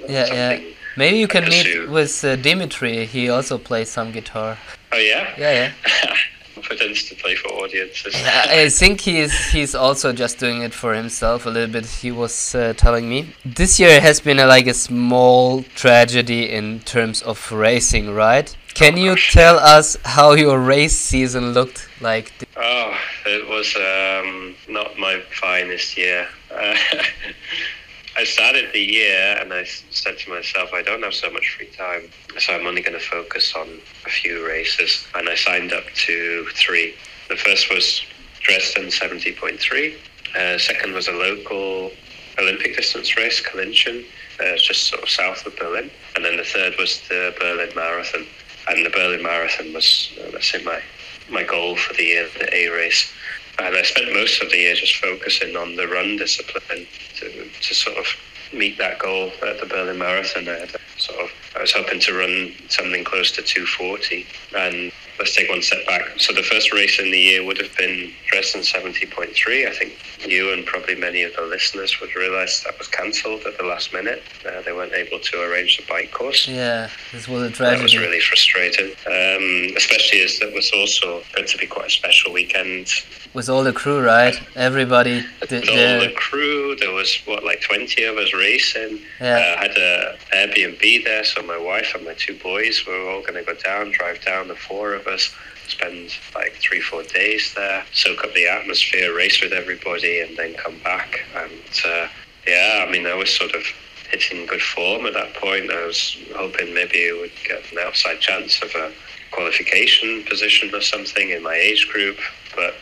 yeah, 0.08 0.26
yeah. 0.28 0.62
Maybe 0.98 1.18
you 1.18 1.28
can 1.28 1.46
meet 1.46 1.90
with 1.90 2.24
uh, 2.24 2.36
Dimitri. 2.36 3.06
He 3.06 3.30
also 3.30 3.58
plays 3.58 3.90
some 3.90 4.12
guitar. 4.12 4.58
Oh 4.92 4.98
yeah. 4.98 5.34
Yeah, 5.38 5.72
yeah. 5.84 6.16
confidence 6.60 7.08
to 7.10 7.16
play 7.16 7.36
for 7.36 7.50
audiences. 7.54 8.14
I 8.26 8.70
think 8.70 9.02
he's 9.02 9.34
he's 9.52 9.76
also 9.76 10.14
just 10.14 10.40
doing 10.40 10.62
it 10.62 10.74
for 10.74 10.94
himself 10.94 11.46
a 11.46 11.50
little 11.50 11.72
bit. 11.72 11.86
He 11.86 12.12
was 12.12 12.56
uh, 12.56 12.74
telling 12.76 13.10
me 13.10 13.34
this 13.46 13.80
year 13.80 14.02
has 14.02 14.20
been 14.20 14.40
a, 14.40 14.46
like 14.46 14.68
a 14.68 14.74
small 14.74 15.64
tragedy 15.76 16.50
in 16.50 16.80
terms 16.82 17.22
of 17.22 17.52
racing, 17.52 18.14
right? 18.14 18.56
Can 18.74 18.98
you 18.98 19.16
tell 19.16 19.58
us 19.58 19.98
how 20.06 20.34
your 20.34 20.60
race 20.60 20.98
season 20.98 21.54
looked 21.54 21.90
like? 22.02 22.32
Oh, 22.56 22.98
it 23.26 23.48
was 23.50 23.76
um, 23.76 24.56
not 24.68 24.98
my 24.98 25.20
finest 25.32 25.98
year. 25.98 26.28
Uh, 26.52 26.78
I 28.20 28.26
started 28.26 28.74
the 28.74 28.82
year 28.82 29.38
and 29.40 29.54
I 29.54 29.64
said 29.64 30.18
to 30.18 30.30
myself, 30.30 30.74
I 30.74 30.82
don't 30.82 31.02
have 31.04 31.14
so 31.14 31.32
much 31.32 31.56
free 31.56 31.68
time, 31.68 32.10
so 32.38 32.54
I'm 32.54 32.68
only 32.68 32.82
going 32.82 33.00
to 33.00 33.06
focus 33.06 33.56
on 33.56 33.80
a 34.06 34.10
few 34.10 34.46
races. 34.46 35.08
And 35.16 35.30
I 35.30 35.36
signed 35.36 35.72
up 35.72 35.86
to 35.86 36.46
three. 36.54 36.96
The 37.30 37.38
first 37.38 37.74
was 37.74 38.02
Dresden 38.42 38.88
70.3. 38.88 39.96
Uh, 40.36 40.58
second 40.58 40.94
was 40.94 41.08
a 41.08 41.14
local 41.14 41.92
Olympic 42.38 42.76
distance 42.76 43.16
race, 43.16 43.42
Kallinchen, 43.42 44.04
uh, 44.42 44.58
just 44.58 44.90
sort 44.90 45.02
of 45.02 45.10
south 45.10 45.46
of 45.46 45.56
Berlin. 45.56 45.90
And 46.18 46.26
then 46.26 46.36
the 46.36 46.44
third 46.44 46.76
was 46.78 47.00
the 47.08 47.34
Berlin 47.40 47.70
Marathon. 47.74 48.26
And 48.68 48.86
the 48.86 48.90
Berlin 48.90 49.24
Marathon 49.24 49.72
was, 49.72 50.12
uh, 50.20 50.32
let's 50.34 50.52
say, 50.52 50.62
my, 50.62 50.82
my 51.30 51.44
goal 51.44 51.78
for 51.78 51.94
the 51.94 52.04
year, 52.04 52.28
the 52.38 52.54
A 52.54 52.68
race. 52.68 53.14
And 53.62 53.76
I 53.76 53.82
spent 53.84 54.14
most 54.14 54.42
of 54.42 54.50
the 54.50 54.58
year 54.58 54.76
just 54.76 54.96
focusing 54.96 55.56
on 55.56 55.76
the 55.76 55.88
run 55.88 56.18
discipline 56.18 56.88
to, 57.18 57.50
to 57.50 57.76
sort 57.76 57.98
of 57.98 58.06
meet 58.54 58.78
that 58.78 59.00
goal 59.00 59.32
at 59.46 59.60
the 59.60 59.66
Berlin 59.66 59.98
Marathon. 59.98 60.48
I 60.48 60.66
sort 60.98 61.20
of 61.20 61.32
I 61.56 61.62
was 61.62 61.72
hoping 61.72 62.00
to 62.02 62.14
run 62.14 62.54
something 62.70 63.04
close 63.04 63.32
to 63.34 63.42
240. 63.42 64.26
And 64.56 64.92
let's 65.20 65.36
take 65.36 65.50
one 65.50 65.62
step 65.62 65.86
back. 65.86 66.02
So 66.18 66.34
the 66.34 66.44
first 66.44 66.74
race 66.74 67.00
in 67.00 67.12
the 67.12 67.20
year 67.20 67.46
would 67.46 67.58
have 67.58 67.76
been 67.78 68.12
Dresden 68.28 68.62
70.3. 68.62 69.68
I 69.68 69.72
think 69.72 69.98
you 70.28 70.54
and 70.54 70.66
probably 70.66 70.96
many 70.96 71.24
of 71.24 71.36
the 71.36 71.44
listeners 71.44 72.00
would 72.00 72.16
realise 72.16 72.64
that 72.64 72.78
was 72.78 72.88
cancelled 72.88 73.42
at 73.46 73.58
the 73.58 73.64
last 73.64 73.94
minute. 73.94 74.24
Uh, 74.46 74.62
they 74.62 74.72
weren't 74.72 74.94
able 74.94 75.20
to 75.20 75.42
arrange 75.42 75.78
the 75.78 75.84
bike 75.88 76.12
course. 76.12 76.48
Yeah, 76.48 76.90
this 77.12 77.28
was 77.28 77.44
a 77.44 77.52
tragedy. 77.52 77.78
That 77.78 77.84
was 77.84 77.98
really 77.98 78.20
frustrating, 78.20 78.92
um, 79.08 79.76
especially 79.78 80.22
as 80.22 80.40
that 80.40 80.54
was 80.54 80.72
also 80.72 81.22
going 81.36 81.48
to 81.48 81.58
be 81.58 81.68
quite 81.68 81.88
a 81.88 81.92
special 81.92 82.34
weekend. 82.34 82.88
With 83.34 83.50
all 83.50 83.64
the 83.64 83.74
crew, 83.74 84.02
right? 84.02 84.40
Everybody. 84.56 85.24
With 85.42 85.54
all 85.54 86.00
the 86.00 86.14
crew, 86.16 86.76
there 86.78 86.92
was 86.92 87.16
what 87.26 87.44
like 87.44 87.62
20 87.62 88.04
of 88.06 88.18
us 88.18 88.34
racing. 88.34 89.00
Yeah. 89.22 89.36
Uh, 89.36 89.60
I 89.60 89.62
had 89.62 89.78
a 89.78 90.18
Airbnb 90.34 91.04
there, 91.04 91.24
so 91.24 91.42
my 91.44 91.58
wife 91.58 91.94
and 91.96 92.06
my 92.06 92.14
two 92.14 92.38
boys 92.40 92.86
were 92.86 93.10
all 93.10 93.22
going 93.22 93.36
to 93.36 93.44
go 93.44 93.54
down, 93.54 93.92
drive 93.92 94.24
down, 94.24 94.48
the 94.48 94.56
four 94.56 94.94
of 94.94 95.08
us, 95.10 95.34
spend 95.68 96.12
like 96.36 96.54
three, 96.56 96.82
four 96.82 97.04
days 97.04 97.54
there, 97.56 97.84
soak 97.94 98.24
up 98.24 98.34
the 98.34 98.48
atmosphere, 98.48 99.16
race 99.16 99.42
with 99.42 99.54
everybody, 99.54 100.22
and 100.22 100.38
then 100.38 100.54
come 100.56 100.78
back. 100.84 101.20
And 101.36 101.82
uh, 101.86 102.08
yeah, 102.48 102.86
I 102.88 102.92
mean, 102.92 103.06
I 103.06 103.14
was 103.14 103.30
sort 103.30 103.54
of 103.54 103.64
hitting 104.12 104.46
good 104.48 104.62
form 104.62 105.06
at 105.06 105.14
that 105.14 105.34
point. 105.36 105.72
I 105.72 105.86
was 105.86 106.18
hoping 106.36 106.74
maybe 106.74 107.10
I 107.10 107.18
would 107.20 107.32
get 107.48 107.72
an 107.72 107.78
outside 107.80 108.20
chance 108.20 108.62
of 108.62 108.74
a 108.76 108.92
qualification 109.32 110.24
position 110.24 110.74
or 110.74 110.82
something 110.82 111.30
in 111.30 111.44
my 111.44 111.54
age 111.54 111.88
group, 111.90 112.18
but 112.56 112.74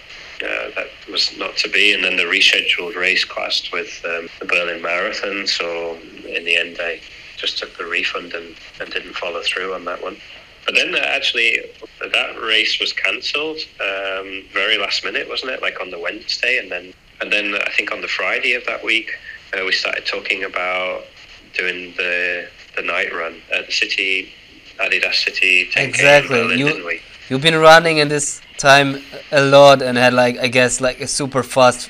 uh, 0.44 0.70
that 0.76 0.88
was 1.12 1.38
not 1.38 1.58
to 1.58 1.70
be. 1.70 1.94
And 1.94 2.04
then 2.04 2.16
the 2.16 2.24
rescheduled 2.24 2.96
race 2.96 3.26
clashed 3.26 3.74
with 3.74 4.02
um, 4.06 4.30
the 4.40 4.46
Berlin 4.46 4.82
Marathon. 4.82 5.48
So 5.48 5.98
in 6.26 6.46
the 6.46 6.56
end, 6.56 6.78
I 6.80 7.02
just 7.36 7.58
took 7.58 7.78
the 7.78 7.86
refund 7.86 8.34
and, 8.34 8.56
and 8.80 8.90
didn't 8.92 9.16
follow 9.16 9.42
through 9.44 9.74
on 9.74 9.86
that 9.86 10.02
one. 10.02 10.18
But 10.68 10.76
then 10.76 10.94
uh, 10.94 11.00
actually, 11.00 11.62
that 12.02 12.42
race 12.42 12.78
was 12.80 12.92
cancelled 12.92 13.58
um, 13.80 14.44
very 14.54 14.78
last 14.78 15.04
minute, 15.06 15.28
wasn't 15.30 15.52
it? 15.54 15.62
Like 15.62 15.80
on 15.80 15.90
the 15.92 15.98
Wednesday, 15.98 16.60
and 16.60 16.70
then 16.70 16.94
and 17.22 17.32
then 17.32 17.56
I 17.56 17.72
think 17.72 17.92
on 17.92 18.02
the 18.02 18.08
Friday 18.10 18.54
of 18.54 18.66
that 18.66 18.84
week, 18.84 19.10
uh, 19.54 19.64
we 19.66 19.72
started 19.72 20.06
talking 20.06 20.44
about 20.44 21.06
doing 21.58 21.94
the 21.96 22.50
the 22.76 22.82
night 22.84 23.14
run 23.14 23.36
at 23.52 23.66
the 23.68 23.72
city 23.72 24.34
Adidas 24.78 25.16
City 25.16 25.70
10K 25.74 25.88
Exactly. 25.88 26.38
in 26.38 26.44
Berlin, 26.44 26.60
You- 26.60 26.68
didn't 26.68 26.86
we? 26.86 27.02
You've 27.30 27.42
been 27.42 27.58
running 27.58 27.98
in 27.98 28.08
this 28.10 28.40
time 28.58 29.02
a 29.32 29.42
lot 29.42 29.82
and 29.82 29.98
had 29.98 30.14
like 30.14 30.38
I 30.38 30.48
guess 30.48 30.80
like 30.82 31.00
a 31.02 31.08
super 31.08 31.44
fast 31.44 31.90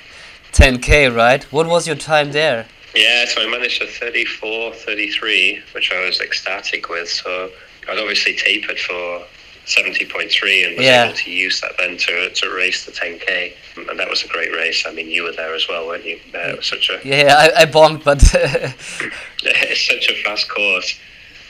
10k, 0.53 1.13
right? 1.15 1.43
What 1.51 1.67
was 1.67 1.86
your 1.88 1.95
time 1.95 2.32
there? 2.32 2.65
Yeah, 2.95 3.25
so 3.25 3.41
I 3.41 3.47
managed 3.47 3.82
a 3.84 3.86
34, 3.86 4.73
33, 4.73 5.61
which 5.75 5.91
I 5.91 6.05
was 6.07 6.19
ecstatic 6.21 6.89
with. 6.89 7.07
So 7.09 7.51
I'd 7.89 7.99
obviously 7.99 8.35
tapered 8.35 8.79
for 8.79 9.23
70.3 9.65 10.67
and 10.67 10.77
was 10.77 10.85
Yeah. 10.85 11.05
able 11.05 11.15
to 11.17 11.31
use 11.31 11.59
that 11.61 11.73
then 11.77 11.97
to, 11.97 12.29
to 12.29 12.49
race 12.53 12.85
the 12.85 12.91
10K. 12.91 13.53
And 13.89 13.99
that 13.99 14.09
was 14.09 14.23
a 14.23 14.27
great 14.27 14.53
race. 14.53 14.85
I 14.88 14.91
mean, 14.93 15.09
you 15.09 15.23
were 15.23 15.33
there 15.33 15.53
as 15.53 15.67
well, 15.67 15.88
weren't 15.88 16.05
you? 16.05 16.19
Uh, 16.33 16.39
it 16.49 16.57
was 16.57 16.65
such 16.67 16.89
a, 16.89 16.99
Yeah, 17.05 17.35
I, 17.38 17.61
I 17.63 17.65
bonked, 17.65 18.03
but 18.03 18.21
it's 19.43 19.85
such 19.88 20.09
a 20.09 20.23
fast 20.23 20.49
course. 20.49 20.97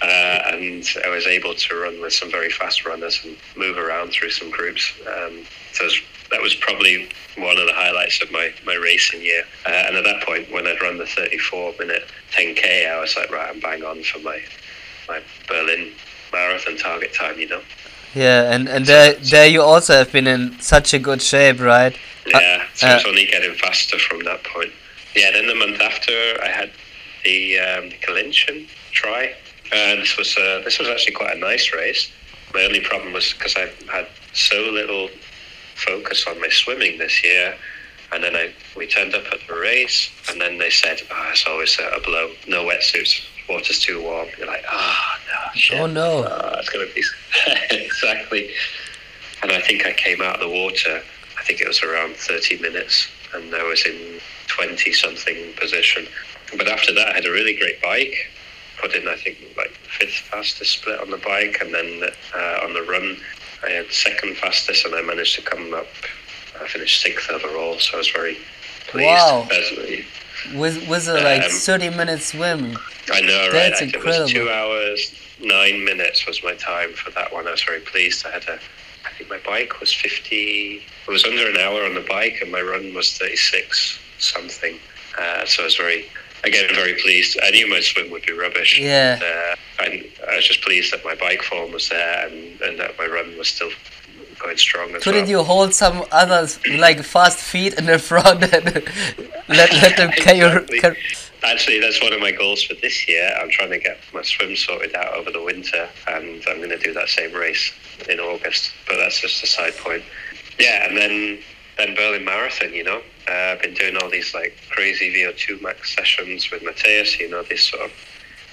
Uh, 0.01 0.05
and 0.53 0.83
I 1.05 1.09
was 1.09 1.25
able 1.25 1.55
to 1.55 1.75
run 1.75 1.99
with 2.01 2.13
some 2.13 2.29
very 2.29 2.49
fast 2.51 2.85
runners 2.85 3.19
and 3.23 3.35
move 3.55 3.77
around 3.77 4.11
through 4.11 4.29
some 4.31 4.49
groups. 4.51 4.93
Um, 5.07 5.43
so 5.73 5.85
was- 5.85 6.01
that 6.29 6.41
was 6.41 6.53
probably 6.55 7.07
one 7.37 7.57
of 7.57 7.67
the 7.67 7.73
highlights 7.73 8.21
of 8.21 8.29
my, 8.33 8.51
my 8.65 8.75
racing 8.75 9.21
year. 9.21 9.43
Uh, 9.65 9.69
and 9.69 9.95
at 9.95 10.03
that 10.03 10.21
point, 10.23 10.51
when 10.51 10.67
I'd 10.67 10.81
run 10.81 10.97
the 10.97 11.05
34 11.05 11.75
minute 11.79 12.03
10K, 12.33 12.91
I 12.91 12.99
was 12.99 13.15
like, 13.15 13.31
right, 13.31 13.49
I'm 13.49 13.61
bang 13.61 13.81
on 13.85 14.03
for 14.03 14.19
my, 14.19 14.41
my 15.07 15.21
Berlin 15.47 15.93
marathon 16.31 16.77
target 16.77 17.13
time, 17.13 17.39
you 17.39 17.47
know? 17.47 17.61
yeah, 18.13 18.51
and 18.53 18.67
and 18.67 18.85
there 18.85 19.13
there 19.15 19.47
you 19.47 19.61
also 19.61 19.93
have 19.93 20.11
been 20.11 20.27
in 20.27 20.59
such 20.59 20.93
a 20.93 20.99
good 20.99 21.21
shape, 21.21 21.59
right? 21.59 21.95
Yeah, 22.25 22.63
so 22.73 22.87
uh, 22.87 22.95
it's 22.95 23.05
only 23.05 23.25
getting 23.25 23.53
faster 23.55 23.97
from 23.99 24.23
that 24.23 24.43
point. 24.43 24.71
Yeah, 25.15 25.31
then 25.31 25.47
the 25.47 25.55
month 25.55 25.79
after, 25.79 26.11
I 26.43 26.47
had 26.47 26.71
the 27.23 27.59
um, 27.59 27.89
the 27.89 27.95
Kallinchen 27.95 28.67
tri. 28.91 29.33
Uh, 29.71 29.95
this 29.95 30.17
was 30.17 30.35
uh, 30.37 30.61
this 30.63 30.79
was 30.79 30.87
actually 30.87 31.13
quite 31.13 31.35
a 31.35 31.39
nice 31.39 31.73
race. 31.73 32.11
My 32.53 32.63
only 32.63 32.81
problem 32.81 33.13
was 33.13 33.33
because 33.33 33.55
I 33.55 33.69
had 33.91 34.07
so 34.33 34.55
little 34.71 35.09
focus 35.75 36.25
on 36.27 36.39
my 36.39 36.49
swimming 36.49 36.97
this 36.97 37.23
year, 37.23 37.55
and 38.11 38.23
then 38.23 38.35
I 38.35 38.53
we 38.75 38.87
turned 38.87 39.13
up 39.13 39.25
at 39.31 39.39
the 39.47 39.53
race, 39.53 40.09
and 40.29 40.41
then 40.41 40.57
they 40.57 40.69
said, 40.69 41.01
"Ah, 41.11 41.31
it's 41.31 41.45
always 41.45 41.77
a 41.79 41.99
blow. 42.01 42.31
No 42.47 42.65
wetsuits. 42.65 43.25
Water's 43.49 43.79
too 43.79 44.01
warm." 44.01 44.27
You're 44.37 44.47
like, 44.47 44.63
"Ah, 44.69 45.19
no, 45.27 45.59
shit. 45.59 45.79
Oh 45.79 45.85
no. 45.87 46.25
Ah, 46.29 46.59
it's 46.59 46.69
gonna 46.69 46.85
be 46.93 47.03
exactly." 47.75 48.51
And 49.43 49.51
I 49.51 49.61
think 49.61 49.85
I 49.85 49.93
came 49.93 50.21
out 50.21 50.35
of 50.35 50.41
the 50.41 50.49
water. 50.49 51.01
I 51.37 51.43
think 51.43 51.61
it 51.61 51.67
was 51.67 51.81
around 51.83 52.15
30 52.15 52.57
minutes, 52.59 53.07
and 53.33 53.53
I 53.53 53.63
was 53.63 53.85
in 53.85 54.19
20 54.47 54.91
something 54.93 55.53
position. 55.53 56.07
But 56.57 56.67
after 56.67 56.93
that, 56.93 57.09
I 57.09 57.13
had 57.13 57.25
a 57.25 57.31
really 57.31 57.55
great 57.55 57.81
bike. 57.81 58.15
Put 58.77 58.93
in, 58.95 59.07
I 59.07 59.15
think, 59.15 59.37
like 59.57 59.71
fifth 59.99 60.25
fastest 60.29 60.71
split 60.79 60.99
on 60.99 61.09
the 61.11 61.17
bike, 61.17 61.57
and 61.61 61.73
then 61.73 62.09
uh, 62.35 62.59
on 62.63 62.73
the 62.73 62.83
run, 62.83 63.17
I 63.65 63.69
had 63.71 63.91
second 63.91 64.37
fastest, 64.37 64.85
and 64.85 64.93
I 64.95 65.01
managed 65.01 65.35
to 65.35 65.41
come 65.41 65.73
up. 65.73 65.87
I 66.61 66.67
finished 66.67 67.01
sixth 67.01 67.29
overall, 67.29 67.77
so 67.79 67.95
I 67.95 67.97
was 67.97 68.09
very 68.09 68.37
pleased. 68.87 69.07
Wow. 69.07 69.47
As- 69.51 70.05
With 70.55 70.87
with 70.87 71.07
a 71.07 71.15
like 71.21 71.43
Um, 71.43 71.49
30 71.51 71.89
minute 71.91 72.21
swim. 72.21 72.77
I 73.11 73.21
know, 73.21 73.43
right? 73.45 73.51
That's 73.53 73.77
I 73.81 73.85
think 73.85 73.95
incredible. 73.95 74.19
It 74.19 74.21
was 74.23 74.31
two 74.33 74.49
hours, 74.49 75.15
nine 75.41 75.83
minutes 75.83 76.25
was 76.27 76.43
my 76.43 76.55
time 76.55 76.93
for 76.93 77.11
that 77.11 77.31
one. 77.33 77.47
I 77.47 77.51
was 77.51 77.63
very 77.63 77.79
pleased. 77.81 78.25
I 78.25 78.31
had 78.31 78.43
a, 78.47 78.59
I 79.05 79.09
think 79.17 79.29
my 79.29 79.39
bike 79.45 79.79
was 79.79 79.93
50, 79.93 80.81
it 81.07 81.11
was 81.11 81.23
under 81.23 81.49
an 81.49 81.57
hour 81.57 81.83
on 81.85 81.93
the 81.95 82.01
bike, 82.07 82.39
and 82.41 82.51
my 82.51 82.61
run 82.61 82.93
was 82.93 83.17
36 83.17 83.99
something. 84.19 84.77
Uh, 85.17 85.45
so 85.45 85.63
I 85.63 85.65
was 85.65 85.75
very, 85.75 86.05
again, 86.43 86.69
very 86.75 86.95
pleased. 86.95 87.39
I 87.43 87.49
knew 87.51 87.67
my 87.69 87.79
swim 87.79 88.11
would 88.11 88.25
be 88.25 88.33
rubbish. 88.33 88.79
Yeah. 88.79 89.19
Uh, 89.21 89.83
and 89.83 90.05
I 90.29 90.35
was 90.35 90.45
just 90.47 90.61
pleased 90.61 90.91
that 90.93 91.03
my 91.05 91.15
bike 91.15 91.41
form 91.43 91.71
was 91.71 91.89
there 91.89 92.27
and, 92.27 92.59
and 92.61 92.79
that 92.79 92.97
my 92.97 93.05
run 93.05 93.37
was 93.37 93.47
still 93.47 93.71
going 94.39 94.57
strong 94.57 94.93
as 94.95 95.03
Couldn't 95.03 95.21
well. 95.23 95.29
you 95.29 95.43
hold 95.43 95.73
some 95.73 96.03
others 96.11 96.59
like 96.67 97.01
fast 97.03 97.39
feet 97.39 97.73
in 97.77 97.85
the 97.85 97.99
front 97.99 98.43
and 98.53 98.65
let 99.49 99.71
let 99.73 99.97
them 99.97 100.11
carry 100.17 100.39
your 100.39 100.57
Exactly. 100.59 100.79
car- 100.79 100.95
Actually, 101.43 101.79
that's 101.79 102.01
one 102.01 102.11
of 102.13 102.19
my 102.19 102.31
goals 102.31 102.63
for 102.63 102.73
this 102.81 103.07
year. 103.07 103.29
I'm 103.39 103.49
trying 103.51 103.69
to 103.69 103.77
get 103.77 103.99
my 104.11 104.23
swim 104.23 104.55
sorted 104.55 104.95
out 104.95 105.13
over 105.13 105.29
the 105.29 105.41
winter, 105.41 105.87
and 106.07 106.41
I'm 106.47 106.57
going 106.57 106.69
to 106.71 106.79
do 106.79 106.93
that 106.93 107.09
same 107.09 107.31
race 107.31 107.71
in 108.09 108.19
August. 108.19 108.71
But 108.87 108.97
that's 108.97 109.21
just 109.21 109.43
a 109.43 109.47
side 109.47 109.77
point. 109.77 110.01
Yeah, 110.59 110.87
and 110.89 110.97
then 110.97 111.37
then 111.77 111.93
Berlin 111.95 112.25
Marathon. 112.25 112.73
You 112.73 112.85
know, 112.85 113.01
uh, 113.29 113.31
I've 113.53 113.61
been 113.61 113.75
doing 113.75 113.95
all 113.97 114.09
these 114.09 114.33
like 114.33 114.57
crazy 114.71 115.13
VO2 115.13 115.61
max 115.61 115.95
sessions 115.95 116.49
with 116.49 116.63
Matthias. 116.63 117.19
You 117.19 117.29
know, 117.29 117.43
this 117.43 117.65
sort 117.65 117.83
of 117.83 117.91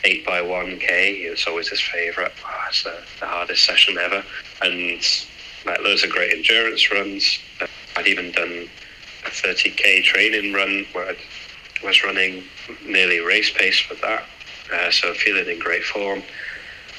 eight 0.04 0.26
by 0.26 0.42
one 0.42 0.78
k. 0.78 1.14
It's 1.22 1.46
always 1.46 1.68
his 1.68 1.80
favorite. 1.80 2.32
Oh, 2.44 2.64
it's 2.68 2.82
the, 2.84 2.96
the 3.18 3.26
hardest 3.26 3.64
session 3.64 3.96
ever, 3.96 4.22
and 4.60 5.02
like 5.66 5.80
loads 5.80 6.04
of 6.04 6.10
great 6.10 6.32
endurance 6.32 6.90
runs. 6.90 7.38
I'd 7.96 8.06
even 8.06 8.32
done 8.32 8.68
a 9.24 9.30
30k 9.30 10.02
training 10.04 10.52
run 10.52 10.86
where 10.92 11.10
I 11.10 11.16
was 11.84 12.02
running 12.04 12.44
nearly 12.84 13.20
race 13.20 13.50
pace 13.50 13.80
for 13.80 13.94
that. 13.96 14.24
Uh, 14.72 14.90
so 14.90 15.14
feeling 15.14 15.48
in 15.48 15.58
great 15.58 15.84
form. 15.84 16.22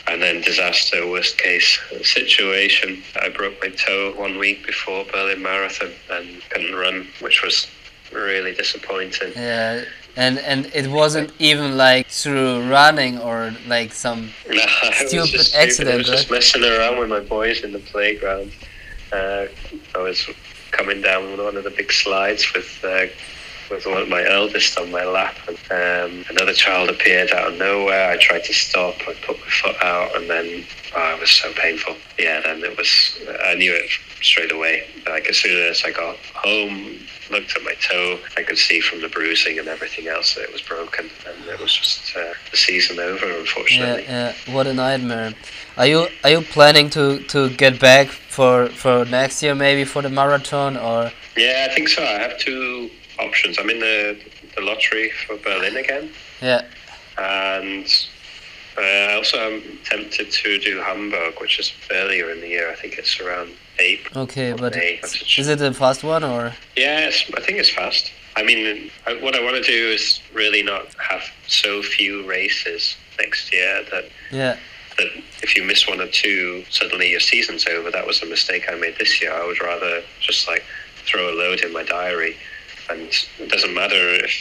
And 0.07 0.21
then 0.21 0.41
disaster, 0.41 1.07
worst 1.09 1.37
case 1.39 1.79
situation. 2.03 3.01
I 3.19 3.29
broke 3.29 3.59
my 3.61 3.69
toe 3.69 4.13
one 4.15 4.37
week 4.37 4.65
before 4.65 5.03
Berlin 5.05 5.41
Marathon 5.41 5.91
and 6.11 6.41
couldn't 6.49 6.75
run, 6.75 7.07
which 7.21 7.41
was 7.43 7.67
really 8.15 8.53
disappointing. 8.53 9.33
Yeah, 9.35 9.83
and 10.15 10.39
and 10.39 10.71
it 10.73 10.87
wasn't 10.87 11.31
even 11.39 11.77
like 11.77 12.07
through 12.07 12.69
running 12.69 13.19
or 13.19 13.53
like 13.67 13.93
some. 13.93 14.31
No, 14.49 14.61
Stupid 15.07 15.53
accident, 15.55 15.95
I 15.95 15.97
was 15.97 16.07
just 16.07 16.31
messing 16.31 16.63
around 16.63 16.99
with 16.99 17.09
my 17.09 17.19
boys 17.19 17.61
in 17.61 17.71
the 17.73 17.79
playground. 17.79 18.51
Uh, 19.11 19.45
I 19.93 19.97
was 19.97 20.27
coming 20.71 21.01
down 21.01 21.37
one 21.37 21.57
of 21.57 21.63
the 21.63 21.69
big 21.69 21.91
slides 21.91 22.45
with 22.53 22.83
uh, 22.83 23.05
with 23.69 23.85
one 23.85 24.01
of 24.01 24.09
my 24.09 24.25
eldest 24.27 24.77
on 24.77 24.91
my 24.91 25.03
lap, 25.05 25.35
and 25.47 25.57
um, 25.71 26.25
another 26.29 26.53
child 26.53 26.89
appeared 26.89 27.31
out 27.31 27.53
of 27.53 27.57
nowhere. 27.59 28.09
I 28.11 28.17
tried 28.17 28.43
to 28.45 28.53
stop. 28.53 28.95
I 29.07 29.13
put 29.25 29.39
my 29.39 29.47
foot 29.47 29.75
out, 29.81 30.15
and 30.15 30.29
then 30.29 30.63
oh, 30.95 31.15
it 31.15 31.19
was 31.21 31.31
so 31.31 31.51
painful. 31.53 31.95
Yeah, 32.19 32.41
then 32.41 32.63
it 32.63 32.77
was. 32.77 32.89
I 33.43 33.55
knew 33.55 33.73
it 33.73 33.89
straight 34.21 34.51
away. 34.51 34.87
Like 35.07 35.27
as 35.29 35.37
soon 35.37 35.57
as 35.69 35.83
I 35.83 35.91
got 35.91 36.17
home, 36.33 36.97
looked 37.31 37.55
at 37.55 37.63
my 37.63 37.73
toe, 37.81 38.19
I 38.37 38.43
could 38.43 38.57
see 38.57 38.81
from 38.81 39.01
the 39.01 39.09
bruising 39.09 39.59
and 39.59 39.67
everything 39.67 40.07
else 40.07 40.35
that 40.35 40.43
it 40.43 40.53
was 40.53 40.61
broken, 40.61 41.09
and 41.27 41.45
it 41.49 41.59
was 41.59 41.73
just 41.73 42.15
uh, 42.15 42.33
the 42.51 42.57
season 42.57 42.99
over, 42.99 43.25
Yeah, 43.27 43.39
unfortunately. 43.39 44.03
yeah. 44.03 44.33
What 44.51 44.67
a 44.67 44.73
nightmare. 44.73 45.33
Are 45.77 45.85
you 45.87 46.07
are 46.23 46.29
you 46.29 46.41
planning 46.41 46.89
to 46.91 47.19
to 47.19 47.49
get 47.49 47.79
back 47.79 48.07
for 48.07 48.67
for 48.67 49.05
next 49.05 49.43
year 49.43 49.55
maybe 49.55 49.83
for 49.85 50.01
the 50.01 50.09
marathon 50.09 50.77
or? 50.77 51.11
Yeah, 51.35 51.67
I 51.69 51.73
think 51.75 51.89
so. 51.89 52.01
I 52.01 52.17
have 52.19 52.37
two 52.39 52.89
options. 53.19 53.57
I'm 53.59 53.69
in 53.69 53.79
the 53.79 54.17
the 54.55 54.61
lottery 54.61 55.09
for 55.25 55.35
Berlin 55.37 55.75
again, 55.77 56.09
Yeah. 56.41 56.61
and 57.17 57.85
uh, 58.77 58.81
I 58.81 59.13
also 59.15 59.37
am 59.37 59.61
tempted 59.83 60.31
to 60.31 60.57
do 60.59 60.79
Hamburg, 60.79 61.39
which 61.41 61.59
is 61.59 61.73
earlier 61.91 62.29
in 62.31 62.39
the 62.41 62.47
year. 62.47 62.71
I 62.71 62.75
think 62.75 62.97
it's 62.97 63.19
around 63.19 63.51
April. 63.79 64.23
Okay, 64.23 64.53
but 64.53 64.75
May. 64.75 64.99
is 65.37 65.47
it 65.47 65.59
the 65.59 65.73
fast 65.73 66.03
one 66.03 66.23
or? 66.23 66.53
Yeah, 66.77 67.09
I 67.37 67.41
think 67.41 67.59
it's 67.59 67.69
fast. 67.69 68.11
I 68.37 68.43
mean, 68.43 68.91
I, 69.07 69.13
what 69.21 69.35
I 69.35 69.43
want 69.43 69.55
to 69.57 69.63
do 69.63 69.87
is 69.97 70.19
really 70.33 70.61
not 70.63 70.87
have 70.95 71.23
so 71.47 71.81
few 71.81 72.25
races 72.27 72.95
next 73.17 73.51
year 73.53 73.83
that 73.91 74.05
Yeah. 74.31 74.57
that 74.97 75.07
if 75.41 75.55
you 75.55 75.63
miss 75.63 75.87
one 75.87 75.99
or 76.01 76.07
two, 76.07 76.63
suddenly 76.69 77.09
your 77.11 77.19
season's 77.21 77.65
over. 77.67 77.91
That 77.91 78.07
was 78.07 78.21
a 78.21 78.25
mistake 78.25 78.65
I 78.69 78.75
made 78.75 78.95
this 78.97 79.21
year. 79.21 79.33
I 79.33 79.45
would 79.45 79.61
rather 79.61 80.01
just 80.19 80.47
like 80.47 80.63
throw 81.05 81.29
a 81.29 81.35
load 81.35 81.59
in 81.61 81.71
my 81.71 81.83
diary, 81.83 82.35
and 82.89 83.01
it 83.39 83.49
doesn't 83.49 83.73
matter 83.73 83.95
if 84.25 84.31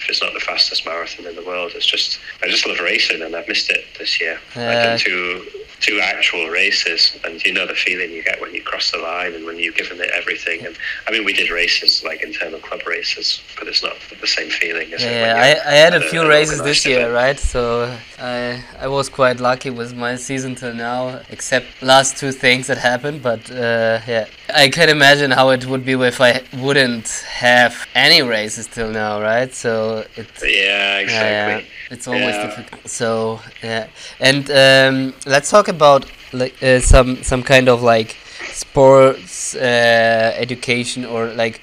if 0.00 0.10
it's 0.10 0.20
not 0.22 0.34
the 0.34 0.40
fastest 0.40 0.84
marathon 0.84 1.24
in 1.26 1.34
the 1.34 1.42
world. 1.44 1.72
It's 1.74 1.86
just 1.86 2.18
I 2.42 2.46
just 2.48 2.66
love 2.66 2.80
racing, 2.80 3.22
and 3.22 3.34
I've 3.34 3.48
missed 3.48 3.70
it 3.70 3.84
this 3.98 4.20
year. 4.20 4.38
I've 4.54 4.60
Yeah. 4.62 4.82
done 4.84 4.98
two 4.98 5.46
two 5.80 6.00
actual 6.00 6.48
races, 6.48 7.16
and 7.24 7.42
you 7.44 7.52
know 7.52 7.66
the 7.66 7.74
feeling 7.74 8.10
you 8.10 8.22
get 8.22 8.40
when 8.40 8.54
you 8.54 8.62
cross 8.62 8.90
the 8.90 8.98
line 8.98 9.34
and 9.34 9.44
when 9.44 9.58
you've 9.58 9.74
given 9.76 10.00
it 10.00 10.10
everything. 10.14 10.64
And 10.66 10.74
I 11.06 11.10
mean, 11.10 11.24
we 11.24 11.32
did 11.32 11.50
races 11.50 12.02
like 12.04 12.22
internal 12.22 12.58
club 12.58 12.86
races, 12.86 13.40
but 13.58 13.66
it's 13.68 13.82
not 13.82 13.96
the 14.20 14.26
same 14.26 14.50
feeling. 14.50 14.90
Yeah, 14.90 15.34
I, 15.36 15.70
I 15.72 15.74
had 15.84 15.94
a 15.94 16.00
few 16.00 16.26
races 16.28 16.62
this 16.62 16.84
year, 16.86 17.00
event? 17.00 17.14
right? 17.14 17.38
So 17.38 17.96
I 18.18 18.62
I 18.80 18.88
was 18.88 19.08
quite 19.08 19.40
lucky 19.40 19.70
with 19.70 19.94
my 19.94 20.16
season 20.16 20.54
till 20.54 20.74
now, 20.74 21.20
except 21.30 21.66
last 21.82 22.16
two 22.18 22.32
things 22.32 22.66
that 22.66 22.78
happened. 22.78 23.22
But 23.22 23.42
uh, 23.50 24.00
yeah, 24.06 24.26
I 24.54 24.68
can 24.68 24.88
imagine 24.88 25.32
how 25.32 25.50
it 25.50 25.66
would 25.66 25.84
be 25.84 25.92
if 25.92 26.20
I 26.20 26.42
wouldn't 26.56 27.08
have 27.28 27.86
any 27.94 28.22
races 28.22 28.66
till 28.68 28.88
now, 28.90 29.20
right? 29.20 29.52
So 29.52 30.06
it 30.16 30.26
Yeah, 30.42 30.98
exactly. 30.98 31.66
it's 31.90 32.06
always 32.06 32.36
Yeah. 32.36 32.46
difficult. 32.46 32.88
So 32.88 33.40
yeah, 33.62 33.86
and 34.20 34.50
um, 34.50 35.14
let's 35.26 35.50
talk 35.50 35.68
about 35.68 36.06
like 36.32 36.54
uh, 36.62 36.80
some 36.80 37.22
some 37.22 37.42
kind 37.42 37.68
of 37.68 37.82
like 37.82 38.16
sports 38.52 39.56
uh, 39.56 40.34
education 40.36 41.04
or 41.04 41.26
like 41.34 41.60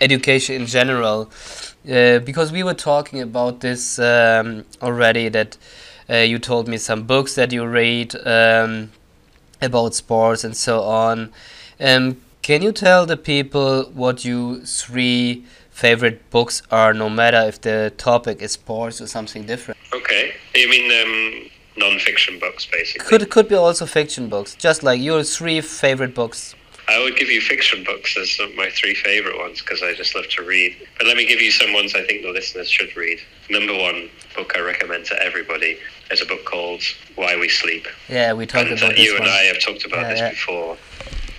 education 0.00 0.56
in 0.56 0.66
general, 0.66 1.30
uh, 1.90 2.18
because 2.18 2.52
we 2.52 2.62
were 2.62 2.74
talking 2.74 3.20
about 3.22 3.60
this 3.60 3.98
um, 3.98 4.64
already. 4.82 5.30
That 5.30 5.56
uh, 6.10 6.16
you 6.16 6.38
told 6.38 6.68
me 6.68 6.76
some 6.78 7.04
books 7.04 7.34
that 7.36 7.52
you 7.52 7.64
read 7.66 8.14
um, 8.26 8.90
about 9.62 9.94
sports 9.94 10.44
and 10.44 10.56
so 10.56 10.82
on. 10.82 11.32
Um, 11.80 12.16
can 12.44 12.60
you 12.60 12.72
tell 12.72 13.06
the 13.06 13.16
people 13.16 13.84
what 13.94 14.22
you 14.22 14.60
three 14.66 15.44
favorite 15.70 16.18
books 16.30 16.62
are, 16.70 16.92
no 16.92 17.08
matter 17.08 17.40
if 17.48 17.58
the 17.62 17.90
topic 17.96 18.42
is 18.42 18.52
sports 18.52 19.00
or 19.00 19.06
something 19.06 19.46
different? 19.46 19.80
Okay, 19.94 20.34
you 20.54 20.68
mean 20.68 20.86
um, 21.00 21.50
non-fiction 21.78 22.38
books, 22.38 22.66
basically? 22.70 23.06
Could 23.08 23.30
could 23.30 23.48
be 23.48 23.54
also 23.54 23.86
fiction 23.86 24.28
books, 24.28 24.54
just 24.54 24.82
like 24.82 25.00
your 25.00 25.22
three 25.24 25.62
favorite 25.62 26.14
books. 26.14 26.54
I 26.86 26.98
would 27.02 27.16
give 27.16 27.30
you 27.30 27.40
fiction 27.40 27.82
books 27.82 28.14
as 28.18 28.38
my 28.56 28.68
three 28.68 28.94
favorite 28.94 29.38
ones 29.38 29.62
because 29.62 29.82
I 29.82 29.94
just 29.94 30.14
love 30.14 30.28
to 30.36 30.42
read. 30.42 30.76
But 30.98 31.06
let 31.06 31.16
me 31.16 31.24
give 31.24 31.40
you 31.40 31.50
some 31.50 31.72
ones 31.72 31.94
I 31.94 32.02
think 32.04 32.20
the 32.24 32.30
listeners 32.30 32.68
should 32.68 32.94
read. 32.94 33.18
Number 33.48 33.72
one 33.72 34.10
book 34.36 34.52
I 34.54 34.60
recommend 34.60 35.06
to 35.06 35.14
everybody 35.22 35.78
is 36.10 36.20
a 36.20 36.26
book 36.26 36.44
called 36.44 36.82
Why 37.14 37.36
We 37.36 37.48
Sleep. 37.48 37.86
Yeah, 38.10 38.34
we 38.34 38.44
talked 38.44 38.68
and 38.68 38.78
about 38.78 38.92
uh, 38.92 38.96
this 38.96 39.06
you 39.06 39.14
one. 39.14 39.22
and 39.22 39.30
I 39.30 39.42
have 39.44 39.60
talked 39.60 39.86
about 39.86 40.02
Yeah, 40.02 40.10
this 40.10 40.20
yeah. 40.20 40.30
before. 40.30 40.76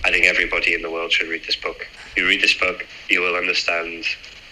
I 0.06 0.12
think 0.12 0.24
everybody 0.24 0.72
in 0.72 0.82
the 0.82 0.90
world 0.90 1.10
should 1.10 1.26
read 1.26 1.44
this 1.46 1.56
book. 1.56 1.84
You 2.16 2.28
read 2.28 2.40
this 2.40 2.54
book, 2.54 2.86
you 3.08 3.20
will 3.22 3.34
understand 3.34 4.04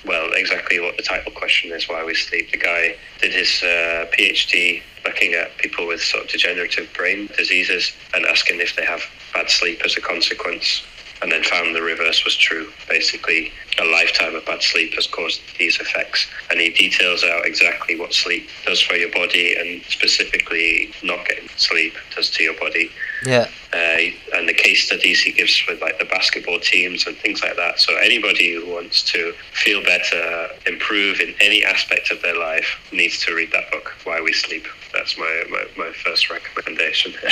well 0.05 0.33
exactly 0.33 0.81
what 0.81 0.97
the 0.97 1.03
title 1.05 1.31
question 1.31 1.71
is. 1.71 1.89
Why 1.89 2.05
we 2.05 2.13
sleep. 2.13 2.51
The 2.51 2.59
guy 2.59 2.97
did 3.21 3.33
his 3.33 3.63
uh, 3.63 4.11
PhD 4.11 4.83
looking 5.05 5.35
at 5.35 5.57
people 5.59 5.87
with 5.87 6.03
sort 6.03 6.25
of 6.25 6.31
degenerative 6.31 6.93
brain 6.93 7.29
diseases 7.39 7.93
and 8.15 8.27
asking 8.27 8.59
if 8.59 8.75
they 8.75 8.85
have 8.85 9.05
bad 9.33 9.49
sleep 9.49 9.81
as 9.85 9.97
a 9.97 10.01
consequence. 10.01 10.83
And 11.23 11.31
then 11.31 11.45
found 11.45 11.77
the 11.77 11.83
reverse 11.83 12.25
was 12.25 12.37
true. 12.37 12.73
Basically, 12.89 13.53
a 13.79 13.85
lifetime 13.85 14.35
of 14.35 14.45
bad 14.45 14.61
sleep 14.61 14.95
has 14.95 15.07
caused 15.07 15.41
these 15.57 15.79
effects. 15.79 16.27
And 16.51 16.59
he 16.59 16.71
details 16.71 17.23
out 17.23 17.47
exactly 17.47 17.95
what 17.97 18.13
sleep 18.13 18.49
does 18.67 18.81
for 18.81 18.95
your 18.95 19.13
body 19.13 19.55
and 19.55 19.85
specifically 19.85 20.91
not 21.05 21.25
getting 21.29 21.49
sleep 21.57 21.95
does 22.17 22.29
to 22.33 22.43
your 22.43 22.55
body 22.55 22.91
Yeah, 23.25 23.49
uh, 23.73 24.37
and 24.37 24.49
the 24.49 24.55
case 24.55 24.85
studies 24.87 25.23
he 25.23 25.33
gives 25.33 25.63
with 25.69 25.81
like 25.81 25.99
the 25.99 26.05
basketball 26.05 26.61
teams 26.61 27.07
and 27.07 27.17
things 27.17 27.43
like 27.43 27.57
that. 27.57 27.81
So 27.81 27.97
anybody 27.97 28.55
who 28.55 28.73
wants 28.73 29.03
to 29.13 29.33
feel 29.53 29.83
better, 29.83 30.49
improve 30.67 31.21
in 31.21 31.35
any 31.41 31.65
aspect 31.65 32.11
of 32.11 32.21
their 32.23 32.39
life, 32.39 32.79
needs 32.93 33.25
to 33.25 33.35
read 33.35 33.53
that 33.53 33.71
book, 33.71 33.95
Why 34.05 34.21
We 34.21 34.33
Sleep. 34.33 34.67
That's 34.95 35.19
my 35.19 35.45
my, 35.51 35.65
my 35.77 35.93
first 35.93 36.31
recommendation. 36.31 37.13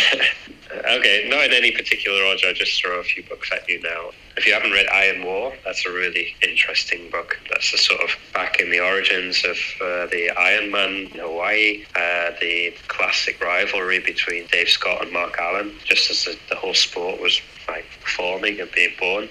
okay, 0.73 1.29
not 1.29 1.45
in 1.45 1.53
any 1.53 1.71
particular 1.71 2.23
order. 2.25 2.49
I'll 2.49 2.55
just 2.55 2.81
throw 2.81 2.99
a 2.99 3.05
few 3.05 3.23
books 3.23 3.51
at 3.53 3.69
you 3.69 3.81
now. 3.81 4.11
If 4.37 4.47
you 4.47 4.55
haven't 4.55 4.73
read 4.73 4.87
Iron 4.89 5.25
War, 5.25 5.53
that's 5.65 5.87
a 5.87 5.91
really 5.91 6.35
interesting 6.43 7.11
book. 7.11 7.39
That's 7.51 7.71
the 7.71 7.79
sort 7.79 8.01
of 8.01 8.11
back 8.33 8.61
in 8.61 8.71
the 8.71 8.81
origins 8.81 9.45
of 9.45 9.57
uh, 9.81 10.07
the 10.07 10.31
Ironman 10.37 11.13
in 11.13 11.21
Hawaii, 11.21 11.85
uh, 11.95 12.33
the 12.41 12.75
classic 12.89 13.41
rivalry 13.43 14.01
between 14.01 14.47
Dave 14.47 14.69
Scott 14.69 15.03
and 15.03 15.13
Mark 15.13 15.39
Allen, 15.39 15.73
just 15.85 16.11
as 16.11 16.25
the, 16.25 16.39
the 16.49 16.57
whole 16.57 16.75
sport 16.75 17.21
was 17.21 17.41
like 17.69 17.85
forming 18.17 18.61
and 18.61 18.71
being 18.73 18.95
born. 18.99 19.29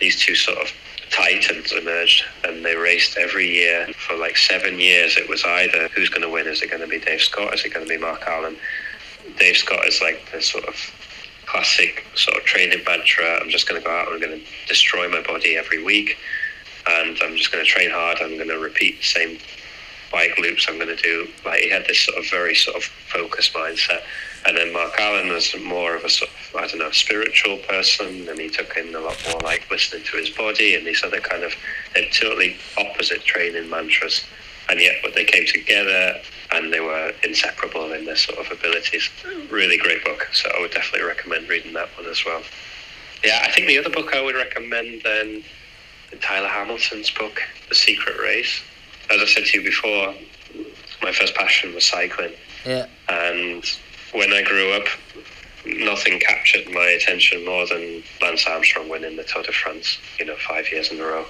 These 0.00 0.20
two 0.20 0.34
sort 0.34 0.58
of 0.58 0.72
titans 1.10 1.72
emerged 1.72 2.24
and 2.44 2.64
they 2.64 2.76
raced 2.76 3.16
every 3.16 3.48
year 3.48 3.88
for 4.06 4.16
like 4.16 4.36
seven 4.36 4.78
years. 4.78 5.16
It 5.16 5.28
was 5.28 5.44
either 5.44 5.88
who's 5.88 6.08
going 6.08 6.22
to 6.22 6.30
win? 6.30 6.46
Is 6.46 6.62
it 6.62 6.70
going 6.70 6.82
to 6.82 6.88
be 6.88 6.98
Dave 6.98 7.20
Scott? 7.20 7.54
Is 7.54 7.64
it 7.64 7.74
going 7.74 7.86
to 7.86 7.90
be 7.90 7.98
Mark 7.98 8.22
Allen? 8.26 8.56
Dave 9.38 9.56
Scott 9.56 9.86
is 9.86 10.00
like 10.00 10.30
the 10.32 10.40
sort 10.40 10.64
of 10.64 10.74
classic 11.46 12.04
sort 12.14 12.36
of 12.36 12.44
training 12.44 12.80
mantra. 12.86 13.40
I'm 13.40 13.50
just 13.50 13.68
going 13.68 13.80
to 13.80 13.84
go 13.84 13.92
out 13.92 14.06
and 14.06 14.14
I'm 14.14 14.20
going 14.20 14.40
to 14.40 14.46
destroy 14.68 15.08
my 15.08 15.20
body 15.20 15.56
every 15.56 15.82
week, 15.82 16.16
and 16.86 17.18
I'm 17.22 17.36
just 17.36 17.50
going 17.50 17.64
to 17.64 17.70
train 17.70 17.90
hard. 17.90 18.18
I'm 18.20 18.36
going 18.36 18.48
to 18.48 18.58
repeat 18.58 18.98
the 18.98 19.04
same 19.04 19.38
bike 20.12 20.38
loops. 20.38 20.66
I'm 20.68 20.76
going 20.76 20.94
to 20.94 21.02
do 21.02 21.28
like 21.44 21.60
he 21.60 21.70
had 21.70 21.86
this 21.86 22.00
sort 22.00 22.18
of 22.18 22.30
very 22.30 22.54
sort 22.54 22.76
of 22.76 22.84
focused 22.84 23.52
mindset. 23.52 24.02
And 24.46 24.56
then 24.56 24.72
Mark 24.72 24.98
Allen 24.98 25.28
was 25.28 25.54
more 25.60 25.94
of 25.94 26.04
a 26.04 26.08
sort 26.08 26.30
of 26.30 26.56
I 26.56 26.66
don't 26.66 26.78
know 26.78 26.90
spiritual 26.90 27.58
person, 27.58 28.28
and 28.28 28.38
he 28.38 28.48
took 28.48 28.76
in 28.76 28.94
a 28.94 29.00
lot 29.00 29.16
more 29.30 29.40
like 29.40 29.70
listening 29.70 30.04
to 30.04 30.16
his 30.16 30.30
body 30.30 30.74
and 30.74 30.86
these 30.86 31.02
other 31.04 31.20
kind 31.20 31.42
of 31.42 31.52
they're 31.94 32.08
totally 32.10 32.56
opposite 32.78 33.22
training 33.24 33.68
mantras, 33.68 34.24
and 34.68 34.80
yet 34.80 34.96
but 35.02 35.14
they 35.14 35.24
came 35.24 35.46
together 35.46 36.20
and 36.52 36.72
they 36.72 36.80
were 36.80 37.12
inseparable 37.22 37.92
in 37.92 38.04
their 38.06 38.16
sort 38.16 38.38
of 38.38 38.50
abilities. 38.50 39.08
Really 39.50 39.76
great 39.78 40.04
book, 40.04 40.28
so 40.32 40.50
I 40.56 40.60
would 40.60 40.72
definitely 40.72 41.06
recommend 41.06 41.48
reading 41.48 41.72
that 41.74 41.88
one 41.96 42.06
as 42.06 42.24
well. 42.24 42.42
Yeah, 43.22 43.40
I 43.44 43.52
think 43.52 43.66
the 43.66 43.78
other 43.78 43.90
book 43.90 44.14
I 44.14 44.22
would 44.22 44.34
recommend 44.34 45.02
then, 45.02 45.44
Tyler 46.20 46.48
Hamilton's 46.48 47.10
book, 47.10 47.40
The 47.68 47.74
Secret 47.74 48.18
Race. 48.18 48.62
As 49.10 49.20
I 49.20 49.26
said 49.26 49.44
to 49.44 49.58
you 49.58 49.64
before, 49.64 50.14
my 51.02 51.12
first 51.12 51.34
passion 51.34 51.74
was 51.74 51.84
cycling, 51.86 52.32
yeah, 52.64 52.86
and 53.08 53.64
when 54.12 54.32
I 54.32 54.42
grew 54.42 54.72
up, 54.72 54.86
nothing 55.64 56.18
captured 56.20 56.70
my 56.70 56.86
attention 56.88 57.44
more 57.44 57.66
than 57.66 58.02
Lance 58.20 58.46
Armstrong 58.46 58.88
winning 58.88 59.16
the 59.16 59.24
Tour 59.24 59.42
de 59.42 59.52
France. 59.52 59.98
You 60.18 60.26
know, 60.26 60.36
five 60.36 60.70
years 60.70 60.90
in 60.90 61.00
a 61.00 61.04
row. 61.04 61.26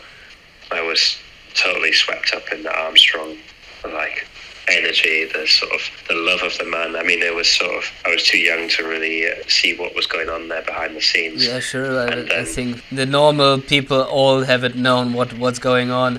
I 0.71 0.83
was 0.83 1.19
totally 1.55 1.93
swept 1.93 2.33
up 2.35 2.53
in 2.53 2.63
the 2.63 2.73
Armstrong, 2.73 3.37
like 3.85 4.27
energy, 4.71 5.25
the 5.25 5.47
sort 5.47 5.73
of 5.73 5.81
the 6.09 6.15
love 6.15 6.43
of 6.43 6.57
the 6.59 6.65
man. 6.65 6.97
I 6.97 7.03
mean, 7.03 7.23
it 7.23 7.35
was 7.35 7.49
sort 7.49 7.75
of 7.77 7.85
I 8.05 8.11
was 8.11 8.23
too 8.23 8.39
young 8.39 8.69
to 8.69 8.85
really 8.85 9.27
uh, 9.31 9.35
see 9.49 9.75
what 9.77 9.95
was 9.95 10.07
going 10.07 10.29
on 10.29 10.49
there 10.49 10.63
behind 10.63 10.97
the 10.97 11.01
scenes. 11.03 11.47
yeah, 11.47 11.61
sure. 11.61 12.01
I, 12.01 12.07
And 12.13 12.33
I 12.33 12.45
think 12.45 12.83
the 12.91 13.07
normal 13.07 13.61
people 13.61 14.01
all 14.03 14.43
haven't 14.43 14.77
known 14.77 15.13
what 15.13 15.33
what's 15.39 15.59
going 15.59 15.91
on 15.91 16.17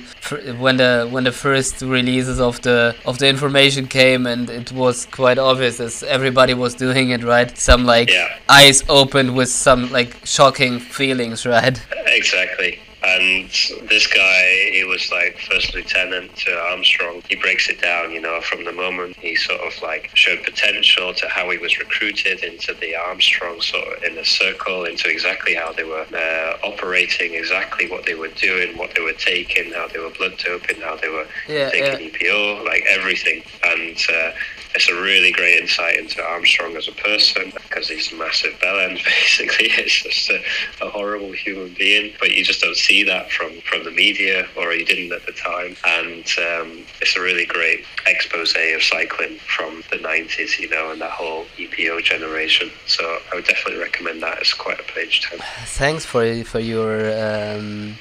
when 0.59 0.77
the 0.77 1.07
when 1.11 1.23
the 1.23 1.31
first 1.31 1.81
releases 1.81 2.39
of 2.39 2.61
the 2.61 2.95
of 3.05 3.17
the 3.19 3.27
information 3.27 3.87
came, 3.87 4.25
and 4.25 4.49
it 4.49 4.71
was 4.71 5.05
quite 5.07 5.37
obvious 5.37 5.79
as 5.79 6.03
everybody 6.03 6.53
was 6.53 6.75
doing 6.75 7.09
it, 7.09 7.23
right? 7.23 7.57
Some 7.57 7.85
like 7.85 8.09
Yeah. 8.09 8.29
eyes 8.49 8.83
opened 8.89 9.35
with 9.35 9.49
some 9.49 9.91
like 9.91 10.15
shocking 10.25 10.79
feelings, 10.79 11.45
right? 11.45 11.79
Exactly. 12.07 12.79
And 13.03 13.49
this 13.89 14.05
guy, 14.05 14.69
he 14.71 14.83
was 14.83 15.11
like 15.11 15.39
first 15.39 15.73
lieutenant 15.73 16.35
to 16.37 16.55
Armstrong. 16.69 17.23
He 17.27 17.35
breaks 17.35 17.67
it 17.67 17.81
down, 17.81 18.11
you 18.11 18.21
know, 18.21 18.41
from 18.41 18.63
the 18.63 18.71
moment 18.71 19.15
he 19.17 19.35
sort 19.35 19.59
of 19.61 19.73
like 19.81 20.11
showed 20.15 20.43
potential 20.43 21.13
to 21.15 21.27
how 21.27 21.49
he 21.49 21.57
was 21.57 21.79
recruited 21.79 22.43
into 22.43 22.75
the 22.75 22.95
Armstrong 22.95 23.59
sort 23.61 23.87
of 23.87 24.03
in 24.03 24.17
a 24.19 24.25
circle, 24.25 24.85
into 24.85 25.09
exactly 25.09 25.55
how 25.55 25.71
they 25.73 25.83
were 25.83 26.05
uh, 26.13 26.57
operating, 26.63 27.33
exactly 27.33 27.89
what 27.89 28.05
they 28.05 28.13
were 28.13 28.27
doing, 28.29 28.77
what 28.77 28.93
they 28.93 29.01
were 29.01 29.13
taking, 29.13 29.73
how 29.73 29.87
they 29.87 29.99
were 29.99 30.11
blood 30.11 30.37
doping, 30.37 30.79
how 30.81 30.95
they 30.97 31.09
were 31.09 31.25
Yeah, 31.47 31.71
taking 31.71 32.11
EPO, 32.11 32.65
like 32.65 32.83
everything. 32.87 33.43
And 33.63 33.97
uh, 34.13 34.31
it's 34.75 34.89
a 34.89 34.95
really 35.01 35.31
great 35.31 35.59
insight 35.59 35.97
into 35.97 36.23
Armstrong 36.23 36.75
as 36.75 36.87
a 36.87 36.93
person 36.93 37.51
because 37.51 37.89
he's 37.89 38.11
a 38.11 38.15
massive 38.15 38.53
bellend, 38.53 39.03
basically. 39.05 39.67
It's 39.71 40.03
just 40.03 40.29
a, 40.29 40.41
a 40.81 40.89
horrible 40.89 41.31
human 41.31 41.73
being, 41.73 42.13
but 42.19 42.31
you 42.31 42.43
just 42.43 42.61
don't 42.61 42.77
see 42.77 43.03
that 43.03 43.31
from, 43.31 43.59
from 43.61 43.83
the 43.83 43.91
media, 43.91 44.47
or 44.57 44.73
you 44.73 44.85
didn't 44.85 45.11
at 45.11 45.25
the 45.25 45.33
time. 45.33 45.75
And 45.85 46.25
um, 46.39 46.85
it's 47.01 47.15
a 47.15 47.21
really 47.21 47.45
great 47.45 47.85
expose 48.07 48.55
of 48.55 48.83
cycling 48.83 49.37
from 49.39 49.83
the 49.91 49.97
90s, 49.97 50.59
you 50.59 50.69
know, 50.69 50.91
and 50.91 51.01
that 51.01 51.11
whole 51.11 51.45
EPO 51.57 52.03
generation. 52.03 52.69
So 52.87 53.03
I 53.31 53.35
would 53.35 53.45
definitely 53.45 53.81
recommend 53.81 54.21
that 54.23 54.39
as 54.39 54.53
quite 54.53 54.79
a 54.79 54.83
page 54.83 55.21
turn. 55.21 55.39
Thanks 55.65 56.05
for 56.05 56.43
for 56.43 56.59
your 56.59 57.11
um, 57.27 57.95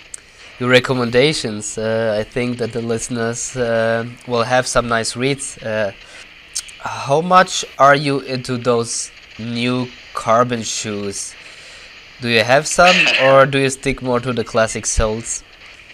your 0.58 0.68
recommendations. 0.68 1.78
Uh, 1.78 2.16
I 2.20 2.24
think 2.24 2.58
that 2.58 2.72
the 2.72 2.82
listeners 2.82 3.56
uh, 3.56 4.04
will 4.26 4.44
have 4.44 4.66
some 4.66 4.88
nice 4.88 5.16
reads. 5.16 5.58
Uh, 5.58 5.92
how 6.82 7.20
much 7.20 7.64
are 7.78 7.94
you 7.94 8.20
into 8.20 8.56
those 8.56 9.10
new 9.38 9.88
carbon 10.14 10.62
shoes? 10.62 11.34
Do 12.20 12.28
you 12.28 12.42
have 12.42 12.66
some, 12.66 12.96
or 13.22 13.46
do 13.46 13.58
you 13.58 13.70
stick 13.70 14.02
more 14.02 14.20
to 14.20 14.32
the 14.32 14.44
classic 14.44 14.86
soles? 14.86 15.42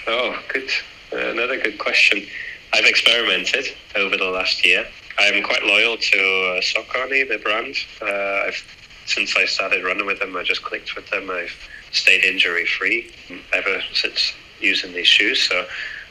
Oh, 0.06 0.38
good. 0.52 0.70
Another 1.12 1.58
good 1.60 1.78
question. 1.78 2.26
I've 2.72 2.84
experimented 2.84 3.66
over 3.96 4.16
the 4.16 4.26
last 4.26 4.64
year. 4.64 4.86
I'm 5.18 5.42
quite 5.42 5.62
loyal 5.64 5.96
to 5.96 6.18
uh, 6.18 6.60
Saucony, 6.60 7.28
the 7.28 7.38
brand. 7.38 7.74
Uh, 8.02 8.48
I've 8.48 8.64
since 9.06 9.36
I 9.36 9.44
started 9.46 9.84
running 9.84 10.04
with 10.04 10.18
them, 10.18 10.36
I 10.36 10.42
just 10.42 10.64
clicked 10.64 10.96
with 10.96 11.08
them. 11.10 11.30
I've 11.30 11.54
stayed 11.92 12.24
injury 12.24 12.66
free 12.66 13.12
ever 13.52 13.80
since 13.94 14.32
using 14.60 14.92
these 14.92 15.06
shoes. 15.06 15.40
So 15.48 15.64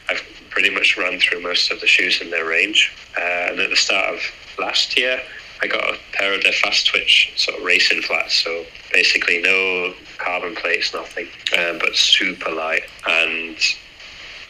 I've 0.09 0.23
pretty 0.49 0.69
much 0.69 0.97
run 0.97 1.19
through 1.19 1.41
most 1.41 1.71
of 1.71 1.81
the 1.81 1.87
shoes 1.87 2.21
in 2.21 2.29
their 2.29 2.45
range. 2.45 2.93
Uh, 3.17 3.51
and 3.51 3.59
at 3.59 3.69
the 3.69 3.75
start 3.75 4.15
of 4.15 4.21
last 4.57 4.97
year, 4.97 5.21
I 5.61 5.67
got 5.67 5.83
a 5.83 5.97
pair 6.13 6.33
of 6.33 6.43
their 6.43 6.53
fast 6.53 6.87
twitch 6.87 7.31
sort 7.35 7.57
of 7.57 7.63
racing 7.63 8.01
flats. 8.01 8.35
So 8.35 8.65
basically, 8.91 9.41
no 9.41 9.93
carbon 10.17 10.55
plates, 10.55 10.93
nothing, 10.93 11.27
uh, 11.57 11.73
but 11.79 11.95
super 11.95 12.51
light. 12.51 12.83
And 13.07 13.57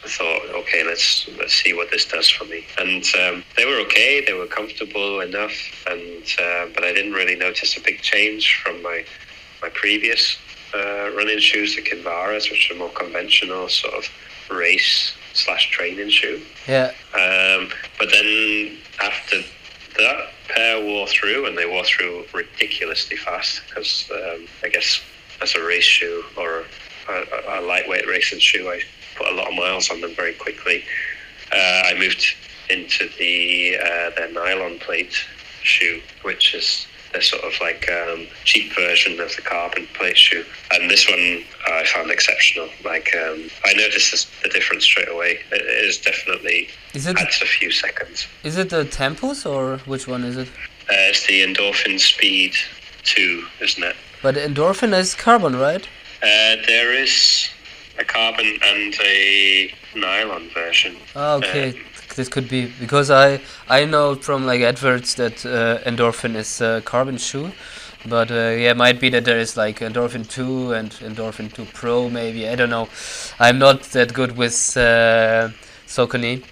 I 0.04 0.08
thought, 0.08 0.42
okay, 0.60 0.84
let's 0.84 1.28
let's 1.38 1.54
see 1.54 1.74
what 1.74 1.90
this 1.90 2.06
does 2.06 2.28
for 2.28 2.44
me. 2.44 2.64
And 2.78 3.04
um, 3.20 3.44
they 3.56 3.64
were 3.64 3.78
okay; 3.86 4.24
they 4.24 4.34
were 4.34 4.46
comfortable 4.46 5.20
enough, 5.20 5.54
and 5.88 6.22
uh, 6.40 6.66
but 6.74 6.84
I 6.84 6.92
didn't 6.92 7.12
really 7.12 7.36
notice 7.36 7.76
a 7.76 7.80
big 7.80 8.02
change 8.02 8.60
from 8.62 8.82
my 8.82 9.04
my 9.62 9.68
previous 9.70 10.36
uh, 10.74 11.10
running 11.16 11.38
shoes, 11.38 11.76
the 11.76 11.82
Kinvaras, 11.82 12.50
which 12.50 12.70
are 12.70 12.76
more 12.76 12.90
conventional 12.90 13.68
sort 13.68 13.94
of 13.94 14.08
race 14.50 15.14
slash 15.32 15.70
training 15.70 16.10
shoe. 16.10 16.40
Yeah. 16.66 16.92
Um, 17.14 17.70
but 17.98 18.10
then 18.10 18.76
after 19.00 19.42
that 19.98 20.32
pair 20.48 20.82
wore 20.82 21.06
through, 21.06 21.46
and 21.46 21.56
they 21.56 21.66
wore 21.66 21.84
through 21.84 22.24
ridiculously 22.32 23.16
fast 23.16 23.62
because 23.68 24.10
um, 24.12 24.46
I 24.62 24.68
guess 24.68 25.00
as 25.42 25.54
a 25.54 25.64
race 25.64 25.84
shoe 25.84 26.24
or 26.36 26.64
a, 27.08 27.24
a, 27.48 27.60
lightweight 27.60 28.06
racing 28.06 28.40
shoe, 28.40 28.68
I 28.68 28.80
put 29.16 29.28
a 29.28 29.34
lot 29.34 29.48
of 29.48 29.54
miles 29.54 29.90
on 29.90 30.00
them 30.00 30.14
very 30.14 30.32
quickly. 30.34 30.84
Uh, 31.52 31.82
I 31.86 31.94
moved 31.98 32.24
into 32.70 33.08
the 33.18 33.76
uh, 33.78 34.10
their 34.16 34.32
nylon 34.32 34.78
plate 34.78 35.14
shoe, 35.62 36.00
which 36.22 36.54
is 36.54 36.86
the 37.12 37.22
sort 37.22 37.42
of 37.44 37.52
like 37.60 37.90
um, 37.90 38.26
cheap 38.44 38.72
version 38.74 39.20
of 39.20 39.34
the 39.36 39.42
carbon 39.42 39.86
plate 39.94 40.16
shoe. 40.16 40.44
And 40.72 40.90
this 40.90 41.08
one 41.08 41.44
I 41.66 41.84
found 41.84 42.10
exceptional. 42.10 42.68
Like 42.84 43.14
um, 43.14 43.48
I 43.64 43.72
noticed 43.74 44.28
the 44.42 44.48
difference 44.48 44.84
straight 44.84 45.08
away. 45.08 45.40
It 45.52 45.62
is 45.62 45.98
definitely 45.98 46.68
is 46.94 47.06
it 47.06 47.18
adds 47.18 47.40
a 47.42 47.46
few 47.46 47.70
seconds. 47.70 48.26
Is 48.44 48.56
it 48.56 48.70
the 48.70 48.84
Tempus 48.84 49.46
or 49.46 49.78
which 49.78 50.06
one 50.06 50.24
is 50.24 50.36
it? 50.36 50.48
Uh, 50.88 51.10
it's 51.10 51.26
the 51.26 51.42
Endorphin 51.42 51.98
Speed 51.98 52.54
Two, 53.02 53.44
isn't 53.60 53.82
it? 53.82 53.96
But 54.22 54.34
Endorphin 54.36 54.92
is 54.98 55.14
carbon, 55.14 55.56
right? 55.56 55.86
Uh, 56.22 56.56
there 56.66 56.92
is 56.92 57.50
a 57.98 58.04
carbon 58.04 58.58
and 58.62 58.94
a 59.04 59.72
nylon 59.94 60.48
version. 60.50 60.96
Ah, 61.14 61.34
okay. 61.34 61.70
Um, 61.70 61.76
this 62.16 62.28
could 62.28 62.48
be 62.48 62.72
because 62.80 63.10
I 63.10 63.40
I 63.68 63.84
know 63.84 64.14
from 64.14 64.46
like 64.46 64.62
adverts 64.62 65.14
that 65.14 65.44
uh, 65.44 65.78
endorphin 65.88 66.34
is 66.34 66.60
a 66.60 66.82
carbon 66.84 67.18
shoe, 67.18 67.52
but 68.06 68.30
uh, 68.30 68.54
yeah, 68.56 68.72
might 68.72 69.00
be 69.00 69.10
that 69.10 69.24
there 69.24 69.38
is 69.38 69.56
like 69.56 69.80
endorphin 69.80 70.28
two 70.28 70.72
and 70.72 70.90
endorphin 70.92 71.52
two 71.52 71.66
pro 71.66 72.08
maybe 72.08 72.48
I 72.48 72.54
don't 72.54 72.70
know. 72.70 72.88
I'm 73.38 73.58
not 73.58 73.82
that 73.92 74.14
good 74.14 74.36
with 74.36 74.76
uh, 74.76 75.50
Saucony, 75.86 76.42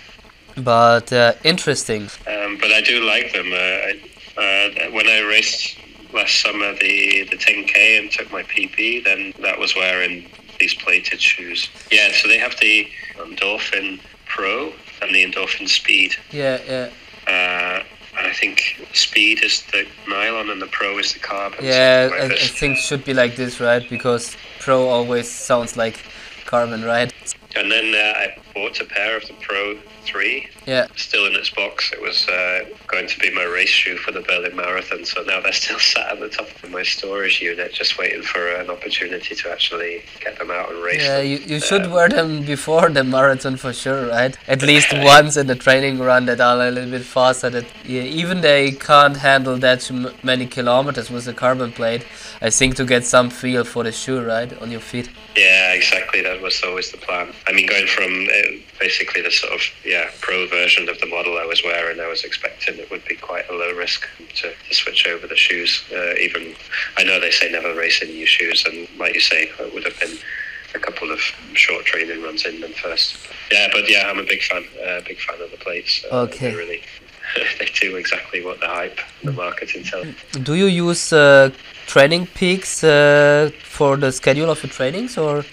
but 0.56 1.12
uh, 1.12 1.32
interesting. 1.42 2.02
Um, 2.26 2.58
but 2.60 2.70
I 2.70 2.80
do 2.82 3.02
like 3.04 3.32
them. 3.32 3.52
Uh, 3.52 3.56
I, 3.56 4.00
uh, 4.36 4.90
when 4.90 5.06
I 5.06 5.20
raced 5.20 5.78
last 6.12 6.40
summer 6.42 6.74
the 6.74 7.24
the 7.30 7.36
10k 7.36 7.98
and 7.98 8.10
took 8.10 8.30
my 8.30 8.42
PP, 8.42 9.02
then 9.02 9.32
that 9.40 9.58
was 9.58 9.74
wearing 9.74 10.28
these 10.64 10.74
plated 10.74 11.20
shoes. 11.20 11.68
Yeah, 11.92 12.10
so 12.12 12.26
they 12.26 12.38
have 12.38 12.54
the 12.58 12.88
Endorphin 13.16 14.00
Pro 14.26 14.72
and 15.02 15.14
the 15.14 15.22
Endorphin 15.26 15.68
Speed. 15.68 16.16
Yeah, 16.30 16.58
yeah. 16.66 16.88
Uh, 17.26 17.82
I 18.16 18.32
think 18.32 18.80
Speed 18.94 19.44
is 19.44 19.62
the 19.72 19.86
nylon 20.08 20.48
and 20.48 20.62
the 20.62 20.68
Pro 20.68 20.98
is 20.98 21.12
the 21.12 21.18
carbon. 21.18 21.62
Yeah, 21.62 22.08
I, 22.12 22.24
I, 22.26 22.36
think 22.60 22.78
should 22.78 23.04
be 23.04 23.12
like 23.12 23.36
this, 23.36 23.60
right? 23.60 23.84
Because 23.90 24.36
Pro 24.60 24.88
always 24.88 25.30
sounds 25.30 25.76
like 25.76 26.02
carbon, 26.46 26.82
right? 26.82 27.12
And 27.56 27.70
then 27.70 27.94
uh, 27.94 28.20
I 28.22 28.36
bought 28.54 28.80
a 28.80 28.84
pair 28.84 29.16
of 29.16 29.26
the 29.26 29.34
Pro 29.34 29.76
3. 30.04 30.48
Yeah. 30.66 30.86
Still 30.96 31.26
in 31.26 31.34
its 31.34 31.50
box. 31.50 31.92
It 31.92 32.00
was 32.00 32.28
uh, 32.28 32.64
going 32.86 33.08
to 33.08 33.18
be 33.18 33.30
my 33.34 33.44
race 33.44 33.68
shoe 33.68 33.96
for 33.96 34.12
the 34.12 34.20
Berlin 34.20 34.54
Marathon, 34.56 35.04
so 35.04 35.22
now 35.22 35.40
they're 35.40 35.52
still 35.52 35.78
sat 35.92 36.12
at 36.12 36.20
the 36.20 36.28
top 36.28 36.48
of 36.62 36.70
my 36.70 36.82
storage 36.82 37.40
unit, 37.40 37.72
just 37.72 37.98
waiting 37.98 38.22
for 38.22 38.54
an 38.54 38.70
opportunity 38.70 39.34
to 39.34 39.50
actually 39.50 40.02
get 40.20 40.38
them 40.38 40.50
out 40.50 40.70
and 40.70 40.82
race. 40.82 41.02
Yeah, 41.02 41.18
them. 41.18 41.26
you, 41.26 41.38
you 41.38 41.60
should 41.60 41.90
wear 41.90 42.08
them 42.08 42.44
before 42.44 42.88
the 42.90 43.04
marathon 43.04 43.56
for 43.56 43.72
sure, 43.72 44.08
right? 44.08 44.36
At 44.48 44.62
least 44.62 44.92
once 44.92 45.36
in 45.36 45.46
the 45.46 45.56
training 45.56 45.98
run 45.98 46.26
that 46.26 46.40
are 46.40 46.60
a 46.60 46.70
little 46.70 46.90
bit 46.90 47.02
faster. 47.02 47.50
That 47.50 47.66
yeah, 47.84 48.02
even 48.02 48.40
they 48.40 48.72
can't 48.72 49.16
handle 49.16 49.56
that 49.58 49.90
many 50.22 50.46
kilometers 50.46 51.10
with 51.10 51.24
the 51.24 51.34
carbon 51.34 51.72
plate. 51.72 52.06
I 52.40 52.50
think 52.50 52.76
to 52.76 52.84
get 52.84 53.04
some 53.04 53.30
feel 53.30 53.64
for 53.64 53.84
the 53.84 53.92
shoe, 53.92 54.22
right, 54.22 54.50
on 54.62 54.70
your 54.70 54.80
feet. 54.80 55.10
Yeah, 55.36 55.72
exactly. 55.72 56.22
That 56.22 56.40
was 56.40 56.62
always 56.62 56.90
the 56.90 56.98
plan. 56.98 57.32
I 57.46 57.52
mean, 57.52 57.66
going 57.66 57.86
from 57.86 58.10
basically 58.78 59.22
the 59.22 59.30
sort 59.30 59.52
of 59.52 59.60
yeah 59.84 60.10
pro 60.20 60.46
version 60.48 60.88
of 60.88 60.98
the 61.00 61.06
model 61.06 61.38
I 61.38 61.46
was 61.46 61.62
wearing, 61.64 62.00
I 62.00 62.08
was 62.08 62.24
expecting 62.24 62.78
it 62.78 62.90
would 62.90 63.04
be 63.04 63.16
quite 63.16 63.48
a 63.48 63.52
low 63.52 63.72
risk 63.74 64.06
to, 64.36 64.52
to 64.52 64.74
switch 64.74 65.06
over 65.06 65.26
the 65.26 65.36
shoes. 65.36 65.84
Uh, 65.92 66.14
even 66.20 66.54
I 66.96 67.04
know 67.04 67.20
they 67.20 67.30
say 67.30 67.50
never 67.50 67.74
race 67.74 68.02
in 68.02 68.08
new 68.08 68.26
shoes, 68.26 68.64
and 68.66 68.88
like 68.98 69.14
you 69.14 69.20
say, 69.20 69.50
it 69.58 69.74
would 69.74 69.84
have 69.84 69.98
been 70.00 70.16
a 70.74 70.78
couple 70.78 71.10
of 71.10 71.20
short 71.54 71.84
training 71.84 72.22
runs 72.22 72.44
in 72.44 72.60
them 72.60 72.72
first. 72.72 73.16
Yeah, 73.52 73.68
but 73.72 73.88
yeah, 73.88 74.10
I'm 74.10 74.18
a 74.18 74.24
big 74.24 74.42
fan. 74.42 74.64
Uh, 74.84 75.00
big 75.06 75.18
fan 75.18 75.40
of 75.40 75.50
the 75.50 75.56
plates. 75.56 76.04
Uh, 76.10 76.22
okay. 76.22 76.50
They 76.50 76.56
really, 76.56 76.82
they 77.58 77.66
do 77.80 77.96
exactly 77.96 78.44
what 78.44 78.60
the 78.60 78.68
hype, 78.68 78.98
the 79.22 79.32
marketing 79.32 79.84
tells. 79.84 80.08
Do 80.42 80.54
you 80.54 80.66
use 80.66 81.12
uh, 81.12 81.50
TrainingPeaks 81.86 82.72
uh, 82.84 83.50
for 83.62 83.96
the 83.96 84.10
schedule 84.10 84.50
of 84.50 84.62
your 84.62 84.72
trainings, 84.72 85.16
or? 85.16 85.44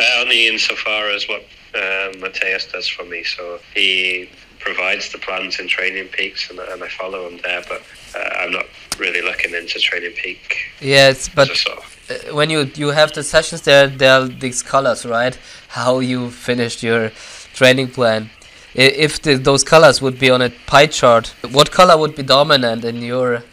Uh, 0.00 0.20
only 0.20 0.46
insofar 0.46 1.10
as 1.10 1.26
what 1.28 1.44
uh, 1.74 2.12
Matthias 2.18 2.66
does 2.66 2.88
for 2.88 3.04
me. 3.04 3.24
So 3.24 3.58
he 3.74 4.28
provides 4.58 5.12
the 5.12 5.18
plans 5.18 5.58
in 5.60 5.66
TrainingPeaks, 5.66 6.50
and, 6.50 6.58
and 6.58 6.82
I 6.82 6.88
follow 6.88 7.28
him 7.28 7.38
there. 7.42 7.62
But 7.68 7.82
uh, 8.14 8.40
I'm 8.40 8.52
not 8.52 8.66
really 8.98 9.22
looking 9.22 9.54
into 9.54 9.78
TrainingPeak. 9.78 10.38
Yes, 10.80 11.28
but 11.28 11.48
sort 11.56 11.78
of 11.78 11.98
uh, 12.10 12.34
when 12.34 12.50
you 12.50 12.70
you 12.74 12.88
have 12.88 13.12
the 13.12 13.22
sessions 13.22 13.62
there, 13.62 13.88
there 13.88 14.20
are 14.20 14.28
these 14.28 14.62
colors, 14.62 15.04
right? 15.04 15.38
How 15.68 16.00
you 16.00 16.30
finished 16.30 16.82
your 16.82 17.10
training 17.54 17.88
plan. 17.88 18.30
If 18.74 19.22
the, 19.22 19.34
those 19.34 19.64
colors 19.64 20.00
would 20.02 20.18
be 20.18 20.30
on 20.30 20.42
a 20.42 20.50
pie 20.66 20.86
chart, 20.86 21.34
what 21.50 21.70
color 21.72 21.96
would 21.96 22.14
be 22.14 22.22
dominant 22.22 22.84
in 22.84 23.02
your? 23.02 23.42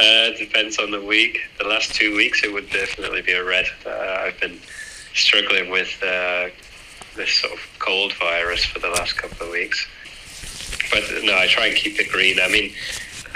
Uh, 0.00 0.30
depends 0.38 0.78
on 0.78 0.90
the 0.90 1.00
week. 1.00 1.40
The 1.58 1.68
last 1.68 1.94
two 1.94 2.16
weeks, 2.16 2.42
it 2.42 2.50
would 2.50 2.70
definitely 2.70 3.20
be 3.20 3.32
a 3.32 3.44
red. 3.44 3.66
Uh, 3.84 3.90
I've 4.24 4.40
been 4.40 4.58
struggling 5.14 5.70
with 5.70 5.96
uh, 6.02 6.48
this 7.16 7.32
sort 7.34 7.52
of 7.52 7.60
cold 7.78 8.12
virus 8.14 8.64
for 8.64 8.78
the 8.78 8.88
last 8.88 9.16
couple 9.16 9.46
of 9.46 9.52
weeks. 9.52 9.86
But 10.90 11.04
no, 11.22 11.36
I 11.36 11.46
try 11.46 11.66
and 11.66 11.76
keep 11.76 11.98
it 12.00 12.10
green. 12.10 12.38
I 12.40 12.48
mean, 12.48 12.72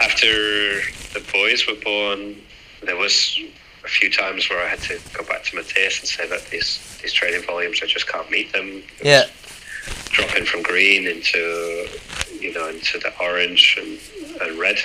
after 0.00 0.26
the 0.26 1.24
boys 1.32 1.66
were 1.66 1.80
born, 1.82 2.36
there 2.82 2.96
was 2.96 3.38
a 3.84 3.88
few 3.88 4.10
times 4.10 4.48
where 4.48 4.64
I 4.64 4.68
had 4.68 4.80
to 4.80 4.98
go 5.12 5.24
back 5.24 5.44
to 5.44 5.56
Matthias 5.56 6.00
and 6.00 6.08
say 6.08 6.28
that 6.28 6.46
these 6.50 6.98
these 7.02 7.12
training 7.12 7.42
volumes 7.42 7.80
I 7.82 7.86
just 7.86 8.08
can't 8.08 8.30
meet 8.30 8.52
them. 8.52 8.82
It 9.00 9.04
yeah. 9.04 9.24
Dropping 10.10 10.44
from 10.46 10.62
green 10.62 11.06
into 11.06 11.86
you 12.40 12.52
know 12.54 12.68
into 12.68 12.98
the 12.98 13.12
orange 13.20 13.78
and, 13.78 14.42
and 14.42 14.58
red. 14.58 14.78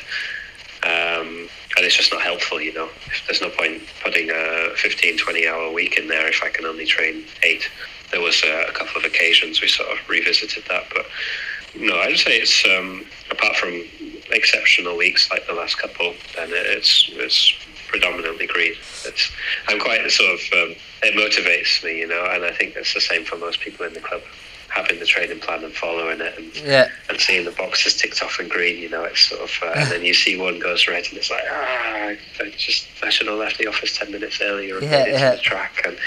And 1.80 1.86
it's 1.86 1.95
just 1.95 2.11
not 2.11 2.21
helpful, 2.21 2.59
you 2.59 2.73
know. 2.73 2.89
There's 3.25 3.39
no 3.39 3.49
point 3.51 3.82
putting 4.03 4.30
a 4.30 4.75
15, 4.75 5.17
20 5.17 5.47
hour 5.47 5.71
week 5.71 5.97
in 5.97 6.09
there 6.09 6.27
if 6.27 6.43
I 6.43 6.49
can 6.49 6.65
only 6.65 6.86
train 6.86 7.23
eight. 7.41 7.69
There 8.11 8.19
was 8.19 8.43
a, 8.43 8.65
a 8.67 8.73
couple 8.73 8.97
of 8.97 9.05
occasions 9.05 9.61
we 9.61 9.69
sort 9.69 9.88
of 9.88 9.97
revisited 10.09 10.65
that, 10.67 10.88
but 10.93 11.05
no, 11.80 11.95
I'd 11.95 12.17
say 12.17 12.38
it's 12.38 12.65
um, 12.65 13.05
apart 13.32 13.55
from 13.55 13.82
exceptional 14.30 14.97
weeks 14.97 15.32
like 15.32 15.47
the 15.47 15.53
last 15.53 15.77
couple, 15.77 16.15
then 16.36 16.49
it's 16.51 17.09
it's 17.13 17.53
predominantly 17.88 18.47
green. 18.47 18.73
It's 19.05 19.32
I'm 19.69 19.80
quite 19.80 20.01
sort 20.11 20.32
of 20.34 20.39
um, 20.51 20.75
it 21.01 21.15
motivates 21.15 21.82
me, 21.82 21.99
you 21.99 22.07
know, 22.09 22.27
and 22.30 22.43
I 22.43 22.51
think 22.51 22.73
that's 22.73 22.93
the 22.93 22.99
same 22.99 23.23
for 23.23 23.38
most 23.38 23.61
people 23.61 23.86
in 23.86 23.93
the 23.93 24.01
club 24.01 24.21
having 24.70 24.99
the 24.99 25.05
training 25.05 25.39
plan 25.39 25.63
and 25.63 25.74
following 25.74 26.22
it 26.22 26.38
and 26.38 26.55
yeah. 26.57 26.89
and 27.09 27.20
seeing 27.20 27.45
the 27.45 27.51
boxes 27.51 27.95
ticked 27.95 28.22
off 28.24 28.39
in 28.39 28.47
green, 28.47 28.78
you 28.78 28.89
know, 28.89 29.03
it's 29.03 29.22
sort 29.22 29.41
of, 29.41 29.51
uh, 29.63 29.74
and 29.76 29.91
then 29.91 30.03
you 30.03 30.13
see 30.13 30.39
one 30.39 30.59
goes 30.59 30.88
red 30.88 31.05
and 31.07 31.17
it's 31.17 31.32
like, 31.32 31.43
ah, 31.49 32.13
I 32.39 32.53
just, 32.57 32.88
I 33.03 33.09
should 33.09 33.28
have 33.28 33.38
left 33.38 33.57
the 33.57 33.67
office 33.67 33.97
10 33.97 34.11
minutes 34.11 34.41
earlier 34.41 34.78
and 34.78 34.86
yeah, 34.86 35.32
the 35.36 35.41
track 35.41 35.86
and 35.86 35.97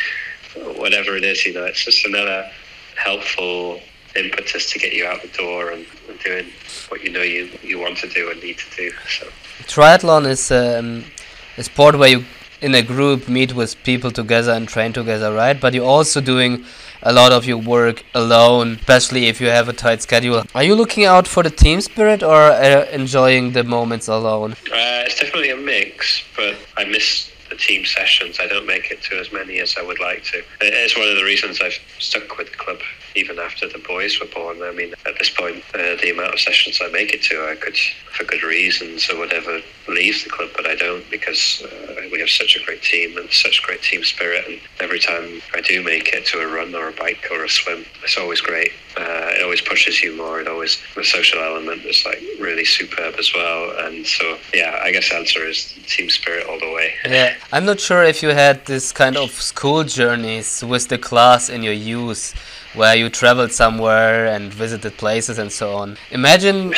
whatever 0.78 1.16
it 1.16 1.24
is, 1.24 1.44
you 1.44 1.52
know, 1.52 1.64
it's 1.64 1.84
just 1.84 2.06
another 2.06 2.50
helpful 2.96 3.80
impetus 4.14 4.70
to 4.70 4.78
get 4.78 4.92
you 4.92 5.06
out 5.06 5.22
the 5.22 5.28
door 5.28 5.70
and, 5.70 5.86
and 6.08 6.18
doing 6.20 6.46
what 6.88 7.02
you 7.02 7.10
know 7.10 7.22
you, 7.22 7.48
you 7.62 7.78
want 7.78 7.96
to 7.98 8.08
do 8.08 8.30
and 8.30 8.42
need 8.42 8.58
to 8.58 8.76
do. 8.76 8.92
So 9.18 9.26
triathlon 9.62 10.26
is 10.26 10.50
um, 10.50 11.04
a 11.56 11.62
sport 11.62 11.98
where 11.98 12.10
you 12.10 12.24
in 12.60 12.74
a 12.76 12.82
group 12.82 13.28
meet 13.28 13.54
with 13.54 13.82
people 13.82 14.12
together 14.12 14.52
and 14.52 14.68
train 14.68 14.92
together, 14.92 15.32
right? 15.32 15.60
But 15.60 15.74
you're 15.74 15.84
also 15.84 16.20
doing 16.20 16.64
a 17.03 17.12
lot 17.12 17.32
of 17.32 17.44
your 17.44 17.59
work 17.59 18.05
alone, 18.14 18.76
especially 18.80 19.26
if 19.26 19.40
you 19.40 19.48
have 19.48 19.68
a 19.68 19.72
tight 19.72 20.03
schedule. 20.03 20.44
Are 20.55 20.62
you 20.62 20.74
looking 20.74 21.05
out 21.05 21.26
for 21.26 21.42
the 21.42 21.50
team 21.50 21.80
spirit 21.80 22.22
or 22.22 22.42
uh, 22.50 22.86
enjoying 22.92 23.53
the 23.53 23.64
moments 23.64 24.09
alone? 24.09 24.53
Uh, 24.53 25.05
it's 25.07 25.18
definitely 25.18 25.50
a 25.50 25.57
mix, 25.57 26.22
but 26.36 26.57
I 26.76 26.84
miss 26.84 27.30
the 27.50 27.57
team 27.57 27.84
sessions. 27.84 28.38
I 28.40 28.46
don't 28.46 28.66
make 28.66 28.90
it 28.90 29.03
to 29.03 29.18
as 29.18 29.32
many 29.32 29.59
as 29.59 29.76
I 29.76 29.82
would 29.82 30.00
like 30.00 30.24
to. 30.24 30.42
It's 30.61 30.96
one 30.96 31.09
of 31.09 31.16
the 31.16 31.24
reasons 31.24 31.61
I've 31.61 31.78
stuck 31.98 32.38
with 32.38 32.50
the 32.50 32.57
club 32.57 32.78
even 33.14 33.38
after 33.38 33.68
the 33.68 33.78
boys 33.78 34.18
were 34.20 34.26
born. 34.26 34.62
I 34.62 34.72
mean, 34.72 34.94
at 35.06 35.18
this 35.18 35.30
point, 35.30 35.62
uh, 35.74 35.96
the 36.00 36.10
amount 36.12 36.34
of 36.34 36.40
sessions 36.40 36.80
I 36.82 36.88
make 36.88 37.12
it 37.12 37.22
to, 37.24 37.48
I 37.50 37.54
could, 37.56 37.76
for 38.12 38.24
good 38.24 38.42
reasons 38.42 39.08
or 39.10 39.18
whatever, 39.18 39.60
leave 39.88 40.22
the 40.24 40.30
club, 40.30 40.50
but 40.54 40.66
I 40.66 40.74
don't 40.74 41.08
because 41.10 41.62
uh, 41.62 42.08
we 42.10 42.20
have 42.20 42.28
such 42.28 42.56
a 42.56 42.64
great 42.64 42.82
team 42.82 43.16
and 43.16 43.30
such 43.30 43.62
great 43.62 43.82
team 43.82 44.04
spirit. 44.04 44.46
And 44.48 44.60
every 44.80 44.98
time 44.98 45.40
I 45.54 45.60
do 45.60 45.82
make 45.82 46.12
it 46.12 46.26
to 46.26 46.40
a 46.40 46.46
run 46.46 46.74
or 46.74 46.88
a 46.88 46.92
bike 46.92 47.26
or 47.30 47.44
a 47.44 47.48
swim, 47.48 47.84
it's 48.02 48.16
always 48.18 48.40
great. 48.40 48.72
Uh, 48.96 49.36
it 49.36 49.42
always 49.42 49.62
pushes 49.62 50.02
you 50.02 50.16
more. 50.16 50.40
It 50.40 50.48
always 50.48 50.78
the 50.94 51.04
social 51.04 51.40
element 51.40 51.84
is 51.84 52.04
like 52.04 52.20
really 52.38 52.64
superb 52.64 53.14
as 53.18 53.32
well. 53.34 53.86
And 53.86 54.06
so, 54.06 54.36
yeah, 54.52 54.80
I 54.82 54.92
guess 54.92 55.08
the 55.08 55.16
answer 55.16 55.46
is 55.46 55.74
team 55.86 56.10
spirit 56.10 56.46
all 56.46 56.58
the 56.58 56.70
way. 56.70 56.94
Yeah, 57.04 57.34
I'm 57.52 57.64
not 57.64 57.80
sure 57.80 58.02
if 58.02 58.22
you 58.22 58.30
had 58.30 58.64
this 58.66 58.92
kind 58.92 59.16
of 59.16 59.30
school 59.32 59.84
journeys 59.84 60.62
with 60.62 60.88
the 60.88 60.98
class 60.98 61.48
in 61.48 61.62
your 61.62 61.72
youth 61.72 62.34
where 62.74 62.96
you 62.96 63.01
traveled 63.09 63.53
somewhere 63.53 64.26
and 64.26 64.53
visited 64.53 64.96
places 64.96 65.38
and 65.38 65.50
so 65.50 65.74
on. 65.74 65.96
Imagine 66.11 66.74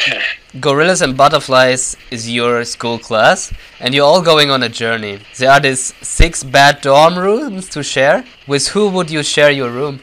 Gorillas 0.61 1.03
and 1.03 1.17
Butterflies 1.17 1.97
is 2.11 2.31
your 2.31 2.65
school 2.65 2.99
class 2.99 3.53
and 3.81 3.95
you're 3.95 4.07
all 4.07 4.23
going 4.23 4.51
on 4.51 4.63
a 4.63 4.69
journey. 4.69 5.21
There 5.39 5.51
are 5.51 5.61
these 5.61 5.95
six 6.03 6.45
bad 6.45 6.81
dorm 6.81 7.19
rooms 7.19 7.69
to 7.71 7.83
share. 7.83 8.25
With 8.47 8.69
who 8.69 8.89
would 8.91 9.11
you 9.11 9.23
share 9.23 9.51
your 9.51 9.71
room? 9.71 10.01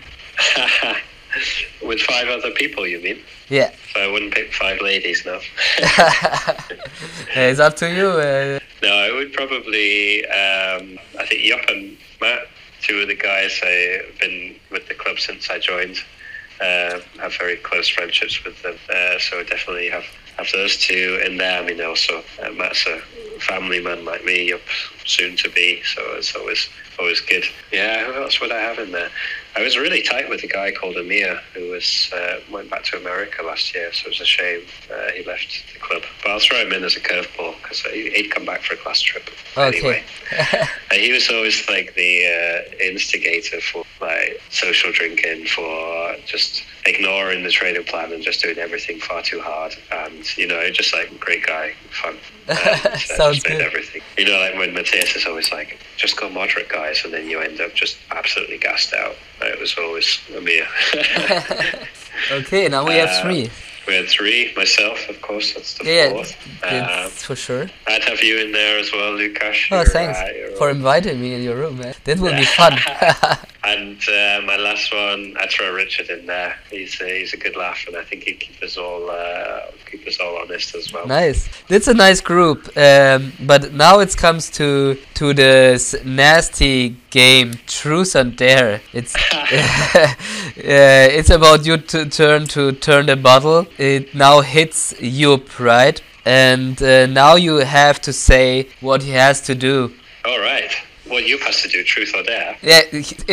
With 1.84 2.00
five 2.02 2.28
other 2.28 2.52
people, 2.52 2.86
you 2.88 3.02
mean? 3.02 3.20
Yeah. 3.50 3.72
So 3.94 4.00
I 4.00 4.08
wouldn't 4.12 4.34
pick 4.34 4.54
five 4.54 4.80
ladies, 4.82 5.26
no. 5.26 5.40
it's 7.36 7.60
up 7.60 7.76
to 7.78 7.94
you. 7.94 8.08
Uh, 8.08 8.60
no, 8.82 8.90
I 8.90 9.12
would 9.12 9.34
probably, 9.34 10.26
um, 10.28 10.98
I 11.20 11.26
think 11.28 11.44
Yup 11.44 11.60
and 11.68 11.98
Matt 12.22 12.48
two 12.82 13.00
of 13.02 13.08
the 13.08 13.16
guys 13.16 13.60
I've 13.64 14.20
been 14.20 14.56
with 14.72 14.88
the 14.88 14.94
club 14.94 15.20
since 15.20 15.50
I 15.50 15.60
joined. 15.60 15.98
Uh, 16.60 17.00
have 17.18 17.36
very 17.40 17.56
close 17.56 17.88
friendships 17.90 18.44
with 18.44 18.62
them, 18.62 18.76
uh, 18.94 19.18
so 19.18 19.44
definitely 19.44 19.90
have 19.90 20.06
have 20.38 20.48
those 20.54 20.78
two 20.78 21.20
in 21.26 21.38
there. 21.38 21.62
I 21.62 21.66
mean, 21.66 21.82
also 21.82 22.24
uh, 22.42 22.52
Matt's 22.52 22.86
a 22.86 23.00
family 23.40 23.82
man 23.82 24.06
like 24.06 24.24
me, 24.24 24.54
soon 25.04 25.36
to 25.38 25.50
be, 25.50 25.82
so 25.84 26.02
it's 26.14 26.36
always 26.36 26.70
always 27.00 27.20
good. 27.22 27.46
Yeah, 27.72 28.06
who 28.06 28.22
else 28.22 28.40
would 28.40 28.52
I 28.52 28.60
have 28.60 28.78
in 28.78 28.92
there? 28.92 29.10
I 29.56 29.62
was 29.62 29.78
really 29.78 30.02
tight 30.02 30.30
with 30.30 30.44
a 30.44 30.48
guy 30.48 30.72
called 30.72 30.96
Amir 30.96 31.40
who 31.54 31.72
was 31.72 32.12
uh, 32.16 32.40
went 32.50 32.70
back 32.70 32.84
to 32.86 32.98
America 32.98 33.44
last 33.44 33.74
year, 33.76 33.92
so 33.92 34.06
it 34.06 34.10
was 34.10 34.22
a 34.22 34.26
shame 34.26 34.62
uh, 34.90 35.12
he 35.12 35.24
left 35.26 35.64
the 35.74 35.80
club. 35.80 36.04
But 36.24 36.32
I'll 36.32 36.40
throw 36.40 36.58
him 36.60 36.72
in 36.72 36.84
as 36.84 36.96
a 36.96 37.02
curveball 37.02 37.56
because 37.62 37.82
he'd 37.82 38.32
come 38.32 38.46
back 38.46 38.62
for 38.62 38.76
a 38.76 38.78
class 38.78 39.02
trip 39.02 39.30
okay. 39.58 39.78
anyway. 39.78 40.04
he 40.92 41.12
was 41.12 41.30
always 41.30 41.68
like 41.70 41.96
the 41.96 42.26
uh, 42.26 42.84
instigator 42.84 43.60
for 43.60 43.84
like 44.00 44.42
social 44.50 44.92
drinking, 44.94 45.46
for 45.48 46.16
just 46.26 46.64
ignoring 46.86 47.44
the 47.44 47.52
training 47.52 47.84
plan 47.84 48.12
and 48.12 48.24
just 48.24 48.42
doing 48.42 48.58
everything 48.58 49.00
far 49.00 49.22
too 49.22 49.42
hard. 49.42 49.76
And 49.92 50.38
you 50.38 50.48
know, 50.48 50.70
just 50.72 50.94
like 50.94 51.18
great 51.20 51.46
guy, 51.46 51.74
fun. 51.90 52.16
And, 52.52 52.86
uh, 52.86 52.98
Sounds 52.98 53.44
good. 53.44 53.62
everything. 53.62 54.02
You 54.18 54.26
know, 54.26 54.38
like 54.40 54.56
when 54.56 54.74
Matthias 54.74 55.16
is 55.16 55.26
always 55.26 55.52
like, 55.52 55.80
just 55.96 56.18
go 56.18 56.30
moderate, 56.30 56.68
guys, 56.70 57.06
and 57.06 57.14
then 57.14 57.30
you 57.30 57.40
end 57.40 57.62
up 57.62 57.74
just 57.74 57.98
absolutely 58.10 58.58
gassed 58.58 58.94
out. 58.94 59.16
It 59.42 59.60
was 59.60 59.78
always 59.78 60.20
Amir. 60.36 60.68
okay, 62.32 62.68
now 62.68 62.86
we 62.86 62.96
have 62.96 63.22
three. 63.22 63.50
We 63.88 63.96
had 63.96 64.08
three. 64.08 64.54
Myself, 64.56 65.10
of 65.10 65.22
course, 65.22 65.54
that's 65.54 65.78
the 65.78 65.86
Yeah, 65.86 66.10
fourth. 66.10 66.36
Um, 66.64 67.10
for 67.10 67.36
sure. 67.36 67.68
I'd 67.88 68.04
have 68.04 68.22
you 68.22 68.40
in 68.40 68.52
there 68.52 68.78
as 68.80 68.92
well, 68.92 69.14
Lukas. 69.14 69.58
Oh, 69.72 69.84
thanks 69.86 70.18
uh, 70.20 70.56
for 70.58 70.70
inviting 70.70 71.20
me 71.22 71.34
in 71.34 71.42
your 71.44 71.56
room, 71.56 71.78
man. 71.80 71.96
That 72.06 72.20
will 72.20 72.36
be 72.36 72.46
fun. 72.46 72.78
And 73.64 74.02
uh, 74.10 74.42
my 74.44 74.58
last 74.58 74.92
one, 74.92 75.36
I'd 75.40 75.52
throw 75.52 75.72
Richard 75.72 76.10
in 76.10 76.26
there. 76.26 76.56
He's 76.72 77.00
a, 77.00 77.20
he's 77.20 77.34
a 77.34 77.38
good 77.38 77.56
laugh, 77.56 77.86
and 77.88 77.96
I 77.96 78.04
think 78.04 78.24
he'd 78.24 78.40
keep 78.40 78.62
us 78.64 78.76
all 78.76 79.08
uh, 79.12 79.60
keep 79.86 80.08
us 80.08 80.20
all 80.20 80.36
honest 80.38 80.74
as 80.74 80.92
well. 80.92 81.06
nice. 81.06 81.48
That's 81.68 81.88
a 81.88 81.94
nice 81.94 82.22
group. 82.22 82.76
Um, 82.76 83.34
but 83.42 83.72
now 83.74 84.00
it 84.00 84.18
comes 84.18 84.50
to 84.52 84.98
to 85.14 85.34
this 85.36 85.94
nasty 86.04 86.96
game, 87.12 87.54
Truth 87.68 88.16
and 88.16 88.36
Dare. 88.36 88.82
It's 88.94 89.16
uh, 89.34 90.16
it's 90.58 91.30
about 91.30 91.66
you 91.66 91.78
to 91.78 92.10
turn 92.10 92.48
to 92.48 92.72
turn 92.72 93.06
the 93.06 93.16
bottle. 93.16 93.68
It 93.78 94.16
now 94.16 94.42
hits 94.42 95.00
Yup, 95.00 95.60
right? 95.60 96.02
And 96.26 96.82
uh, 96.82 97.06
now 97.06 97.36
you 97.36 97.58
have 97.58 98.02
to 98.02 98.14
say 98.14 98.70
what 98.80 99.04
he 99.04 99.12
has 99.12 99.42
to 99.42 99.56
do. 99.56 99.94
All 100.26 100.40
right. 100.40 100.72
What 101.08 101.28
you 101.28 101.38
has 101.40 101.62
to 101.64 101.68
do, 101.68 101.84
truth 101.84 102.14
or 102.16 102.24
dare? 102.24 102.56
Yeah, 102.62 102.82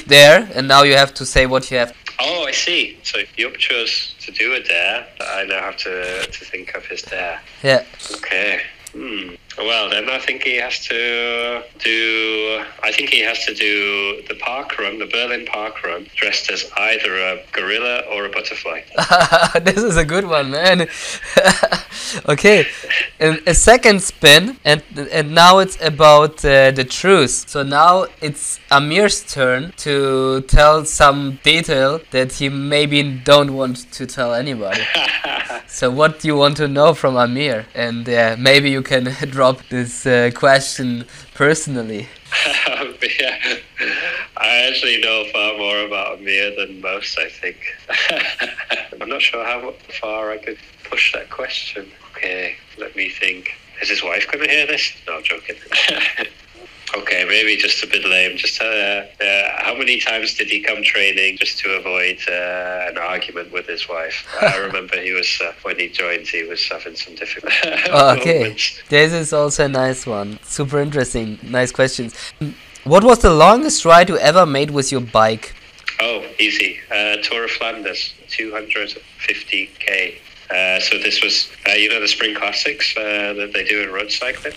there, 0.07 0.51
and 0.55 0.67
now 0.67 0.83
you 0.83 0.95
have 0.97 1.15
to 1.15 1.25
say 1.25 1.47
what 1.47 1.71
you 1.71 1.79
have. 1.79 1.95
Oh, 2.21 2.45
I 2.45 2.51
see. 2.51 2.99
So 3.05 3.19
Yup 3.37 3.55
chose 3.57 4.15
to 4.21 4.33
do 4.33 4.55
a 4.55 4.61
dare. 4.61 5.07
I 5.21 5.45
now 5.45 5.61
have 5.61 5.77
to 5.79 6.27
to 6.27 6.45
think 6.45 6.75
of 6.75 6.85
his 6.87 7.03
dare. 7.03 7.41
Yeah. 7.63 7.85
Okay. 8.17 8.63
Hmm. 8.93 9.28
Well, 9.69 9.91
then 9.91 10.09
I 10.09 10.19
think 10.19 10.45
he 10.45 10.57
has 10.57 10.81
to 10.87 11.59
uh, 11.59 11.63
do. 11.79 12.59
Uh, 12.59 12.65
I 12.83 12.91
think 12.91 13.11
he 13.11 13.21
has 13.21 13.45
to 13.45 13.53
do 13.53 14.23
the 14.27 14.35
park 14.37 14.79
run, 14.79 14.99
the 14.99 15.05
Berlin 15.05 15.45
park 15.45 15.85
run, 15.85 16.07
dressed 16.17 16.51
as 16.51 16.73
either 16.79 17.15
a 17.19 17.45
gorilla 17.53 17.99
or 18.11 18.25
a 18.25 18.31
butterfly. 18.31 18.81
this 19.63 19.77
is 19.77 19.99
a 19.99 20.07
good 20.07 20.27
one, 20.27 20.53
man. 20.53 20.89
okay, 22.29 22.67
and 23.19 23.41
a 23.47 23.55
second 23.55 24.03
spin, 24.03 24.59
and 24.65 24.83
and 25.13 25.35
now 25.35 25.59
it's 25.59 25.81
about 25.81 26.45
uh, 26.45 26.71
the 26.71 26.85
truth. 26.85 27.49
So 27.49 27.63
now 27.63 28.07
it's 28.21 28.61
Amir's 28.71 29.23
turn 29.23 29.73
to 29.79 30.43
tell 30.43 30.85
some 30.85 31.39
detail 31.43 32.01
that 32.11 32.33
he 32.33 32.49
maybe 32.49 33.03
don't 33.03 33.55
want 33.55 33.91
to 33.93 34.07
tell 34.07 34.35
anybody. 34.35 34.83
So 35.71 35.91
what 35.91 36.21
do 36.21 36.29
you 36.29 36.37
want 36.37 36.57
to 36.57 36.67
know 36.67 36.95
from 36.95 37.17
Amir? 37.17 37.67
And 37.75 38.09
uh, 38.09 38.37
maybe 38.39 38.71
you 38.71 38.83
can 38.83 39.05
drop 39.31 39.61
this 39.69 40.07
uh, 40.07 40.31
question 40.35 41.05
personally. 41.35 42.09
yeah. 43.21 43.59
I 44.39 44.67
actually 44.69 45.01
know 45.01 45.25
far 45.31 45.59
more 45.59 45.87
about 45.87 46.19
Amir 46.19 46.57
than 46.57 46.81
most, 46.81 47.19
I 47.19 47.29
think. 47.29 47.59
I'm 49.01 49.09
not 49.09 49.21
sure 49.21 49.45
how 49.45 49.73
far 50.01 50.31
I 50.31 50.39
could 50.39 50.59
push 50.91 51.13
that 51.13 51.31
question. 51.31 51.91
Okay, 52.17 52.57
let 52.79 52.95
me 52.97 53.09
think. 53.09 53.55
Is 53.81 53.91
his 53.91 54.03
wife 54.03 54.27
going 54.31 54.45
to 54.45 54.51
hear 54.51 54.67
this? 54.67 54.93
No, 55.07 55.17
I'm 55.17 55.23
joking. 55.23 55.57
okay, 56.97 57.25
maybe 57.29 57.57
just 57.57 57.83
a 57.85 57.87
bit 57.87 58.05
lame. 58.05 58.37
Just 58.37 58.61
uh, 58.61 58.65
uh, 58.65 59.63
how 59.63 59.75
many 59.77 60.01
times 60.01 60.35
did 60.35 60.49
he 60.49 60.61
come 60.61 60.83
training 60.83 61.37
just 61.39 61.59
to 61.61 61.77
avoid 61.77 62.19
uh, 62.29 62.89
an 62.89 62.99
argument 62.99 63.53
with 63.53 63.67
his 63.67 63.89
wife? 63.89 64.27
I 64.41 64.57
remember 64.67 65.01
he 65.01 65.13
was, 65.13 65.41
uh, 65.41 65.53
when 65.63 65.79
he 65.79 65.89
joined, 65.89 66.27
he 66.27 66.43
was 66.43 66.67
having 66.69 66.97
some 66.97 67.15
difficult 67.15 67.53
okay, 67.89 68.41
moments. 68.41 68.83
this 68.89 69.13
is 69.13 69.33
also 69.33 69.67
a 69.67 69.69
nice 69.69 70.07
one. 70.07 70.39
Super 70.43 70.81
interesting. 70.81 71.39
Nice 71.43 71.71
questions. 71.71 72.15
What 72.85 73.05
was 73.05 73.21
the 73.21 73.33
longest 73.33 73.85
ride 73.85 74.09
you 74.09 74.19
ever 74.19 74.47
made 74.47 74.71
with 74.71 74.91
your 74.91 75.03
bike? 75.03 75.55
Oh, 76.01 76.25
easy. 76.39 76.79
Uh, 76.91 77.17
Tour 77.23 77.45
of 77.45 77.51
Flanders, 77.51 78.15
250k. 78.29 80.19
Uh, 80.51 80.81
so 80.81 80.99
this 80.99 81.23
was, 81.23 81.51
uh, 81.69 81.73
you 81.73 81.89
know, 81.89 82.01
the 82.01 82.09
Spring 82.09 82.35
Classics 82.35 82.97
uh, 82.97 83.35
that 83.35 83.51
they 83.53 83.65
do 83.65 83.83
in 83.83 83.91
road 83.91 84.11
cycling. 84.11 84.55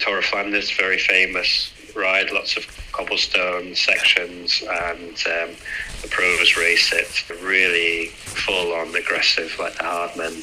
Tour 0.00 0.18
of 0.18 0.24
Flanders, 0.24 0.70
very 0.70 0.98
famous 0.98 1.72
ride, 1.94 2.30
lots 2.30 2.56
of 2.56 2.66
cobblestone 2.92 3.74
sections, 3.74 4.62
and 4.62 5.16
um, 5.26 5.56
the 6.02 6.08
pros 6.10 6.56
race 6.56 6.92
it. 6.92 7.30
Really 7.42 8.06
full 8.06 8.72
on 8.72 8.94
aggressive, 8.94 9.54
like 9.58 9.74
the 9.76 9.84
hard 9.84 10.16
men 10.16 10.42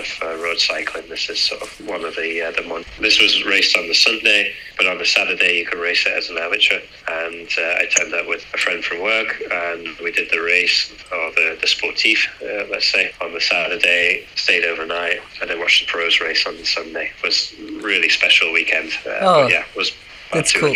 of 0.00 0.06
uh, 0.22 0.36
road 0.42 0.58
cycling. 0.58 1.04
This 1.08 1.28
is 1.28 1.40
sort 1.40 1.62
of 1.62 1.68
one 1.86 2.04
of 2.04 2.14
the 2.16 2.42
uh, 2.42 2.50
the 2.52 2.62
mon- 2.62 2.84
This 3.00 3.20
was 3.20 3.44
raced 3.44 3.76
on 3.76 3.86
the 3.88 3.94
Sunday, 3.94 4.52
but 4.76 4.86
on 4.86 4.98
the 4.98 5.04
Saturday 5.06 5.58
you 5.58 5.66
could 5.66 5.78
race 5.78 6.04
it 6.06 6.12
as 6.12 6.30
an 6.30 6.38
amateur. 6.38 6.80
And 7.08 7.48
uh, 7.58 7.62
I 7.82 7.86
turned 7.96 8.14
up 8.14 8.26
with 8.28 8.44
a 8.54 8.58
friend 8.58 8.84
from 8.84 9.00
work, 9.02 9.42
and 9.52 9.88
we 10.02 10.12
did 10.12 10.30
the 10.30 10.40
race 10.40 10.90
or 11.12 11.30
the 11.32 11.56
the 11.60 11.66
sportif, 11.66 12.18
uh, 12.42 12.66
let's 12.70 12.86
say, 12.90 13.12
on 13.20 13.32
the 13.32 13.40
Saturday. 13.40 14.26
Stayed 14.36 14.64
overnight, 14.64 15.20
and 15.40 15.50
then 15.50 15.58
watched 15.58 15.86
the 15.86 15.90
pros 15.90 16.20
race 16.20 16.46
on 16.46 16.56
the 16.56 16.64
Sunday. 16.66 17.10
It 17.16 17.22
was 17.22 17.54
really 17.82 18.08
special 18.08 18.52
weekend. 18.52 18.90
Uh, 19.06 19.10
Oh, 19.20 19.46
yeah, 19.48 19.64
it 19.70 19.76
was 19.76 19.90
about 19.90 20.38
that's 20.38 20.52
cool. 20.52 20.74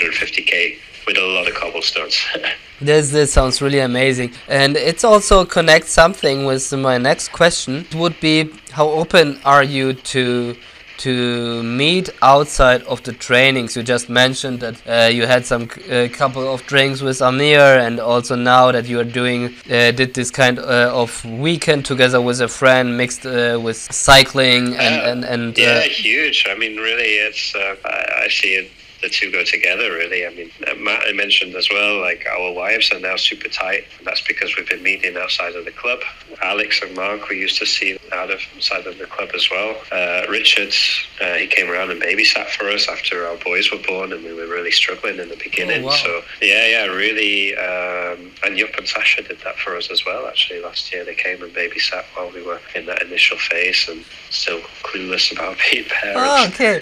250k 0.99 1.07
with 1.07 1.19
a 1.19 1.27
lot 1.27 1.49
of 1.49 1.55
cobblestones. 1.55 2.27
This 2.81 3.11
this 3.11 3.33
sounds 3.33 3.61
really 3.61 3.81
amazing, 3.81 4.35
and 4.47 4.77
it's 4.77 5.03
also 5.03 5.45
connects 5.45 5.91
something 5.91 6.45
with 6.45 6.73
my 6.73 6.97
next 6.97 7.33
question. 7.33 7.79
It 7.91 7.95
would 7.97 8.21
be 8.21 8.51
how 8.71 8.89
open 8.89 9.41
are 9.45 9.65
you 9.65 9.95
to 9.95 10.55
to 10.99 11.63
meet 11.65 12.11
outside 12.23 12.85
of 12.85 13.03
the 13.03 13.13
trainings? 13.13 13.75
You 13.77 13.83
just 13.83 14.09
mentioned 14.09 14.61
that 14.61 14.77
uh, 14.87 15.09
you 15.09 15.27
had 15.27 15.45
some 15.45 15.69
uh, 15.91 16.07
couple 16.13 16.47
of 16.55 16.65
drinks 16.67 17.01
with 17.01 17.21
Amir, 17.21 17.81
and 17.81 17.99
also 17.99 18.37
now 18.37 18.71
that 18.71 18.87
you 18.87 19.01
are 19.01 19.11
doing 19.23 19.47
uh, 19.69 19.91
did 19.91 20.15
this 20.15 20.31
kind 20.31 20.61
uh, 20.61 20.93
of 20.95 21.25
weekend 21.25 21.85
together 21.85 22.21
with 22.21 22.41
a 22.41 22.49
friend 22.49 22.97
mixed 22.97 23.27
uh, 23.27 23.59
with 23.61 23.93
cycling 23.93 24.77
and 24.77 25.03
and, 25.03 25.25
and 25.25 25.59
yeah, 25.59 25.81
huge. 25.81 26.47
I 26.49 26.55
mean, 26.55 26.77
really, 26.77 27.19
it's 27.27 27.57
I, 27.57 28.25
I 28.25 28.29
see 28.29 28.55
it 28.55 28.71
the 29.01 29.09
two 29.09 29.31
go 29.31 29.45
together 29.45 29.93
really. 29.93 30.27
I 30.27 30.31
mean, 30.31 30.51
uh, 30.67 30.75
Matt 30.75 31.03
I 31.07 31.13
mentioned 31.13 31.55
as 31.55 31.69
well, 31.71 32.01
like 32.01 32.27
our 32.27 32.53
wives 32.53 32.93
are 32.93 33.01
now 33.01 33.17
super 33.17 33.49
tight. 33.49 33.85
And 33.99 34.07
that's 34.07 34.23
because 34.23 34.57
we've 34.57 34.69
been 34.69 34.83
meeting 34.83 35.17
outside 35.17 35.55
of 35.55 35.65
the 35.65 35.71
club. 35.71 36.01
Alex 36.43 36.81
and 36.83 36.95
Mark, 36.95 37.29
we 37.29 37.39
used 37.39 37.59
to 37.59 37.67
see 37.67 37.99
out 38.13 38.31
of 38.31 38.41
outside 38.57 38.87
of 38.87 38.99
the 38.99 39.07
club 39.07 39.31
as 39.35 39.51
well. 39.51 39.77
Uh, 39.93 40.23
Richard, 40.29 40.73
uh, 41.21 41.35
he 41.35 41.47
came 41.47 41.71
around 41.71 41.91
and 41.91 42.01
babysat 42.01 42.49
for 42.49 42.69
us 42.69 42.89
after 42.89 43.27
our 43.27 43.37
boys 43.37 43.71
were 43.71 43.79
born, 43.87 44.13
and 44.13 44.25
we 44.25 44.33
were 44.33 44.47
really 44.47 44.71
struggling 44.71 45.19
in 45.19 45.29
the 45.29 45.37
beginning. 45.37 45.85
Oh, 45.85 45.89
wow. 45.89 45.93
So 45.93 46.21
yeah, 46.43 46.67
yeah, 46.67 46.85
really. 46.87 47.57
Um, 47.57 48.31
and 48.45 48.59
Yup 48.59 48.77
and 48.77 48.89
Sasha 48.89 49.23
did 49.23 49.41
that 49.41 49.57
for 49.57 49.77
us 49.77 49.91
as 49.91 50.05
well. 50.05 50.27
Actually, 50.27 50.61
last 50.61 50.93
year 50.93 51.05
they 51.05 51.15
came 51.15 51.43
and 51.43 51.53
babysat 51.53 52.05
while 52.15 52.31
we 52.31 52.43
were 52.43 52.61
in 52.75 52.87
that 52.87 53.03
initial 53.03 53.39
phase, 53.39 53.89
and 53.89 54.05
still 54.31 54.61
clueless 54.83 55.33
about 55.33 55.57
being 55.71 55.85
parents. 55.85 56.21
Oh, 56.21 56.49
okay. 56.49 56.81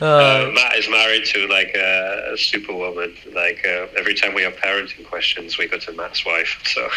Uh, 0.00 0.50
Matt 0.52 0.76
is 0.76 0.88
married 0.88 1.25
to 1.26 1.46
like 1.48 1.72
a, 1.74 2.32
a 2.32 2.36
superwoman. 2.36 3.14
Like 3.34 3.64
uh, 3.66 3.86
every 3.96 4.14
time 4.14 4.34
we 4.34 4.42
have 4.42 4.56
parenting 4.56 5.04
questions, 5.04 5.58
we 5.58 5.66
go 5.66 5.78
to 5.78 5.92
Matt's 5.92 6.24
wife. 6.24 6.60
So 6.64 6.88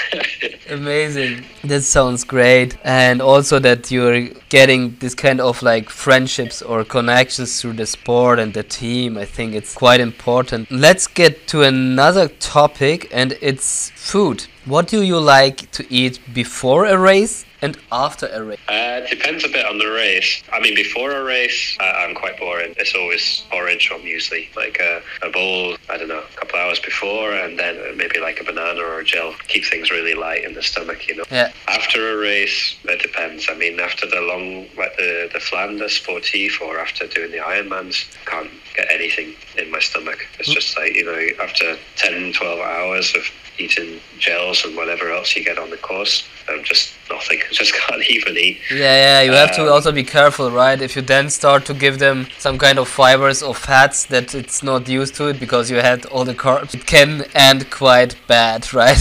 amazing. 0.69 1.45
That 1.63 1.81
sounds 1.81 2.23
great, 2.23 2.77
and 2.83 3.21
also 3.21 3.59
that 3.59 3.91
you're 3.91 4.27
getting 4.49 4.95
this 4.99 5.15
kind 5.15 5.39
of 5.41 5.61
like 5.61 5.89
friendships 5.89 6.61
or 6.61 6.83
connections 6.83 7.61
through 7.61 7.73
the 7.73 7.85
sport 7.85 8.39
and 8.39 8.53
the 8.53 8.63
team. 8.63 9.17
I 9.17 9.25
think 9.25 9.53
it's 9.53 9.73
quite 9.73 9.99
important. 9.99 10.71
Let's 10.71 11.07
get 11.07 11.47
to 11.47 11.63
another 11.63 12.27
topic, 12.27 13.07
and 13.11 13.37
it's 13.41 13.91
food. 14.09 14.47
What 14.65 14.87
do 14.87 15.03
you 15.03 15.19
like 15.19 15.69
to 15.71 15.83
eat 15.93 16.19
before 16.33 16.85
a 16.85 16.97
race 16.97 17.45
and 17.61 17.77
after 17.91 18.27
a 18.27 18.41
race? 18.43 18.59
Uh, 18.67 19.01
depends 19.07 19.43
a 19.43 19.47
bit 19.47 19.65
on 19.65 19.77
the 19.77 19.91
race. 19.91 20.41
I 20.51 20.59
mean, 20.59 20.73
before 20.73 21.11
a 21.11 21.23
race, 21.23 21.77
uh, 21.79 21.83
I'm 21.83 22.15
quite 22.15 22.39
boring. 22.39 22.73
It's 22.77 22.95
always 22.95 23.43
porridge 23.51 23.91
or 23.91 23.99
muesli, 23.99 24.43
like 24.55 24.79
a, 24.79 25.01
a, 25.21 25.29
bowl, 25.29 25.77
I 25.89 25.97
don't 25.97 26.07
know, 26.07 26.23
a 26.33 26.39
couple 26.39 26.57
hours 26.57 26.79
before, 26.79 27.33
and 27.33 27.59
then 27.59 27.75
maybe 27.97 28.19
like 28.19 28.41
a 28.41 28.43
banana 28.43 28.81
or 28.81 28.99
a 28.99 29.03
gel. 29.03 29.33
Keep 29.47 29.65
things 29.65 29.91
really 29.91 30.15
light 30.15 30.43
in 30.43 30.55
the 30.55 30.63
stomach, 30.63 31.07
you 31.07 31.15
know. 31.17 31.25
Yeah. 31.29 31.51
After 31.67 31.99
a 32.13 32.17
race, 32.17 32.75
it 32.85 33.01
depends. 33.01 33.47
I 33.47 33.55
mean, 33.55 33.79
after 33.79 34.07
the 34.07 34.21
long, 34.21 34.67
like 34.75 34.97
the, 34.97 35.29
the 35.31 35.39
Flanders 35.39 35.99
Sportif 35.99 36.59
or 36.61 36.79
after 36.79 37.05
doing 37.05 37.31
the 37.31 37.37
Ironmans, 37.37 38.07
can't 38.25 38.49
get 38.75 38.87
anything 38.89 39.35
in 39.59 39.71
my 39.71 39.79
stomach. 39.79 40.27
It's 40.39 40.49
just 40.49 40.77
like, 40.77 40.93
you 40.95 41.05
know, 41.05 41.43
after 41.43 41.77
10, 41.97 42.33
12 42.33 42.59
hours 42.59 43.15
of 43.15 43.23
eating 43.59 43.99
gels 44.17 44.63
and 44.65 44.75
whatever 44.75 45.11
else 45.11 45.35
you 45.35 45.43
get 45.43 45.57
on 45.57 45.69
the 45.69 45.77
course. 45.77 46.23
I'm 46.47 46.63
just 46.63 46.93
nothing. 47.09 47.39
I 47.39 47.47
just 47.53 47.73
can't 47.73 48.01
even 48.09 48.37
eat. 48.37 48.59
Yeah, 48.71 48.77
yeah. 48.77 49.21
You 49.21 49.31
have 49.33 49.49
um, 49.49 49.55
to 49.55 49.71
also 49.71 49.91
be 49.91 50.03
careful, 50.03 50.49
right? 50.49 50.81
If 50.81 50.95
you 50.95 51.01
then 51.01 51.29
start 51.29 51.65
to 51.65 51.73
give 51.73 51.99
them 51.99 52.27
some 52.39 52.57
kind 52.57 52.79
of 52.79 52.87
fibers 52.87 53.43
or 53.43 53.53
fats 53.53 54.05
that 54.05 54.33
it's 54.33 54.63
not 54.63 54.87
used 54.87 55.15
to 55.15 55.27
it 55.27 55.39
because 55.39 55.69
you 55.69 55.77
had 55.77 56.05
all 56.07 56.25
the 56.25 56.33
carbs, 56.33 56.73
it 56.73 56.85
can 56.85 57.25
end 57.35 57.69
quite 57.69 58.15
bad, 58.27 58.73
right? 58.73 58.99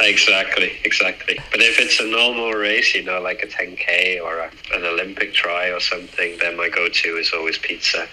exactly, 0.00 0.72
exactly. 0.84 1.38
But 1.50 1.60
if 1.60 1.78
it's 1.78 2.00
a 2.00 2.06
normal 2.06 2.52
race, 2.52 2.94
you 2.94 3.04
know, 3.04 3.20
like 3.20 3.42
a 3.42 3.46
10k 3.46 4.22
or 4.22 4.38
a, 4.38 4.50
an 4.74 4.84
Olympic 4.84 5.34
tri 5.34 5.68
or 5.70 5.80
something, 5.80 6.36
then 6.40 6.56
my 6.56 6.68
go-to 6.68 7.16
is 7.16 7.32
always 7.32 7.58
pizza 7.58 8.08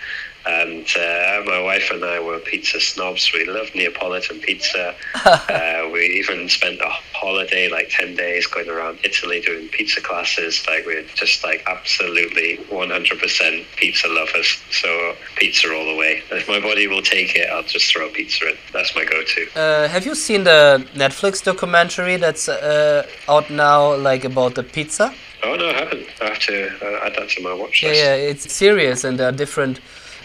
and 0.46 0.86
uh, 0.96 1.42
my 1.46 1.60
wife 1.62 1.90
and 1.92 2.04
I 2.04 2.20
were 2.20 2.40
pizza 2.40 2.80
snobs. 2.80 3.32
We 3.34 3.46
loved 3.46 3.74
Neapolitan 3.74 4.40
pizza. 4.40 4.94
uh, 5.26 5.90
we 5.92 6.02
even 6.20 6.48
spent 6.50 6.80
a 6.82 6.90
holiday, 7.14 7.68
like 7.70 7.90
10 7.90 8.16
days, 8.16 8.46
going 8.46 8.70
around 8.70 9.00
Italy 9.04 9.42
doing 9.42 9.68
pizza 9.70 10.02
classes. 10.02 10.64
Like, 10.68 10.86
we're 10.86 11.04
just 11.16 11.44
like 11.44 11.64
absolutely 11.66 12.58
100% 12.70 13.66
pizza 13.76 14.08
lovers. 14.08 14.58
So, 14.72 15.16
pizza 15.36 15.74
all 15.74 15.86
the 15.86 15.96
way. 15.96 16.22
If 16.32 16.48
my 16.48 16.60
body 16.60 16.88
will 16.88 17.02
take 17.02 17.36
it, 17.36 17.50
I'll 17.50 17.64
just 17.64 17.92
throw 17.92 18.10
pizza 18.10 18.50
in. 18.50 18.58
That's 18.72 18.96
my 18.96 19.04
go 19.04 19.24
to. 19.24 19.60
Uh, 19.60 19.88
have 19.88 20.06
you 20.06 20.14
seen 20.14 20.44
the 20.44 20.88
Netflix 20.94 21.44
documentary 21.44 22.18
that's 22.18 22.48
uh, 22.48 23.08
out 23.28 23.50
now, 23.50 23.96
like 23.96 24.24
about 24.26 24.54
the 24.56 24.64
pizza? 24.64 25.14
Oh, 25.44 25.56
no, 25.56 25.70
I 25.70 25.74
haven't. 25.74 26.08
I 26.22 26.26
have 26.26 26.40
to 26.40 26.68
uh, 26.68 27.06
add 27.06 27.16
that 27.16 27.30
to 27.30 27.42
my 27.42 27.54
watch 27.54 27.84
list. 27.84 27.96
Yeah, 27.96 28.16
yeah, 28.16 28.30
it's 28.30 28.52
serious 28.52 29.04
and 29.04 29.20
there 29.20 29.30
are 29.30 29.32
different 29.32 29.80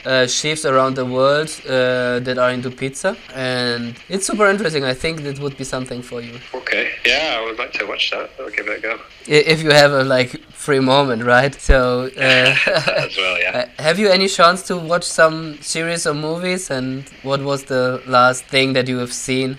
uh, 0.04 0.26
chefs 0.26 0.64
around 0.64 0.94
the 0.96 1.04
world 1.04 1.50
uh, 1.66 2.20
that 2.20 2.38
are 2.38 2.50
into 2.50 2.70
pizza, 2.70 3.16
and 3.34 3.96
it's 4.08 4.26
super 4.26 4.46
interesting. 4.46 4.84
I 4.84 4.94
think 4.94 5.22
that 5.22 5.38
would 5.38 5.56
be 5.56 5.64
something 5.64 6.02
for 6.02 6.20
you. 6.20 6.38
Okay, 6.54 6.90
yeah, 7.06 7.38
I 7.38 7.44
would 7.44 7.58
like 7.58 7.72
to 7.74 7.86
watch 7.86 8.10
that. 8.10 8.30
I'll 8.38 8.50
give 8.50 8.68
it 8.68 8.78
a 8.78 8.80
go. 8.80 8.98
If 9.26 9.62
you 9.62 9.70
have 9.70 9.92
a 9.92 10.04
like 10.04 10.40
free 10.60 10.80
moment, 10.80 11.24
right? 11.24 11.54
So, 11.54 12.10
uh, 12.16 12.20
as 13.04 13.16
well, 13.16 13.38
yeah. 13.38 13.68
Have 13.78 13.98
you 13.98 14.08
any 14.08 14.28
chance 14.28 14.62
to 14.68 14.76
watch 14.76 15.04
some 15.04 15.58
series 15.62 16.06
or 16.06 16.14
movies? 16.14 16.70
And 16.70 17.08
what 17.22 17.40
was 17.42 17.64
the 17.64 18.02
last 18.06 18.44
thing 18.44 18.74
that 18.74 18.86
you 18.86 18.98
have 18.98 19.12
seen? 19.12 19.56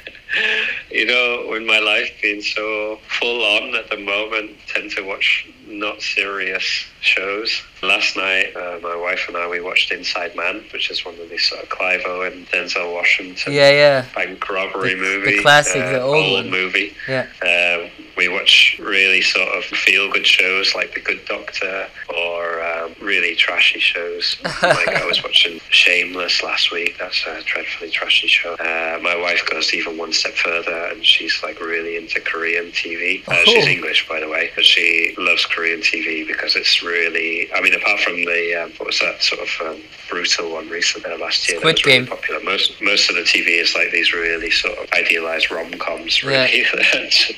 you 0.90 1.06
know, 1.06 1.46
with 1.50 1.64
my 1.64 1.78
life 1.78 2.10
being 2.22 2.40
so 2.40 2.98
full 3.18 3.42
on 3.42 3.74
at 3.74 3.90
the 3.90 3.98
moment, 3.98 4.52
tend 4.68 4.90
to 4.92 5.02
watch 5.02 5.48
not 5.66 6.00
serious 6.02 6.64
shows. 7.00 7.62
Last 7.82 8.16
night, 8.16 8.56
uh, 8.56 8.78
my 8.82 8.96
wife 8.96 9.24
and 9.28 9.36
I 9.36 9.48
we 9.48 9.60
watched 9.60 9.92
Inside 9.92 10.34
Man, 10.34 10.64
which 10.72 10.90
is 10.90 11.04
one 11.04 11.18
of 11.20 11.28
these 11.28 11.44
sort 11.44 11.62
of 11.62 11.68
Clive 11.68 12.02
Owen, 12.06 12.46
Denzel 12.52 12.92
Washington, 12.92 13.52
yeah, 13.52 13.70
yeah, 13.70 14.06
bank 14.14 14.48
robbery 14.48 14.94
the, 14.94 15.00
movie, 15.00 15.36
the 15.36 15.42
classic, 15.42 15.82
uh, 15.82 15.92
the 15.92 16.00
old, 16.00 16.16
old 16.16 16.46
movie. 16.46 16.94
Yeah, 17.08 17.26
uh, 17.42 17.88
we 18.16 18.28
watch 18.28 18.78
really 18.80 19.20
sort 19.20 19.48
of 19.48 19.64
feel 19.64 20.10
good 20.10 20.26
shows 20.26 20.74
like 20.74 20.94
The 20.94 21.00
Good 21.00 21.24
Doctor 21.26 21.88
or 22.08 22.62
um, 22.62 22.94
really 23.00 23.34
trashy 23.34 23.78
shows. 23.78 24.36
like 24.62 24.88
I 24.88 25.04
was 25.04 25.22
watching 25.22 25.60
Shameless 25.70 26.42
last 26.42 26.72
week. 26.72 26.96
That's 26.98 27.24
a 27.26 27.42
dreadfully 27.42 27.90
trashy 27.90 28.26
show. 28.26 28.54
Uh, 28.54 28.98
my 29.02 29.16
wife 29.16 29.44
goes 29.50 29.74
even 29.74 29.98
one 29.98 30.12
step 30.12 30.34
further, 30.34 30.86
and 30.86 31.04
she's 31.04 31.42
like 31.42 31.60
really 31.60 31.96
into 31.96 32.20
Korean 32.20 32.66
TV. 32.66 33.26
Uh, 33.28 33.32
oh. 33.32 33.42
She's 33.44 33.66
English, 33.66 34.08
by 34.08 34.20
the 34.20 34.28
way, 34.28 34.50
but 34.54 34.64
she 34.64 35.14
loves 35.18 35.44
Korean 35.44 35.65
TV 35.74 36.26
because 36.26 36.56
it's 36.56 36.82
really. 36.82 37.48
I 37.52 37.60
mean, 37.60 37.74
apart 37.74 38.00
from 38.00 38.24
the 38.24 38.62
um, 38.62 38.70
what 38.78 38.86
was 38.86 38.98
that 39.00 39.22
sort 39.22 39.40
of 39.42 39.48
um, 39.66 39.82
brutal 40.08 40.52
one 40.52 40.68
recently 40.68 41.10
uh, 41.12 41.18
last 41.18 41.48
year 41.48 41.58
Squid 41.58 41.76
that 41.76 41.84
was 41.86 41.92
Game. 41.94 42.04
really 42.04 42.16
popular. 42.16 42.42
Most 42.42 42.80
most 42.80 43.10
of 43.10 43.16
the 43.16 43.22
TV 43.22 43.60
is 43.60 43.74
like 43.74 43.90
these 43.90 44.12
really 44.12 44.50
sort 44.50 44.78
of 44.78 44.90
idealized 44.92 45.50
rom 45.50 45.72
coms, 45.72 46.22
really. 46.22 46.64
Yeah. 46.94 47.36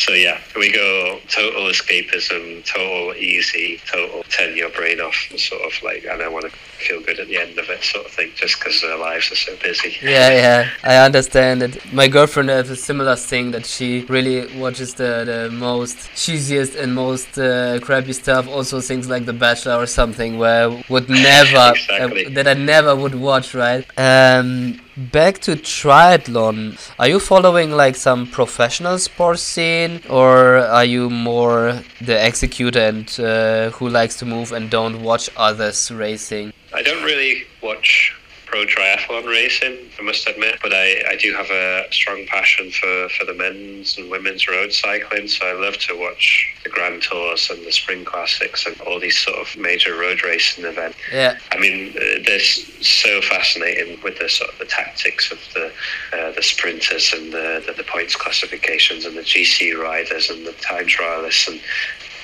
So 0.00 0.12
yeah, 0.14 0.40
we 0.56 0.72
go 0.72 1.20
total 1.28 1.64
escapism, 1.64 2.64
total 2.64 3.14
easy, 3.16 3.78
total 3.86 4.22
turn 4.30 4.56
your 4.56 4.70
brain 4.70 4.98
off, 4.98 5.14
sort 5.36 5.60
of 5.60 5.72
like, 5.82 6.06
and 6.10 6.22
I 6.22 6.28
want 6.28 6.46
to 6.46 6.50
feel 6.50 7.02
good 7.02 7.20
at 7.20 7.28
the 7.28 7.36
end 7.36 7.58
of 7.58 7.68
it, 7.68 7.82
sort 7.82 8.06
of 8.06 8.12
thing, 8.12 8.30
just 8.34 8.58
because 8.58 8.80
their 8.80 8.96
lives 8.96 9.30
are 9.30 9.36
so 9.36 9.54
busy. 9.62 9.94
Yeah, 10.02 10.30
yeah, 10.30 10.70
I 10.82 10.96
understand 11.04 11.62
it. 11.62 11.92
My 11.92 12.08
girlfriend 12.08 12.48
has 12.48 12.70
a 12.70 12.76
similar 12.76 13.14
thing 13.14 13.50
that 13.50 13.66
she 13.66 14.06
really 14.08 14.38
watches 14.58 14.94
the, 14.94 15.24
the 15.32 15.50
most 15.54 15.98
cheesiest 16.14 16.80
and 16.80 16.94
most 16.94 17.38
uh, 17.38 17.78
crappy 17.80 18.14
stuff. 18.14 18.48
Also 18.48 18.80
things 18.80 19.06
like 19.06 19.26
The 19.26 19.34
Bachelor 19.34 19.76
or 19.76 19.86
something, 19.86 20.38
where 20.38 20.70
I 20.70 20.84
would 20.88 21.10
never 21.30 21.72
exactly. 21.76 22.24
uh, 22.24 22.30
that 22.30 22.48
I 22.48 22.54
never 22.54 22.96
would 22.96 23.14
watch. 23.14 23.54
Right. 23.54 23.84
Um, 23.98 24.80
back 25.00 25.38
to 25.40 25.56
triathlon. 25.56 26.78
Are 26.98 27.08
you 27.08 27.18
following 27.18 27.72
like 27.72 27.96
some 27.96 28.26
professional 28.26 28.98
sports 28.98 29.42
scene 29.42 30.02
or 30.10 30.58
are 30.58 30.84
you 30.84 31.08
more 31.08 31.80
the 32.00 32.26
executor 32.26 32.80
and 32.80 33.20
uh, 33.20 33.70
who 33.70 33.88
likes 33.88 34.16
to 34.18 34.26
move 34.26 34.52
and 34.52 34.70
don't 34.70 35.02
watch 35.02 35.30
others 35.36 35.90
racing? 35.90 36.52
I 36.74 36.82
don't 36.82 37.02
really 37.02 37.44
watch 37.62 38.14
pro 38.50 38.66
triathlon 38.66 39.26
racing, 39.26 39.78
I 39.98 40.02
must 40.02 40.26
admit, 40.26 40.58
but 40.60 40.72
I, 40.74 41.04
I 41.10 41.16
do 41.16 41.32
have 41.34 41.48
a 41.50 41.84
strong 41.92 42.26
passion 42.26 42.72
for, 42.72 43.08
for 43.10 43.24
the 43.24 43.34
men's 43.34 43.96
and 43.96 44.10
women's 44.10 44.48
road 44.48 44.72
cycling. 44.72 45.28
So 45.28 45.46
I 45.46 45.52
love 45.52 45.78
to 45.78 45.94
watch 45.94 46.52
the 46.64 46.68
Grand 46.68 47.02
Tours 47.02 47.48
and 47.48 47.64
the 47.64 47.70
Spring 47.70 48.04
Classics 48.04 48.66
and 48.66 48.78
all 48.80 48.98
these 48.98 49.16
sort 49.16 49.38
of 49.38 49.56
major 49.56 49.96
road 49.96 50.24
racing 50.24 50.64
events. 50.64 50.98
Yeah. 51.12 51.38
I 51.52 51.58
mean, 51.58 51.94
uh, 51.96 52.18
they're 52.26 52.40
so 52.40 53.20
fascinating 53.20 54.00
with 54.02 54.18
the 54.18 54.28
sort 54.28 54.50
of 54.52 54.58
the 54.58 54.64
tactics 54.64 55.30
of 55.30 55.38
the 55.54 55.72
uh, 56.12 56.32
the 56.32 56.42
sprinters 56.42 57.12
and 57.12 57.32
the, 57.32 57.62
the, 57.66 57.72
the 57.74 57.84
points 57.84 58.16
classifications 58.16 59.04
and 59.04 59.16
the 59.16 59.22
GC 59.22 59.80
riders 59.80 60.28
and 60.28 60.44
the 60.44 60.52
time 60.54 60.86
trialists 60.86 61.46
and 61.46 61.60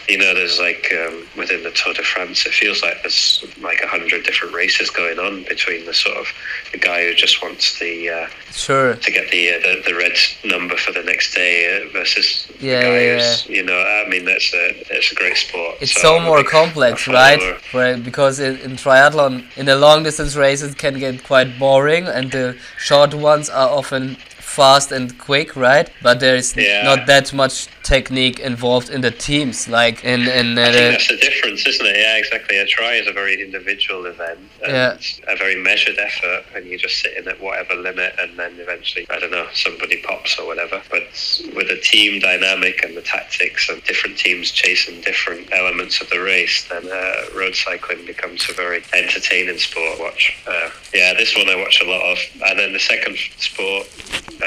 you 0.08 0.18
know, 0.18 0.34
there's 0.34 0.58
like 0.60 0.92
um, 0.92 1.26
within 1.36 1.62
the 1.62 1.70
Tour 1.72 1.92
de 1.94 2.02
France, 2.02 2.46
it 2.46 2.52
feels 2.52 2.82
like 2.82 3.02
there's 3.02 3.44
like 3.60 3.80
a 3.82 3.86
hundred 3.88 4.24
different 4.24 4.54
races 4.54 4.88
going 4.90 5.18
on 5.18 5.44
between 5.44 5.84
the 5.84 5.94
sort 5.94 6.16
of 6.16 6.26
the 6.72 6.78
guy 6.78 7.04
who 7.04 7.14
just 7.14 7.42
wants 7.42 7.78
the 7.78 8.08
uh, 8.10 8.26
Sure. 8.52 8.94
to 8.94 9.10
get 9.10 9.30
the, 9.30 9.52
uh, 9.54 9.58
the 9.58 9.82
the 9.86 9.94
red 9.94 10.12
number 10.44 10.76
for 10.76 10.92
the 10.92 11.02
next 11.02 11.34
day 11.34 11.54
uh, 11.82 11.92
versus 11.92 12.46
Yeah, 12.60 12.80
the 12.80 12.86
guy 12.86 13.00
yeah, 13.04 13.14
who's 13.18 13.46
you 13.48 13.62
know, 13.64 13.78
I 13.78 14.08
mean, 14.08 14.24
that's 14.24 14.52
a 14.54 14.94
it's 14.96 15.10
a 15.12 15.14
great 15.14 15.36
sport. 15.36 15.76
It's 15.80 15.92
So 15.92 16.00
so 16.18 16.20
more 16.20 16.44
complex, 16.44 17.08
right? 17.08 17.40
Where, 17.72 17.96
because 17.98 18.38
in, 18.40 18.58
in 18.60 18.72
triathlon, 18.76 19.44
in 19.56 19.66
the 19.66 19.76
long 19.76 20.02
distance 20.04 20.36
races, 20.36 20.72
it 20.72 20.78
can 20.78 20.98
get 20.98 21.24
quite 21.24 21.58
boring, 21.58 22.06
and 22.06 22.30
the 22.30 22.56
short 22.78 23.12
ones 23.14 23.50
are 23.50 23.68
often 23.68 24.16
fast 24.60 24.88
and 24.96 25.06
quick, 25.28 25.48
right? 25.68 25.88
But 26.06 26.16
there 26.20 26.36
is 26.42 26.48
Yeah. 26.56 26.82
not 26.90 27.00
that 27.12 27.26
much 27.42 27.56
technique 27.94 28.38
involved 28.52 28.88
in 28.94 29.00
the 29.06 29.14
teams, 29.28 29.56
like 29.80 29.96
in 30.12 30.20
in 30.40 30.46
uh, 30.58 30.62
I 30.68 30.72
think 30.72 30.90
that's 30.92 31.08
the 31.14 31.20
difference, 31.28 31.60
isn't 31.72 31.86
it? 31.92 31.96
Yeah, 32.04 32.16
exactly. 32.22 32.56
A 32.64 32.66
tri 32.76 32.92
is 33.00 33.06
a 33.06 33.12
very 33.22 33.34
individual 33.46 34.02
event 34.14 34.40
Yeah. 34.74 34.96
a 35.34 35.36
very 35.44 35.56
measured 35.70 35.98
effort, 36.08 36.42
and 36.54 36.60
you're 36.68 36.82
just 36.88 36.96
sit 37.02 37.12
in 37.18 37.24
at 37.32 37.38
whatever 37.46 37.74
limit, 37.88 38.10
and 38.22 38.30
then 38.40 38.52
eventually, 38.66 39.04
I 39.14 39.16
don't 39.20 39.34
know, 39.38 39.48
somebody 39.66 39.96
pops 40.08 40.32
or 40.38 40.44
whatever. 40.50 40.78
But 40.94 41.06
with 41.56 41.68
a 41.78 41.80
team 41.92 42.12
dynamic 42.30 42.76
and 42.84 42.92
the 43.00 43.02
tactics 43.16 43.62
and 43.70 43.78
different 43.90 44.16
teams 44.24 44.46
chasing 44.62 44.96
different 45.10 45.44
elements 45.60 45.94
of 46.02 46.06
the 46.14 46.20
race, 46.34 46.56
then 46.70 46.84
uh, 47.00 47.38
road 47.40 47.54
cycling 47.64 48.02
becomes 48.12 48.40
a 48.50 48.54
very 48.64 48.80
entertaining 49.02 49.58
sport 49.66 49.96
to 49.96 50.02
watch. 50.02 50.22
Uh, 50.46 50.68
yeah, 51.00 51.10
this 51.20 51.30
one 51.36 51.48
I 51.54 51.56
watch 51.64 51.76
a 51.80 51.88
lot 51.94 52.02
of. 52.12 52.18
And 52.48 52.58
then 52.58 52.70
the 52.78 52.84
second 52.92 53.16
sport, 53.48 53.84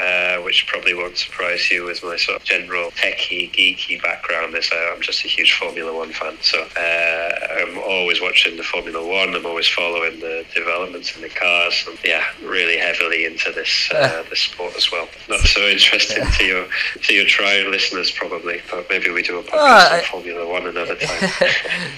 uh, 0.00 0.42
which 0.42 0.66
probably 0.66 0.94
won't 0.94 1.16
surprise 1.18 1.70
you, 1.70 1.84
with 1.84 2.02
my 2.02 2.16
sort 2.16 2.36
of 2.38 2.44
general 2.44 2.90
techie, 2.92 3.50
geeky 3.52 4.00
background. 4.02 4.54
Is 4.54 4.70
uh, 4.72 4.92
I'm 4.94 5.02
just 5.02 5.24
a 5.24 5.28
huge 5.28 5.52
Formula 5.54 5.92
One 5.94 6.12
fan, 6.12 6.36
so 6.40 6.58
uh, 6.76 7.30
I'm 7.60 7.78
always 7.78 8.20
watching 8.20 8.56
the 8.56 8.62
Formula 8.62 9.00
One. 9.06 9.34
I'm 9.34 9.46
always 9.46 9.68
following 9.68 10.20
the 10.20 10.44
developments 10.54 11.14
in 11.16 11.22
the 11.22 11.28
cars. 11.28 11.84
And, 11.88 11.98
yeah, 12.04 12.24
really 12.42 12.78
heavily 12.78 13.24
into 13.26 13.52
this 13.52 13.90
uh, 13.92 14.22
this 14.30 14.40
sport 14.40 14.74
as 14.76 14.90
well. 14.92 15.08
Not 15.28 15.40
so 15.40 15.60
interesting 15.62 16.24
to 16.38 16.44
your 16.44 16.66
to 17.02 17.14
your 17.14 17.26
tri 17.26 17.62
listeners 17.68 18.10
probably, 18.10 18.60
but 18.70 18.86
maybe 18.88 19.10
we 19.10 19.22
do 19.22 19.38
a 19.38 19.42
podcast 19.42 19.58
Ah, 19.60 19.96
on 19.98 20.02
Formula 20.04 20.48
One 20.48 20.66
another 20.66 20.94
time. 21.06 21.30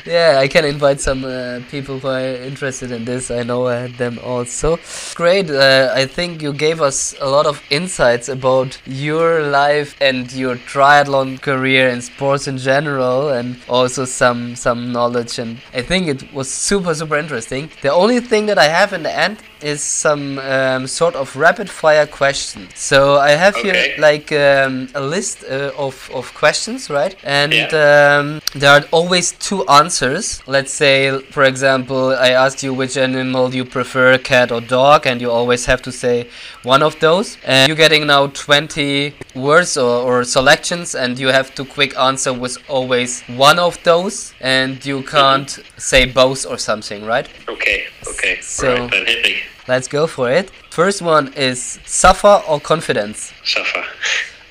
yeah, 0.07 0.39
I 0.39 0.49
can 0.49 0.65
invite 0.65 1.01
some 1.01 1.25
uh, 1.25 1.61
people 1.71 1.99
who 1.99 2.09
are 2.09 2.21
interested 2.21 2.91
in 2.91 3.05
this. 3.05 3.31
I 3.31 3.43
know 3.43 3.67
I 3.69 3.77
had 3.87 3.95
them 3.95 4.19
also. 4.25 4.79
Great. 5.15 5.51
Uh, 5.51 5.91
I 5.95 6.07
think 6.07 6.43
you 6.43 6.53
gave 6.53 6.81
us 6.81 7.15
a 7.21 7.29
lot 7.29 7.47
of 7.47 7.63
insights 7.93 8.29
about 8.31 8.81
your 8.87 9.43
life 9.43 9.95
and 10.01 10.33
your 10.33 10.57
triathlon 10.57 11.39
career 11.43 11.91
and 11.91 12.03
sports 12.03 12.49
in 12.49 12.57
general, 12.57 13.29
and 13.29 13.57
also 13.69 14.07
some 14.07 14.57
some 14.57 14.93
knowledge. 14.93 15.39
And 15.39 15.61
I 15.75 15.83
think 15.83 16.09
it 16.09 16.33
was 16.33 16.49
super 16.51 16.95
super 16.95 17.19
interesting. 17.19 17.71
The 17.83 17.93
only 17.93 18.21
thing 18.21 18.47
that 18.47 18.59
I 18.59 18.69
have 18.69 18.95
in 18.95 19.03
the 19.03 19.15
end 19.27 19.37
is 19.63 19.83
some 19.83 20.39
um, 20.39 20.87
sort 20.87 21.15
of 21.15 21.37
rapid 21.37 21.69
fire 21.71 22.07
question. 22.07 22.69
So 22.75 23.17
I 23.19 23.31
have 23.31 23.57
Okay. 23.57 23.71
here 23.73 23.95
like 23.99 24.33
um, 24.33 24.89
a 24.95 25.01
list 25.01 25.45
uh, 25.45 25.71
of 25.77 26.11
of 26.15 26.33
questions, 26.35 26.91
right? 26.91 27.15
And 27.25 27.53
Yeah. 27.53 28.19
um, 28.19 28.41
there 28.55 28.71
are 28.71 28.85
always 28.91 29.33
two 29.33 29.65
answers. 29.69 30.41
Let's 30.47 30.73
say, 30.73 31.19
for 31.31 31.45
example, 31.45 32.11
I 32.29 32.31
asked 32.45 32.63
you 32.63 32.75
which 32.75 32.97
animal 32.97 33.55
you 33.55 33.65
prefer, 33.65 34.19
cat 34.19 34.51
or 34.53 34.61
dog, 34.61 35.07
and 35.07 35.21
you 35.21 35.31
always 35.31 35.67
have 35.67 35.83
to 35.83 35.93
say 35.93 36.27
one 36.65 36.83
of 36.83 36.99
those. 37.01 37.37
And 37.45 37.69
you're 37.69 37.77
getting 37.89 38.07
now 38.07 38.27
20 38.29 39.15
words 39.35 39.77
or, 39.77 40.03
or 40.03 40.25
selections, 40.25 40.95
and 40.95 41.19
you 41.19 41.29
have 41.29 41.55
to 41.55 41.65
quick 41.65 41.97
answer 41.99 42.33
with 42.33 42.59
always 42.69 43.23
one 43.37 43.59
of 43.59 43.79
those, 43.85 44.33
and 44.41 44.85
you 44.85 45.03
can't 45.03 45.59
say 45.79 46.05
both 46.07 46.47
or 46.47 46.59
something, 46.59 47.05
right? 47.07 47.29
okay, 47.49 47.85
okay. 48.09 48.39
So- 48.41 48.69
right, 48.75 48.91
then 48.91 49.07
hit 49.07 49.23
me. 49.25 49.37
Let's 49.69 49.89
go 49.89 50.07
for 50.07 50.31
it. 50.31 50.51
First 50.71 51.03
one 51.03 51.33
is 51.35 51.79
suffer 51.87 52.43
or 52.49 52.61
confidence, 52.61 53.33
Suffer. 53.45 53.85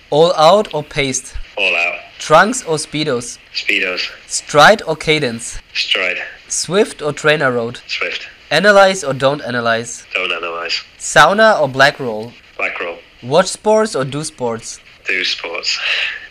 all 0.09 0.34
out 0.36 0.74
or 0.74 0.84
paced, 0.84 1.36
All 1.57 1.76
out. 1.76 1.99
trunks 2.20 2.64
or 2.64 2.78
speedos, 2.78 3.38
Speedos. 3.53 4.09
stride 4.28 4.82
or 4.88 4.95
cadence, 4.95 5.59
Stride. 5.74 6.18
Zwift 6.47 7.05
or 7.05 7.12
trainer 7.14 7.51
road. 7.51 7.80
Zwift. 7.88 8.28
Analyze 8.49 9.03
or 9.03 9.14
don't 9.14 9.41
analyze? 9.41 10.05
Don't 10.14 10.32
analyze. 10.32 10.84
Sauna 10.99 11.59
or 11.62 11.68
Blackroll? 11.70 12.34
Black 12.57 12.80
roll. 12.80 12.97
Watch 13.24 13.47
sports 13.47 13.95
or 13.95 14.03
do 14.05 14.24
sports? 14.24 14.80
Do 15.07 15.24
sports. 15.24 15.80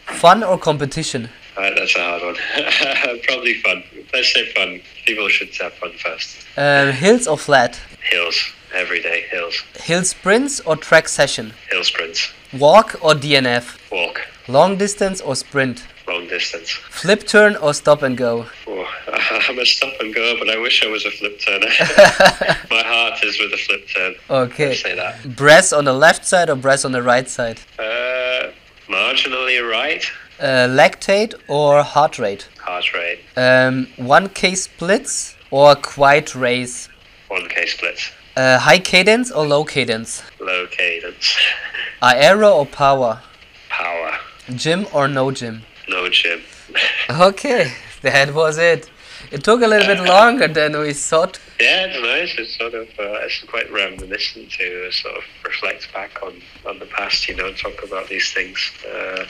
Fun 0.07 0.43
or 0.43 0.59
competition? 0.59 1.31
Alright, 1.61 1.77
that's 1.77 1.95
a 1.95 1.99
hard 1.99 2.23
one. 2.23 3.21
Probably 3.25 3.55
fun. 3.61 3.85
Let's 4.15 4.33
say 4.33 4.51
fun. 4.53 4.81
People 5.05 5.29
should 5.29 5.55
have 5.57 5.75
fun 5.75 5.93
first. 5.93 6.47
Uh, 6.57 6.91
hills 6.91 7.27
or 7.27 7.37
flat? 7.37 7.79
Hills. 8.03 8.39
Every 8.73 9.03
day. 9.03 9.27
Hills. 9.31 9.63
Hill 9.75 10.05
sprints 10.05 10.61
or 10.61 10.77
track 10.77 11.07
session? 11.07 11.53
Hill 11.71 11.85
sprints. 11.85 12.33
Walk 12.59 12.95
or 13.03 13.13
DNF? 13.13 13.77
Walk. 13.93 14.23
Long 14.49 14.79
distance 14.79 15.21
or 15.21 15.37
sprint? 15.37 15.87
Long 16.09 16.27
distance. 16.29 16.71
Flip 16.71 17.27
turn 17.27 17.57
or 17.57 17.75
stop 17.75 18.01
and 18.01 18.17
go? 18.17 18.47
Oh, 18.67 18.87
I'm 19.13 19.59
a 19.59 19.67
stop 19.67 19.93
and 20.01 20.15
go, 20.15 20.37
but 20.39 20.49
I 20.49 20.57
wish 20.57 20.83
I 20.83 20.89
was 20.89 21.05
a 21.05 21.11
flip 21.11 21.39
turner. 21.41 21.67
My 22.71 22.83
heart 22.83 23.23
is 23.23 23.39
with 23.39 23.53
a 23.53 23.59
flip 23.59 23.87
turn. 23.95 24.15
Okay. 24.31 24.69
Let's 24.69 24.81
say 24.81 24.97
that. 24.97 25.37
Breath 25.37 25.75
on 25.75 25.85
the 25.85 25.93
left 25.93 26.25
side 26.25 26.49
or 26.49 26.57
breath 26.57 26.87
on 26.87 26.93
the 26.93 27.03
right 27.03 27.29
side? 27.29 27.61
Uh, 27.79 28.51
marginally 28.89 29.61
right. 29.71 30.03
Uh, 30.41 30.67
lactate 30.69 31.35
or 31.49 31.83
heart 31.83 32.19
rate? 32.19 32.49
Heart 32.59 32.95
rate. 32.95 33.21
Um, 33.37 33.89
1k 33.99 34.57
splits 34.57 35.37
or 35.51 35.75
quiet 35.75 36.35
race? 36.35 36.89
1k 37.31 37.69
splits. 37.69 38.11
Uh, 38.35 38.59
high 38.59 38.79
cadence 38.79 39.31
or 39.31 39.47
low 39.47 39.65
cadence? 39.65 40.23
Low 40.41 40.67
cadence. 40.69 41.37
Aero 42.03 42.53
or 42.53 42.65
power? 42.65 43.21
Power. 43.69 44.17
Gym 44.55 44.87
or 44.95 45.09
no 45.09 45.31
gym? 45.31 45.63
No 45.89 46.09
gym. 46.09 46.41
Okay, 47.11 47.73
that 48.01 48.33
was 48.33 48.57
it. 48.57 48.89
It 49.31 49.45
took 49.45 49.61
a 49.61 49.67
little 49.67 49.95
bit 49.95 50.03
longer 50.05 50.49
than 50.49 50.79
we 50.79 50.95
thought. 50.95 51.39
Yeah, 51.61 51.85
it's 51.87 52.01
nice. 52.03 52.39
It's 52.39 52.57
sort 52.57 52.73
of 52.73 52.89
uh, 52.99 53.27
it's 53.27 53.45
quite 53.45 53.71
reminiscent 53.71 54.51
to 54.53 54.87
uh, 54.89 54.91
sort 54.91 55.17
of 55.17 55.25
reflect 55.45 55.93
back 55.93 56.23
on, 56.23 56.41
on 56.65 56.79
the 56.79 56.87
past, 56.87 57.29
you 57.29 57.37
know, 57.37 57.49
and 57.49 57.57
talk 57.57 57.83
about 57.83 58.09
these 58.09 58.33
things. 58.33 58.59
Uh, 58.91 59.27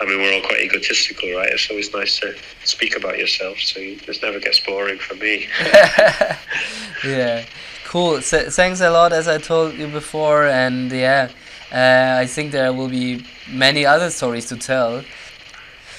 I 0.00 0.06
mean, 0.06 0.18
we're 0.18 0.32
all 0.34 0.40
quite 0.40 0.60
egotistical, 0.60 1.30
right? 1.34 1.48
It's 1.52 1.68
always 1.70 1.92
nice 1.92 2.18
to 2.20 2.34
speak 2.64 2.96
about 2.96 3.18
yourself, 3.18 3.58
so 3.58 3.80
this 4.06 4.22
never 4.22 4.40
gets 4.40 4.58
boring 4.60 4.98
for 4.98 5.14
me. 5.16 5.46
yeah, 7.04 7.44
cool. 7.84 8.16
S- 8.16 8.56
thanks 8.56 8.80
a 8.80 8.90
lot, 8.90 9.12
as 9.12 9.28
I 9.28 9.38
told 9.38 9.74
you 9.74 9.88
before, 9.88 10.46
and 10.46 10.90
yeah, 10.90 11.28
uh, 11.72 12.18
I 12.20 12.26
think 12.26 12.52
there 12.52 12.72
will 12.72 12.88
be 12.88 13.24
many 13.50 13.84
other 13.84 14.10
stories 14.10 14.46
to 14.46 14.56
tell. 14.56 15.04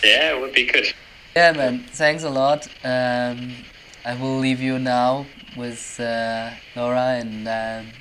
yeah, 0.04 0.36
it 0.36 0.42
would 0.42 0.54
be 0.54 0.66
good. 0.66 0.88
Yeah, 1.36 1.52
man. 1.54 1.86
Thanks 1.92 2.24
a 2.24 2.30
lot. 2.30 2.68
Um, 2.84 3.54
I 4.04 4.16
will 4.20 4.38
leave 4.40 4.60
you 4.60 4.80
now 4.80 5.28
with 5.56 6.00
uh, 6.00 6.50
Laura, 6.76 7.20
and 7.22 7.48
um, 7.48 7.94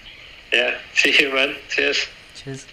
Yeah, 0.53 0.79
see 0.95 1.15
you, 1.21 1.33
man. 1.35 1.57
Cheers. 1.69 2.07
cheers. 2.35 2.67